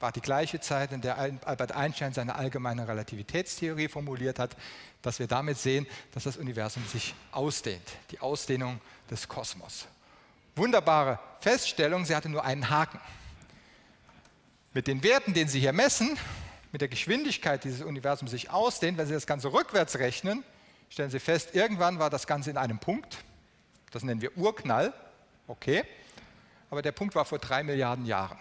war 0.03 0.11
die 0.11 0.19
gleiche 0.19 0.59
Zeit, 0.59 0.91
in 0.91 0.99
der 0.99 1.17
Albert 1.17 1.71
Einstein 1.71 2.11
seine 2.11 2.35
allgemeine 2.35 2.89
Relativitätstheorie 2.89 3.87
formuliert 3.87 4.37
hat, 4.37 4.57
dass 5.01 5.17
wir 5.17 5.27
damit 5.27 5.57
sehen, 5.57 5.87
dass 6.11 6.23
das 6.23 6.35
Universum 6.35 6.85
sich 6.85 7.15
ausdehnt, 7.31 7.89
die 8.11 8.19
Ausdehnung 8.19 8.81
des 9.09 9.29
Kosmos. 9.29 9.87
Wunderbare 10.57 11.19
Feststellung, 11.39 12.03
sie 12.03 12.17
hatte 12.17 12.27
nur 12.27 12.43
einen 12.43 12.69
Haken. 12.69 12.99
Mit 14.73 14.87
den 14.87 15.03
Werten, 15.03 15.33
den 15.33 15.47
Sie 15.47 15.61
hier 15.61 15.71
messen, 15.71 16.17
mit 16.73 16.81
der 16.81 16.89
Geschwindigkeit, 16.89 17.63
die 17.63 17.69
dieses 17.69 17.85
Universum 17.85 18.27
sich 18.27 18.49
ausdehnt, 18.49 18.97
wenn 18.97 19.07
Sie 19.07 19.13
das 19.13 19.25
Ganze 19.25 19.53
rückwärts 19.53 19.99
rechnen, 19.99 20.43
stellen 20.89 21.11
Sie 21.11 21.21
fest, 21.21 21.55
irgendwann 21.55 21.97
war 21.99 22.09
das 22.09 22.27
Ganze 22.27 22.49
in 22.49 22.57
einem 22.57 22.79
Punkt, 22.79 23.23
das 23.91 24.03
nennen 24.03 24.19
wir 24.19 24.37
Urknall, 24.37 24.93
okay, 25.47 25.85
aber 26.69 26.81
der 26.81 26.91
Punkt 26.91 27.15
war 27.15 27.23
vor 27.23 27.39
drei 27.39 27.63
Milliarden 27.63 28.05
Jahren. 28.05 28.37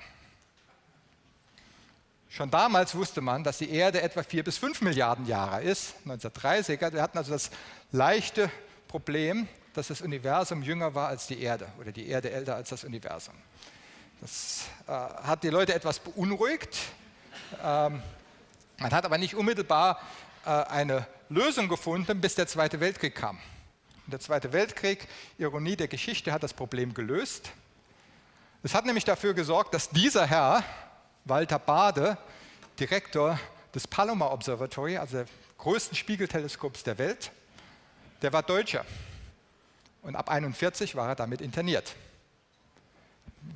Schon 2.33 2.51
damals 2.51 2.95
wusste 2.95 3.21
man, 3.21 3.45
dass 3.45 3.59
die 3.59 3.71
Erde 3.71 4.01
etwa 4.01 4.23
vier 4.23 4.43
bis 4.43 4.57
fünf 4.57 4.81
Milliarden 4.81 5.27
Jahre 5.27 5.63
ist, 5.63 5.93
1930er. 6.07 6.91
Wir 6.91 7.03
hatten 7.03 7.19
also 7.19 7.31
das 7.31 7.51
leichte 7.91 8.51
Problem, 8.89 9.47
dass 9.75 9.89
das 9.89 10.01
Universum 10.01 10.63
jünger 10.63 10.95
war 10.95 11.09
als 11.09 11.27
die 11.27 11.43
Erde 11.43 11.69
oder 11.79 11.93
die 11.93 12.09
Erde 12.09 12.31
älter 12.31 12.55
als 12.55 12.71
das 12.71 12.85
Universum. 12.85 13.35
Das 14.23 14.65
äh, 14.87 14.93
hat 14.93 15.43
die 15.43 15.51
Leute 15.51 15.75
etwas 15.75 15.99
beunruhigt. 15.99 16.79
Ähm, 17.63 18.01
man 18.79 18.91
hat 18.93 19.05
aber 19.05 19.19
nicht 19.19 19.35
unmittelbar 19.35 20.01
äh, 20.47 20.49
eine 20.49 21.07
Lösung 21.29 21.69
gefunden, 21.69 22.19
bis 22.19 22.35
der 22.35 22.47
Zweite 22.47 22.81
Weltkrieg 22.81 23.15
kam. 23.15 23.37
Und 24.07 24.13
der 24.15 24.21
Zweite 24.21 24.55
Weltkrieg, 24.55 25.07
Ironie 25.37 25.77
der 25.77 25.89
Geschichte, 25.89 26.33
hat 26.33 26.43
das 26.43 26.55
Problem 26.55 26.95
gelöst. 26.95 27.51
Es 28.63 28.75
hat 28.75 28.87
nämlich 28.87 29.05
dafür 29.05 29.35
gesorgt, 29.35 29.75
dass 29.75 29.91
dieser 29.91 30.27
Herr, 30.27 30.65
Walter 31.25 31.59
Bade, 31.59 32.19
Direktor 32.79 33.39
des 33.75 33.87
Palomar 33.87 34.33
Observatory, 34.33 34.97
also 34.97 35.19
des 35.19 35.29
größten 35.59 35.97
Spiegelteleskops 35.97 36.83
der 36.83 36.99
Welt, 36.99 37.31
der 38.23 38.33
war 38.33 38.43
Deutscher. 38.43 38.85
Und 40.03 40.17
ab 40.17 40.29
41 40.29 40.97
war 40.97 41.09
er 41.09 41.15
damit 41.15 41.41
interniert. 41.41 41.95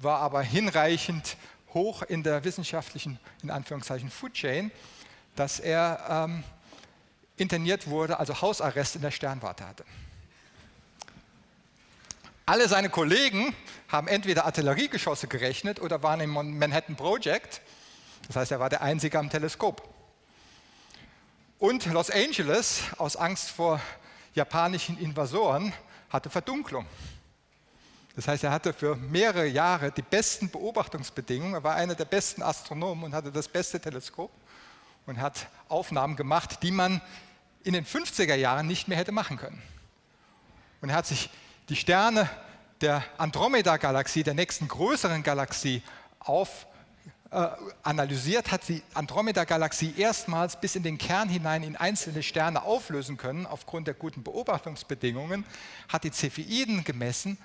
War 0.00 0.20
aber 0.20 0.42
hinreichend 0.42 1.36
hoch 1.74 2.02
in 2.02 2.22
der 2.22 2.44
wissenschaftlichen, 2.44 3.18
in 3.42 3.50
Anführungszeichen, 3.50 4.10
Food 4.10 4.34
Chain, 4.34 4.70
dass 5.34 5.60
er 5.60 6.06
ähm, 6.08 6.44
interniert 7.36 7.88
wurde, 7.88 8.18
also 8.18 8.40
Hausarrest 8.40 8.96
in 8.96 9.02
der 9.02 9.10
Sternwarte 9.10 9.66
hatte. 9.66 9.84
Alle 12.48 12.68
seine 12.68 12.90
Kollegen 12.90 13.56
haben 13.88 14.06
entweder 14.06 14.44
Artilleriegeschosse 14.44 15.26
gerechnet 15.26 15.80
oder 15.80 16.04
waren 16.04 16.20
im 16.20 16.30
Manhattan 16.30 16.94
Project. 16.94 17.60
Das 18.28 18.36
heißt, 18.36 18.52
er 18.52 18.60
war 18.60 18.70
der 18.70 18.82
Einzige 18.82 19.18
am 19.18 19.28
Teleskop. 19.28 19.82
Und 21.58 21.86
Los 21.86 22.08
Angeles, 22.08 22.82
aus 22.98 23.16
Angst 23.16 23.50
vor 23.50 23.80
japanischen 24.34 24.96
Invasoren, 24.96 25.72
hatte 26.08 26.30
Verdunklung. 26.30 26.86
Das 28.14 28.28
heißt, 28.28 28.44
er 28.44 28.52
hatte 28.52 28.72
für 28.72 28.94
mehrere 28.94 29.46
Jahre 29.46 29.90
die 29.90 30.02
besten 30.02 30.48
Beobachtungsbedingungen. 30.48 31.54
Er 31.54 31.64
war 31.64 31.74
einer 31.74 31.96
der 31.96 32.04
besten 32.04 32.44
Astronomen 32.44 33.02
und 33.06 33.12
hatte 33.12 33.32
das 33.32 33.48
beste 33.48 33.80
Teleskop 33.80 34.30
und 35.06 35.20
hat 35.20 35.48
Aufnahmen 35.68 36.14
gemacht, 36.14 36.62
die 36.62 36.70
man 36.70 37.00
in 37.64 37.72
den 37.72 37.84
50er 37.84 38.36
Jahren 38.36 38.68
nicht 38.68 38.86
mehr 38.86 38.98
hätte 38.98 39.10
machen 39.10 39.36
können. 39.36 39.60
Und 40.80 40.90
er 40.90 40.94
hat 40.94 41.08
sich 41.08 41.28
die 41.68 41.76
Sterne 41.76 42.28
der 42.80 43.02
Andromeda-Galaxie, 43.18 44.22
der 44.22 44.34
nächsten 44.34 44.68
größeren 44.68 45.22
Galaxie, 45.22 45.82
auf, 46.20 46.66
äh, 47.30 47.48
analysiert, 47.82 48.52
hat 48.52 48.68
die 48.68 48.82
Andromeda-Galaxie 48.94 49.94
erstmals 49.96 50.60
bis 50.60 50.76
in 50.76 50.82
den 50.82 50.98
Kern 50.98 51.28
hinein 51.28 51.62
in 51.62 51.76
einzelne 51.76 52.22
Sterne 52.22 52.62
auflösen 52.62 53.16
können, 53.16 53.46
aufgrund 53.46 53.86
der 53.86 53.94
guten 53.94 54.22
Beobachtungsbedingungen, 54.22 55.44
hat 55.88 56.04
die 56.04 56.10
Cepheiden 56.10 56.84
gemessen 56.84 57.38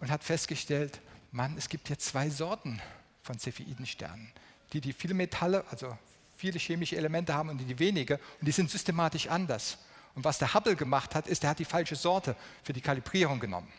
und 0.00 0.10
hat 0.10 0.24
festgestellt, 0.24 1.00
Mann, 1.32 1.54
es 1.56 1.68
gibt 1.68 1.88
hier 1.88 1.98
zwei 1.98 2.28
Sorten 2.28 2.80
von 3.22 3.38
Cepheidensternen, 3.38 4.32
die, 4.72 4.80
die 4.80 4.92
viele 4.92 5.14
Metalle, 5.14 5.64
also 5.70 5.96
viele 6.36 6.58
chemische 6.58 6.96
Elemente 6.96 7.34
haben 7.34 7.50
und 7.50 7.58
die, 7.58 7.64
die 7.64 7.78
wenige, 7.78 8.18
und 8.40 8.46
die 8.46 8.52
sind 8.52 8.70
systematisch 8.70 9.28
anders. 9.28 9.78
Und 10.14 10.24
was 10.24 10.38
der 10.38 10.54
Hubble 10.54 10.76
gemacht 10.76 11.14
hat, 11.14 11.26
ist, 11.26 11.44
er 11.44 11.50
hat 11.50 11.58
die 11.58 11.64
falsche 11.64 11.96
Sorte 11.96 12.36
für 12.62 12.72
die 12.72 12.80
Kalibrierung 12.80 13.40
genommen. 13.40 13.72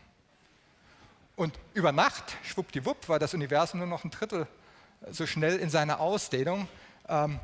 Und 1.36 1.58
über 1.74 1.92
Nacht, 1.92 2.38
schwuppdiwupp, 2.44 3.10
war 3.10 3.20
das 3.20 3.34
Universum 3.34 3.80
nur 3.80 3.88
noch 3.88 4.04
ein 4.04 4.12
Drittel 4.12 4.48
so 5.10 5.26
schnell 5.26 5.58
in 5.58 5.70
seiner 5.70 6.00
Ausdehnung 6.00 6.68
ähm, 7.08 7.40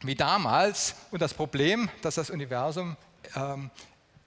wie 0.00 0.14
damals. 0.14 0.94
Und 1.10 1.20
das 1.20 1.34
Problem, 1.34 1.88
dass 2.02 2.14
das 2.14 2.30
Universum 2.30 2.96
ähm, 3.34 3.70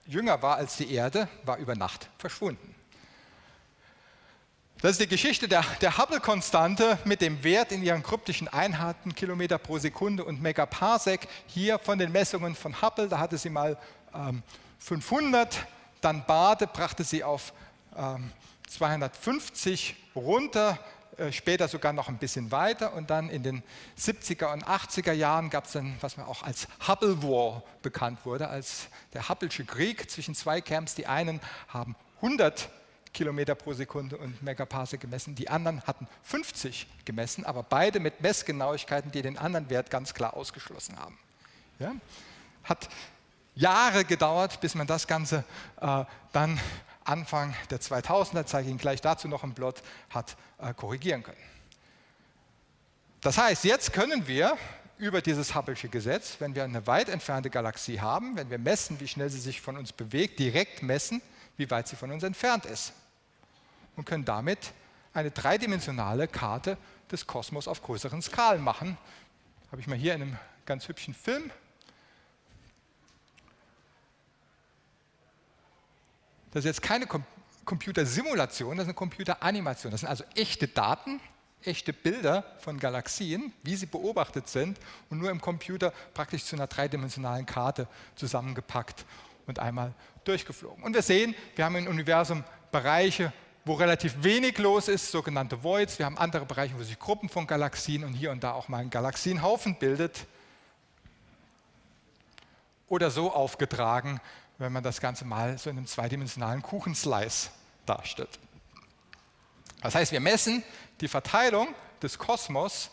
jünger 0.06 0.42
war 0.42 0.58
als 0.58 0.78
die 0.78 0.92
Erde, 0.92 1.30
war 1.44 1.58
über 1.58 1.76
Nacht 1.76 2.10
verschwunden. 2.18 2.76
Das 4.80 4.92
ist 4.92 5.02
die 5.02 5.08
Geschichte 5.08 5.48
der, 5.48 5.64
der 5.82 5.98
Hubble-Konstante 5.98 7.00
mit 7.04 7.22
dem 7.22 7.44
Wert 7.44 7.72
in 7.72 7.82
ihren 7.82 8.04
kryptischen 8.04 8.48
Einheiten, 8.48 9.16
Kilometer 9.16 9.58
pro 9.58 9.80
Sekunde 9.80 10.24
und 10.24 10.40
Megaparsec. 10.40 11.28
Hier 11.48 11.80
von 11.80 11.98
den 11.98 12.12
Messungen 12.12 12.54
von 12.54 12.80
Hubble, 12.80 13.08
da 13.08 13.18
hatte 13.18 13.40
sie 13.40 13.50
mal 13.50 13.76
ähm, 14.14 14.44
500, 14.78 15.66
dann 16.00 16.24
Bade 16.28 16.68
brachte 16.68 17.04
sie 17.04 17.24
auf 17.24 17.54
ähm, 17.98 18.32
250 18.68 19.96
runter, 20.16 20.78
äh, 21.18 21.32
später 21.32 21.68
sogar 21.68 21.92
noch 21.92 22.08
ein 22.08 22.20
bisschen 22.20 22.52
weiter 22.52 22.94
und 22.94 23.10
dann 23.10 23.32
in 23.32 23.42
den 23.42 23.64
70er 24.00 24.54
und 24.54 24.64
80er 24.64 25.14
Jahren 25.14 25.50
gab 25.50 25.66
es 25.66 25.72
dann, 25.72 25.96
was 26.02 26.18
man 26.18 26.28
auch 26.28 26.44
als 26.44 26.68
Hubble 26.88 27.24
War 27.24 27.64
bekannt 27.82 28.20
wurde, 28.26 28.48
als 28.48 28.90
der 29.16 29.24
Hubble'sche 29.24 29.66
Krieg 29.66 30.12
zwischen 30.12 30.36
zwei 30.36 30.62
Camps. 30.62 30.94
Die 30.94 31.08
einen 31.08 31.42
haben 31.68 31.96
100 32.18 32.70
Kilometer 33.18 33.56
pro 33.56 33.74
Sekunde 33.74 34.16
und 34.16 34.44
Megaparsec 34.44 35.02
gemessen. 35.02 35.34
Die 35.34 35.50
anderen 35.50 35.82
hatten 35.88 36.08
50 36.22 36.86
gemessen, 37.04 37.46
aber 37.46 37.64
beide 37.64 38.00
mit 38.00 38.22
Messgenauigkeiten, 38.22 39.12
die 39.12 39.24
den 39.24 39.40
anderen 39.40 39.72
Wert 39.72 39.90
ganz 39.90 40.14
klar 40.14 40.36
ausgeschlossen 40.36 41.00
haben. 41.00 41.18
Ja? 41.80 41.96
Hat 42.64 42.88
Jahre 43.56 44.06
gedauert, 44.06 44.62
bis 44.62 44.76
man 44.76 44.86
das 44.86 45.08
Ganze 45.08 45.44
äh, 45.82 46.06
dann 46.32 46.60
Anfang 47.06 47.56
der 47.72 47.82
2000er, 47.82 48.46
zeige 48.46 48.66
ich 48.66 48.70
Ihnen 48.70 48.78
gleich 48.78 49.02
dazu 49.02 49.28
noch 49.28 49.44
im 49.44 49.56
Plot, 49.56 49.82
hat 50.12 50.38
äh, 50.60 50.76
korrigieren 50.76 51.24
können. 51.24 51.38
Das 53.22 53.40
heißt, 53.40 53.64
jetzt 53.64 53.94
können 53.94 54.28
wir 54.28 54.56
über 55.00 55.22
dieses 55.22 55.56
Hubble'sche 55.56 55.90
Gesetz, 55.90 56.36
wenn 56.38 56.54
wir 56.54 56.64
eine 56.64 56.86
weit 56.86 57.10
entfernte 57.10 57.50
Galaxie 57.50 58.00
haben, 58.00 58.38
wenn 58.38 58.52
wir 58.52 58.60
messen, 58.60 59.00
wie 59.00 59.08
schnell 59.08 59.32
sie 59.32 59.40
sich 59.40 59.60
von 59.60 59.76
uns 59.76 59.92
bewegt, 59.92 60.38
direkt 60.38 60.84
messen, 60.84 61.20
wie 61.56 61.70
weit 61.72 61.88
sie 61.88 61.96
von 61.96 62.12
uns 62.12 62.22
entfernt 62.22 62.66
ist. 62.68 62.94
Und 63.98 64.06
können 64.06 64.24
damit 64.24 64.72
eine 65.14 65.32
dreidimensionale 65.32 66.28
Karte 66.28 66.78
des 67.12 67.28
Kosmos 67.28 67.68
auf 67.68 67.82
größeren 67.82 68.22
Skalen 68.22 68.64
machen. 68.64 68.98
Habe 69.72 69.82
ich 69.82 69.88
mal 69.88 69.98
hier 69.98 70.14
in 70.14 70.22
einem 70.22 70.38
ganz 70.66 70.88
hübschen 70.88 71.14
Film. 71.14 71.52
Das 76.52 76.64
ist 76.64 76.66
jetzt 76.66 76.82
keine 76.82 77.08
Computersimulation, 77.66 78.78
das 78.78 78.86
ist 78.86 78.90
eine 78.90 78.94
Computeranimation. 78.94 79.92
Das 79.92 80.02
sind 80.02 80.10
also 80.10 80.24
echte 80.36 80.68
Daten, 80.68 81.20
echte 81.64 81.94
Bilder 81.94 82.44
von 82.60 82.80
Galaxien, 82.80 83.54
wie 83.64 83.76
sie 83.76 83.88
beobachtet 83.88 84.48
sind 84.48 84.80
und 85.10 85.18
nur 85.18 85.32
im 85.32 85.42
Computer 85.42 85.92
praktisch 86.14 86.46
zu 86.46 86.56
einer 86.56 86.68
dreidimensionalen 86.68 87.46
Karte 87.46 87.88
zusammengepackt 88.16 89.06
und 89.48 89.60
einmal 89.60 89.94
durchgeflogen. 90.24 90.84
Und 90.84 90.94
wir 90.94 91.02
sehen, 91.02 91.36
wir 91.56 91.66
haben 91.66 91.76
im 91.76 91.88
Universum 91.88 92.44
Bereiche, 92.72 93.34
wo 93.68 93.74
relativ 93.74 94.24
wenig 94.24 94.58
los 94.58 94.88
ist, 94.88 95.12
sogenannte 95.12 95.62
Voids. 95.62 96.00
Wir 96.00 96.06
haben 96.06 96.18
andere 96.18 96.46
Bereiche, 96.46 96.78
wo 96.78 96.84
sich 96.84 96.98
Gruppen 96.98 97.28
von 97.28 97.46
Galaxien 97.46 98.04
und 98.04 98.14
hier 98.14 98.32
und 98.32 98.44
da 98.44 98.54
auch 98.54 98.70
mal 98.70 98.78
ein 98.78 98.90
Galaxienhaufen 98.90 99.76
bildet. 99.76 100.26
Oder 102.88 103.12
so 103.12 103.34
aufgetragen, 103.34 104.22
wenn 104.58 104.72
man 104.72 104.84
das 104.84 105.02
Ganze 105.02 105.26
mal 105.26 105.58
so 105.58 105.70
in 105.70 105.78
einem 105.78 105.86
zweidimensionalen 105.86 106.62
Kuchenslice 106.62 107.52
darstellt. 107.86 108.40
Das 109.82 109.96
heißt, 109.96 110.12
wir 110.12 110.22
messen 110.22 110.64
die 111.02 111.10
Verteilung 111.10 111.68
des 112.02 112.18
Kosmos, 112.18 112.90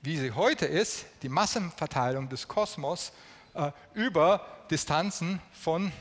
wie 0.00 0.16
sie 0.16 0.32
heute 0.32 0.66
ist, 0.66 1.04
die 1.22 1.28
Massenverteilung 1.28 2.28
des 2.28 2.48
Kosmos 2.48 3.12
äh, 3.54 3.70
über 3.94 4.44
Distanzen 4.70 5.40
von 5.52 5.92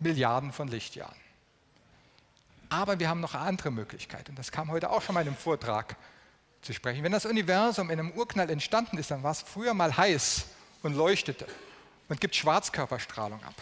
Milliarden 0.00 0.52
von 0.52 0.68
Lichtjahren. 0.68 1.25
Aber 2.68 2.98
wir 2.98 3.08
haben 3.08 3.20
noch 3.20 3.34
eine 3.34 3.44
andere 3.44 3.70
Möglichkeit, 3.70 4.28
und 4.28 4.38
das 4.38 4.50
kam 4.50 4.70
heute 4.70 4.90
auch 4.90 5.02
schon 5.02 5.14
mal 5.14 5.22
in 5.22 5.28
einem 5.28 5.36
Vortrag 5.36 5.96
zu 6.62 6.72
sprechen. 6.72 7.02
Wenn 7.02 7.12
das 7.12 7.26
Universum 7.26 7.90
in 7.90 8.00
einem 8.00 8.12
Urknall 8.12 8.50
entstanden 8.50 8.98
ist, 8.98 9.10
dann 9.10 9.22
war 9.22 9.32
es 9.32 9.42
früher 9.42 9.74
mal 9.74 9.96
heiß 9.96 10.46
und 10.82 10.94
leuchtete 10.94 11.46
und 12.08 12.20
gibt 12.20 12.34
Schwarzkörperstrahlung 12.34 13.42
ab. 13.44 13.54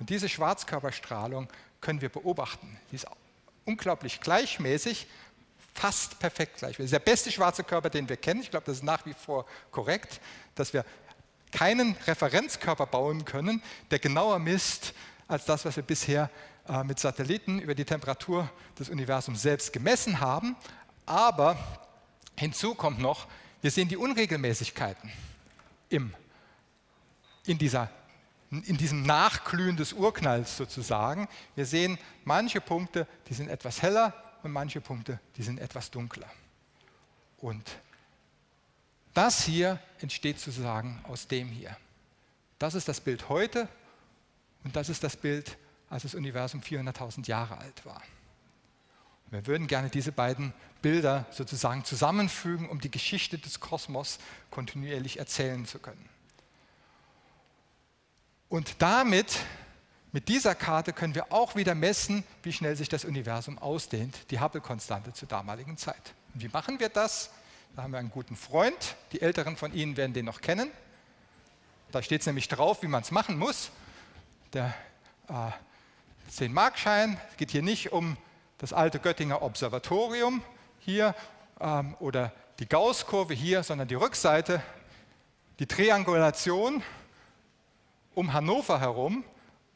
Und 0.00 0.10
diese 0.10 0.28
Schwarzkörperstrahlung 0.28 1.48
können 1.80 2.00
wir 2.00 2.08
beobachten. 2.08 2.78
Die 2.90 2.96
ist 2.96 3.06
unglaublich 3.64 4.20
gleichmäßig 4.20 5.06
fast 5.74 6.18
perfekt 6.18 6.58
gleich. 6.58 6.76
Das 6.76 6.84
ist 6.84 6.92
der 6.92 6.98
beste 6.98 7.30
schwarze 7.30 7.62
Körper, 7.62 7.90
den 7.90 8.08
wir 8.08 8.16
kennen. 8.16 8.40
Ich 8.40 8.50
glaube, 8.50 8.66
das 8.66 8.78
ist 8.78 8.82
nach 8.82 9.06
wie 9.06 9.14
vor 9.14 9.46
korrekt, 9.70 10.20
dass 10.54 10.72
wir 10.72 10.84
keinen 11.52 11.96
Referenzkörper 12.06 12.86
bauen 12.86 13.24
können, 13.24 13.62
der 13.90 13.98
genauer 13.98 14.38
misst 14.38 14.92
als 15.28 15.44
das, 15.44 15.64
was 15.64 15.76
wir 15.76 15.82
bisher 15.82 16.30
äh, 16.68 16.84
mit 16.84 16.98
Satelliten 16.98 17.58
über 17.60 17.74
die 17.74 17.84
Temperatur 17.84 18.50
des 18.78 18.88
Universums 18.88 19.42
selbst 19.42 19.72
gemessen 19.72 20.20
haben. 20.20 20.56
Aber 21.06 21.56
hinzu 22.36 22.74
kommt 22.74 22.98
noch, 22.98 23.26
wir 23.60 23.70
sehen 23.70 23.88
die 23.88 23.96
Unregelmäßigkeiten 23.96 25.10
im, 25.88 26.14
in, 27.46 27.58
dieser, 27.58 27.90
in 28.50 28.76
diesem 28.76 29.02
Nachglühen 29.02 29.76
des 29.76 29.92
Urknalls 29.92 30.56
sozusagen. 30.56 31.28
Wir 31.56 31.66
sehen 31.66 31.98
manche 32.24 32.60
Punkte, 32.60 33.06
die 33.28 33.34
sind 33.34 33.48
etwas 33.48 33.82
heller, 33.82 34.14
und 34.42 34.52
manche 34.52 34.80
Punkte, 34.80 35.20
die 35.36 35.42
sind 35.42 35.58
etwas 35.58 35.90
dunkler. 35.90 36.30
Und 37.38 37.78
das 39.14 39.44
hier 39.44 39.80
entsteht 40.00 40.38
sozusagen 40.38 41.00
aus 41.04 41.26
dem 41.26 41.48
hier. 41.48 41.76
Das 42.58 42.74
ist 42.74 42.88
das 42.88 43.00
Bild 43.00 43.28
heute 43.28 43.68
und 44.64 44.76
das 44.76 44.88
ist 44.88 45.02
das 45.02 45.16
Bild, 45.16 45.56
als 45.90 46.02
das 46.02 46.14
Universum 46.14 46.60
400.000 46.60 47.26
Jahre 47.26 47.58
alt 47.58 47.84
war. 47.84 48.02
Wir 49.30 49.46
würden 49.46 49.66
gerne 49.66 49.90
diese 49.90 50.12
beiden 50.12 50.54
Bilder 50.80 51.26
sozusagen 51.30 51.84
zusammenfügen, 51.84 52.68
um 52.68 52.80
die 52.80 52.90
Geschichte 52.90 53.38
des 53.38 53.60
Kosmos 53.60 54.18
kontinuierlich 54.50 55.18
erzählen 55.18 55.66
zu 55.66 55.78
können. 55.78 56.08
Und 58.48 58.80
damit 58.80 59.40
mit 60.12 60.28
dieser 60.28 60.54
Karte 60.54 60.94
können 60.94 61.14
wir 61.14 61.32
auch 61.32 61.54
wieder 61.54 61.74
messen, 61.74 62.24
wie 62.42 62.52
schnell 62.52 62.76
sich 62.76 62.88
das 62.88 63.04
Universum 63.04 63.58
ausdehnt, 63.58 64.16
die 64.30 64.40
Hubble-Konstante 64.40 65.12
zur 65.12 65.28
damaligen 65.28 65.76
Zeit. 65.76 66.14
Und 66.32 66.42
wie 66.42 66.48
machen 66.48 66.80
wir 66.80 66.88
das? 66.88 67.30
Da 67.76 67.82
haben 67.82 67.92
wir 67.92 67.98
einen 67.98 68.10
guten 68.10 68.34
Freund, 68.34 68.96
die 69.12 69.20
Älteren 69.20 69.56
von 69.56 69.74
Ihnen 69.74 69.98
werden 69.98 70.14
den 70.14 70.24
noch 70.24 70.40
kennen. 70.40 70.70
Da 71.92 72.02
steht 72.02 72.22
es 72.22 72.26
nämlich 72.26 72.48
drauf, 72.48 72.82
wie 72.82 72.86
man 72.86 73.02
es 73.02 73.10
machen 73.10 73.38
muss. 73.38 73.70
Der 74.54 74.74
äh, 75.28 75.50
10-Markschein 76.28 77.18
geht 77.36 77.50
hier 77.50 77.62
nicht 77.62 77.92
um 77.92 78.16
das 78.58 78.72
alte 78.72 78.98
Göttinger 78.98 79.42
Observatorium 79.42 80.42
hier 80.80 81.14
ähm, 81.60 81.96
oder 82.00 82.32
die 82.58 82.68
Gaußkurve 82.68 83.34
hier, 83.34 83.62
sondern 83.62 83.88
die 83.88 83.94
Rückseite, 83.94 84.62
die 85.58 85.66
Triangulation 85.66 86.82
um 88.14 88.32
Hannover 88.32 88.80
herum 88.80 89.24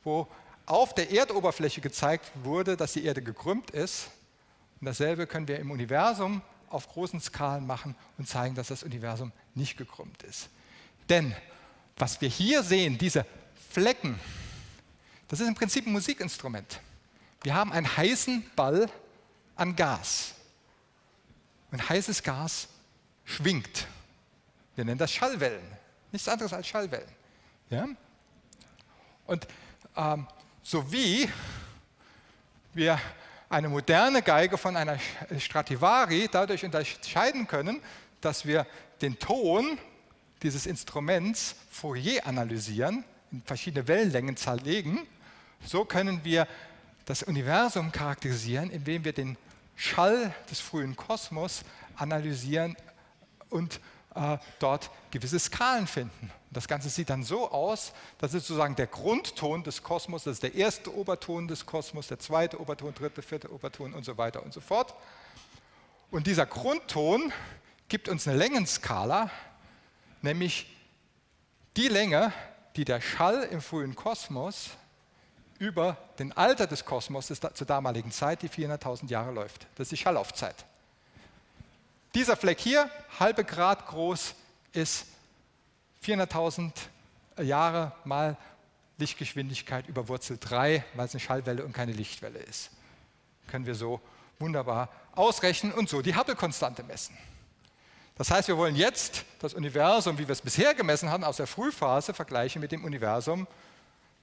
wo 0.04 0.26
auf 0.66 0.94
der 0.94 1.10
Erdoberfläche 1.10 1.80
gezeigt 1.80 2.30
wurde, 2.42 2.76
dass 2.76 2.92
die 2.92 3.04
Erde 3.04 3.22
gekrümmt 3.22 3.70
ist. 3.70 4.10
Und 4.80 4.86
dasselbe 4.86 5.26
können 5.26 5.48
wir 5.48 5.58
im 5.58 5.70
Universum 5.70 6.42
auf 6.68 6.88
großen 6.88 7.20
Skalen 7.20 7.66
machen 7.66 7.94
und 8.18 8.28
zeigen, 8.28 8.54
dass 8.54 8.68
das 8.68 8.82
Universum 8.82 9.32
nicht 9.54 9.76
gekrümmt 9.76 10.22
ist. 10.22 10.48
Denn 11.08 11.34
was 11.96 12.20
wir 12.20 12.28
hier 12.28 12.62
sehen, 12.62 12.96
diese 12.98 13.26
Flecken, 13.70 14.18
das 15.32 15.40
ist 15.40 15.48
im 15.48 15.54
Prinzip 15.54 15.86
ein 15.86 15.92
Musikinstrument. 15.92 16.78
Wir 17.42 17.54
haben 17.54 17.72
einen 17.72 17.96
heißen 17.96 18.50
Ball 18.54 18.86
an 19.56 19.74
Gas. 19.74 20.34
Und 21.70 21.88
heißes 21.88 22.22
Gas 22.22 22.68
schwingt. 23.24 23.86
Wir 24.76 24.84
nennen 24.84 24.98
das 24.98 25.10
Schallwellen. 25.10 25.64
Nichts 26.10 26.28
anderes 26.28 26.52
als 26.52 26.66
Schallwellen. 26.66 27.08
Ja? 27.70 27.88
Und 29.24 29.48
ähm, 29.96 30.26
sowie 30.62 31.30
wir 32.74 33.00
eine 33.48 33.70
moderne 33.70 34.20
Geige 34.20 34.58
von 34.58 34.76
einer 34.76 34.98
Stradivari 35.38 36.28
dadurch 36.30 36.62
unterscheiden 36.62 37.46
können, 37.46 37.80
dass 38.20 38.44
wir 38.44 38.66
den 39.00 39.18
Ton 39.18 39.78
dieses 40.42 40.66
Instruments 40.66 41.54
Fourier 41.70 42.26
analysieren, 42.26 43.02
in 43.30 43.40
verschiedene 43.44 43.88
Wellenlängen 43.88 44.36
zerlegen, 44.36 45.06
so 45.66 45.84
können 45.84 46.24
wir 46.24 46.46
das 47.04 47.22
Universum 47.22 47.92
charakterisieren, 47.92 48.70
indem 48.70 49.04
wir 49.04 49.12
den 49.12 49.36
Schall 49.76 50.34
des 50.50 50.60
frühen 50.60 50.96
Kosmos 50.96 51.62
analysieren 51.96 52.76
und 53.50 53.80
äh, 54.14 54.38
dort 54.58 54.90
gewisse 55.10 55.38
Skalen 55.38 55.86
finden. 55.86 56.30
Das 56.50 56.68
Ganze 56.68 56.90
sieht 56.90 57.08
dann 57.08 57.22
so 57.22 57.50
aus, 57.50 57.92
das 58.18 58.34
ist 58.34 58.46
sozusagen 58.46 58.76
der 58.76 58.86
Grundton 58.86 59.64
des 59.64 59.82
Kosmos, 59.82 60.24
das 60.24 60.34
ist 60.34 60.42
der 60.42 60.54
erste 60.54 60.94
Oberton 60.94 61.48
des 61.48 61.64
Kosmos, 61.64 62.08
der 62.08 62.18
zweite 62.18 62.60
Oberton, 62.60 62.94
dritte, 62.94 63.22
vierte 63.22 63.50
Oberton 63.52 63.94
und 63.94 64.04
so 64.04 64.18
weiter 64.18 64.42
und 64.42 64.52
so 64.52 64.60
fort. 64.60 64.94
Und 66.10 66.26
dieser 66.26 66.44
Grundton 66.44 67.32
gibt 67.88 68.08
uns 68.08 68.28
eine 68.28 68.36
Längenskala, 68.36 69.30
nämlich 70.20 70.66
die 71.76 71.88
Länge, 71.88 72.32
die 72.76 72.84
der 72.84 73.00
Schall 73.00 73.44
im 73.44 73.62
frühen 73.62 73.96
Kosmos 73.96 74.70
über 75.58 75.96
den 76.18 76.32
Alter 76.32 76.66
des 76.66 76.84
Kosmos 76.84 77.26
zur 77.26 77.66
damaligen 77.66 78.10
Zeit, 78.10 78.42
die 78.42 78.48
400.000 78.48 79.08
Jahre 79.08 79.32
läuft. 79.32 79.66
Das 79.76 79.86
ist 79.86 79.92
die 79.92 79.96
Schallaufzeit. 79.96 80.64
Dieser 82.14 82.36
Fleck 82.36 82.60
hier, 82.60 82.90
halbe 83.18 83.44
Grad 83.44 83.86
groß, 83.86 84.34
ist 84.72 85.06
400.000 86.04 86.72
Jahre 87.42 87.92
mal 88.04 88.36
Lichtgeschwindigkeit 88.98 89.88
über 89.88 90.08
Wurzel 90.08 90.38
3, 90.38 90.84
weil 90.94 91.06
es 91.06 91.14
eine 91.14 91.20
Schallwelle 91.20 91.64
und 91.64 91.72
keine 91.72 91.92
Lichtwelle 91.92 92.38
ist. 92.38 92.70
Können 93.48 93.66
wir 93.66 93.74
so 93.74 94.00
wunderbar 94.38 94.88
ausrechnen 95.14 95.72
und 95.72 95.88
so 95.88 96.02
die 96.02 96.14
Hubble-Konstante 96.14 96.82
messen. 96.82 97.16
Das 98.16 98.30
heißt, 98.30 98.48
wir 98.48 98.58
wollen 98.58 98.76
jetzt 98.76 99.24
das 99.40 99.54
Universum, 99.54 100.18
wie 100.18 100.28
wir 100.28 100.32
es 100.32 100.42
bisher 100.42 100.74
gemessen 100.74 101.10
haben, 101.10 101.24
aus 101.24 101.38
der 101.38 101.46
Frühphase 101.46 102.12
vergleichen 102.12 102.60
mit 102.60 102.72
dem 102.72 102.84
Universum 102.84 103.46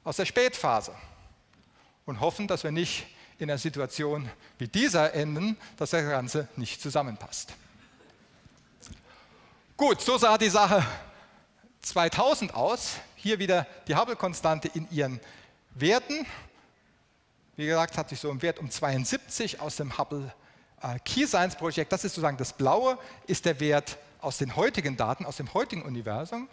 aus 0.03 0.17
der 0.17 0.25
Spätphase 0.25 0.93
und 2.09 2.19
hoffen, 2.19 2.47
dass 2.47 2.63
wir 2.63 2.71
nicht 2.71 3.05
in 3.37 3.49
einer 3.49 3.57
Situation 3.57 4.29
wie 4.57 4.67
dieser 4.67 5.13
enden, 5.13 5.57
dass 5.77 5.91
das 5.91 6.03
Ganze 6.03 6.47
nicht 6.57 6.81
zusammenpasst. 6.81 7.53
Gut, 9.77 10.01
so 10.01 10.17
sah 10.17 10.37
die 10.37 10.49
Sache 10.49 10.85
2000 11.81 12.53
aus. 12.53 12.95
Hier 13.15 13.39
wieder 13.39 13.65
die 13.87 13.95
Hubble-Konstante 13.95 14.69
in 14.73 14.89
ihren 14.91 15.19
Werten. 15.75 16.25
Wie 17.55 17.65
gesagt, 17.65 17.97
hat 17.97 18.09
sich 18.09 18.19
so 18.19 18.29
im 18.29 18.41
Wert 18.41 18.59
um 18.59 18.69
72 18.69 19.61
aus 19.61 19.77
dem 19.77 19.97
Hubble 19.97 20.33
äh, 20.81 20.99
Key 21.05 21.25
Science 21.25 21.55
Projekt, 21.55 21.91
das 21.91 22.03
ist 22.03 22.13
sozusagen 22.13 22.37
das 22.37 22.53
Blaue, 22.53 22.97
ist 23.27 23.45
der 23.45 23.59
Wert 23.59 23.97
aus 24.21 24.37
den 24.37 24.55
heutigen 24.55 24.97
Daten, 24.97 25.25
aus 25.25 25.37
dem 25.37 25.53
heutigen 25.53 25.83
Universum. 25.83 26.49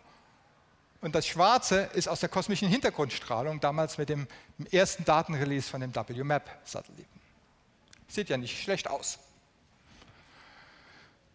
Und 1.01 1.15
das 1.15 1.27
Schwarze 1.27 1.91
ist 1.95 2.09
aus 2.09 2.21
der 2.21 2.29
kosmischen 2.29 2.69
Hintergrundstrahlung, 2.69 3.61
damals 3.61 3.99
mit 3.99 4.09
dem 4.09 4.27
ersten 4.71 5.05
Datenrelease 5.05 5.69
von 5.69 5.81
dem 5.81 5.95
WMAP-Satelliten. 5.95 7.21
Sieht 8.09 8.29
ja 8.29 8.37
nicht 8.37 8.63
schlecht 8.63 8.89
aus. 8.89 9.19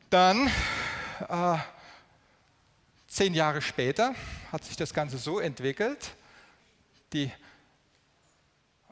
Dann, 0.09 0.47
äh, 1.30 1.57
zehn 3.07 3.34
Jahre 3.34 3.62
später, 3.62 4.16
hat 4.51 4.64
sich 4.66 4.76
das 4.76 4.93
Ganze 4.93 5.18
so 5.18 5.39
entwickelt, 5.39 6.12
die 7.14 7.32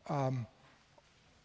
ähm, 0.07 0.45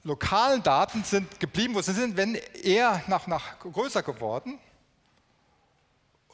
lokalen 0.03 0.62
Daten 0.62 1.03
sind 1.03 1.41
geblieben, 1.41 1.75
wo 1.75 1.83
sie 1.83 1.93
sind, 1.93 2.16
wenn 2.16 2.35
eher 2.35 3.03
nach, 3.07 3.27
nach 3.27 3.59
größer 3.61 4.03
geworden. 4.03 4.59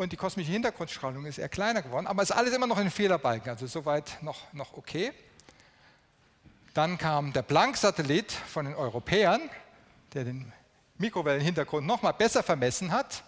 Und 0.01 0.13
die 0.13 0.17
kosmische 0.17 0.51
Hintergrundstrahlung 0.51 1.27
ist 1.27 1.37
eher 1.37 1.51
kleiner 1.51 1.83
geworden, 1.83 2.07
aber 2.07 2.23
es 2.23 2.31
ist 2.31 2.37
alles 2.37 2.55
immer 2.55 2.67
noch 2.67 2.79
in 2.79 2.91
Fehlerbalken, 2.91 3.51
also 3.51 3.67
soweit 3.67 4.17
noch, 4.23 4.51
noch 4.55 4.73
okay. 4.73 5.13
Dann 6.73 6.97
kam 6.97 7.35
der 7.35 7.43
Planck-Satellit 7.43 8.33
von 8.33 8.65
den 8.65 8.75
Europäern, 8.75 9.43
der 10.15 10.25
den 10.25 10.51
Mikrowellenhintergrund 10.97 11.87
noch 11.87 12.01
mal 12.01 12.13
besser 12.13 12.43
vermessen 12.43 12.93
hat. 12.93 13.23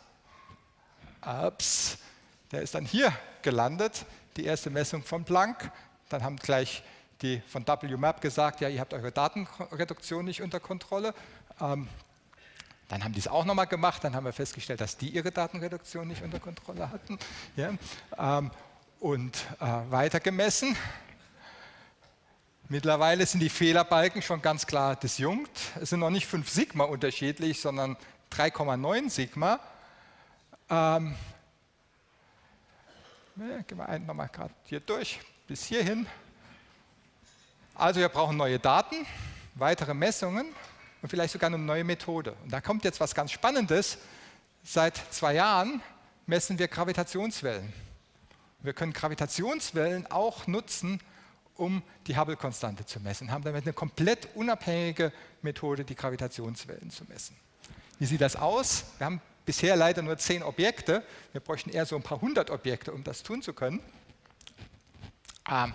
Ups, 1.21 1.99
der 2.51 2.63
ist 2.63 2.75
dann 2.75 2.87
hier 2.87 3.13
gelandet, 3.43 4.07
die 4.39 4.47
erste 4.47 4.71
Messung 4.71 5.03
von 5.03 5.25
Planck. 5.25 5.71
Dann 6.09 6.25
haben 6.25 6.37
gleich 6.37 6.83
die 7.21 7.43
von 7.49 7.67
WMAP 7.67 8.23
gesagt, 8.23 8.63
ja, 8.63 8.71
ihr 8.71 8.81
habt 8.81 8.95
eure 8.95 9.13
Datenreduktion 9.13 10.25
nicht 10.25 10.41
unter 10.41 10.59
Kontrolle. 10.59 11.13
Ähm, 11.61 11.87
dann 12.93 13.05
haben 13.05 13.15
die 13.15 13.21
es 13.21 13.29
auch 13.29 13.47
nochmal 13.47 13.67
gemacht, 13.67 14.05
dann 14.05 14.15
haben 14.15 14.27
wir 14.27 14.35
festgestellt, 14.35 14.83
dass 14.83 14.99
die 14.99 15.09
ihre 15.09 15.33
Datenreduktion 15.33 16.07
nicht 16.07 16.21
unter 16.21 16.39
Kontrolle 16.39 16.91
hatten. 16.91 17.19
Ja, 17.57 17.73
ähm, 18.19 18.51
und 19.01 19.35
äh, 19.61 19.91
weiter 19.91 20.21
gemessen. 20.21 20.77
Mittlerweile 22.69 23.25
sind 23.25 23.41
die 23.41 23.49
Fehlerbalken 23.49 24.21
schon 24.21 24.43
ganz 24.43 24.67
klar 24.67 24.95
disjunkt. 24.95 25.59
Es 25.81 25.89
sind 25.89 26.01
noch 26.01 26.11
nicht 26.11 26.27
5 26.27 26.47
Sigma 26.51 26.85
unterschiedlich, 26.85 27.63
sondern 27.63 27.97
3,9 28.31 29.09
Sigma. 29.09 29.59
Ähm, 30.69 31.15
ne, 33.37 33.65
gehen 33.67 33.79
wir 33.79 33.99
nochmal 34.01 34.29
gerade 34.29 34.53
hier 34.65 34.81
durch, 34.81 35.19
bis 35.47 35.65
hierhin. 35.65 36.07
Also 37.75 38.01
wir 38.01 38.11
brauchen 38.11 38.37
neue 38.37 38.59
Daten, 38.59 39.07
weitere 39.55 39.95
Messungen 39.95 40.55
und 41.03 41.09
vielleicht 41.09 41.33
sogar 41.33 41.49
eine 41.49 41.59
neue 41.59 41.85
Methode. 41.85 42.35
Und 42.43 42.53
da 42.53 42.61
kommt 42.61 42.85
jetzt 42.85 43.01
was 43.01 43.15
ganz 43.15 43.33
Spannendes. 43.33 43.99
Seit 44.63 44.97
zwei 45.11 45.35
Jahren 45.35 45.83
messen 46.27 46.59
wir 46.59 46.69
Gravitationswellen. 46.69 47.73
Wir 48.61 48.73
können 48.73 48.93
Gravitationswellen 48.93 50.11
auch 50.11 50.47
nutzen, 50.47 51.01
um 51.57 51.83
die 52.07 52.17
Hubble-Konstante 52.17 52.87
zu 52.87 53.01
messen, 53.01 53.31
haben 53.31 53.45
damit 53.45 53.65
eine 53.65 53.73
komplett 53.73 54.29
unabhängige 54.35 55.13
Methode, 55.43 55.85
die 55.85 55.95
Gravitationswellen 55.95 56.91
zu 56.91 57.05
messen. 57.05 57.37
Wie 57.99 58.07
sieht 58.07 58.21
das 58.21 58.37
aus? 58.37 58.85
Wir 58.99 59.07
haben 59.07 59.21
bisher 59.45 59.77
leider 59.77 60.01
nur 60.01 60.17
zehn 60.17 60.43
Objekte. 60.43 61.05
Wir 61.33 61.41
bräuchten 61.41 61.71
eher 61.71 61.85
so 61.85 61.97
ein 61.97 62.03
paar 62.03 62.21
hundert 62.21 62.51
Objekte, 62.51 62.93
um 62.93 63.05
das 63.05 63.23
tun 63.23 63.43
zu 63.43 63.53
können. 63.53 63.81
Ähm, 65.51 65.73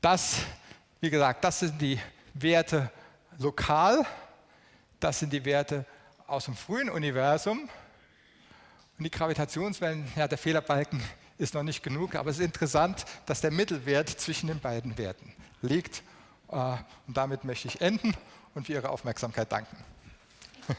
das 0.00 0.40
wie 1.00 1.10
gesagt, 1.10 1.44
das 1.44 1.60
sind 1.60 1.80
die 1.80 1.98
Werte 2.34 2.90
lokal, 3.38 4.04
das 5.00 5.20
sind 5.20 5.32
die 5.32 5.44
Werte 5.44 5.84
aus 6.26 6.46
dem 6.46 6.54
frühen 6.54 6.90
Universum. 6.90 7.68
Und 8.98 9.04
die 9.04 9.10
Gravitationswellen, 9.10 10.10
ja, 10.16 10.26
der 10.26 10.38
Fehlerbalken 10.38 11.00
ist 11.38 11.54
noch 11.54 11.62
nicht 11.62 11.82
genug, 11.82 12.16
aber 12.16 12.30
es 12.30 12.38
ist 12.38 12.44
interessant, 12.44 13.04
dass 13.26 13.40
der 13.40 13.52
Mittelwert 13.52 14.08
zwischen 14.08 14.48
den 14.48 14.60
beiden 14.60 14.98
Werten 14.98 15.32
liegt. 15.62 16.02
Äh, 16.50 16.76
und 17.06 17.16
damit 17.16 17.44
möchte 17.44 17.68
ich 17.68 17.80
enden 17.80 18.14
und 18.54 18.66
für 18.66 18.72
Ihre 18.72 18.90
Aufmerksamkeit 18.90 19.50
danken. 19.52 19.76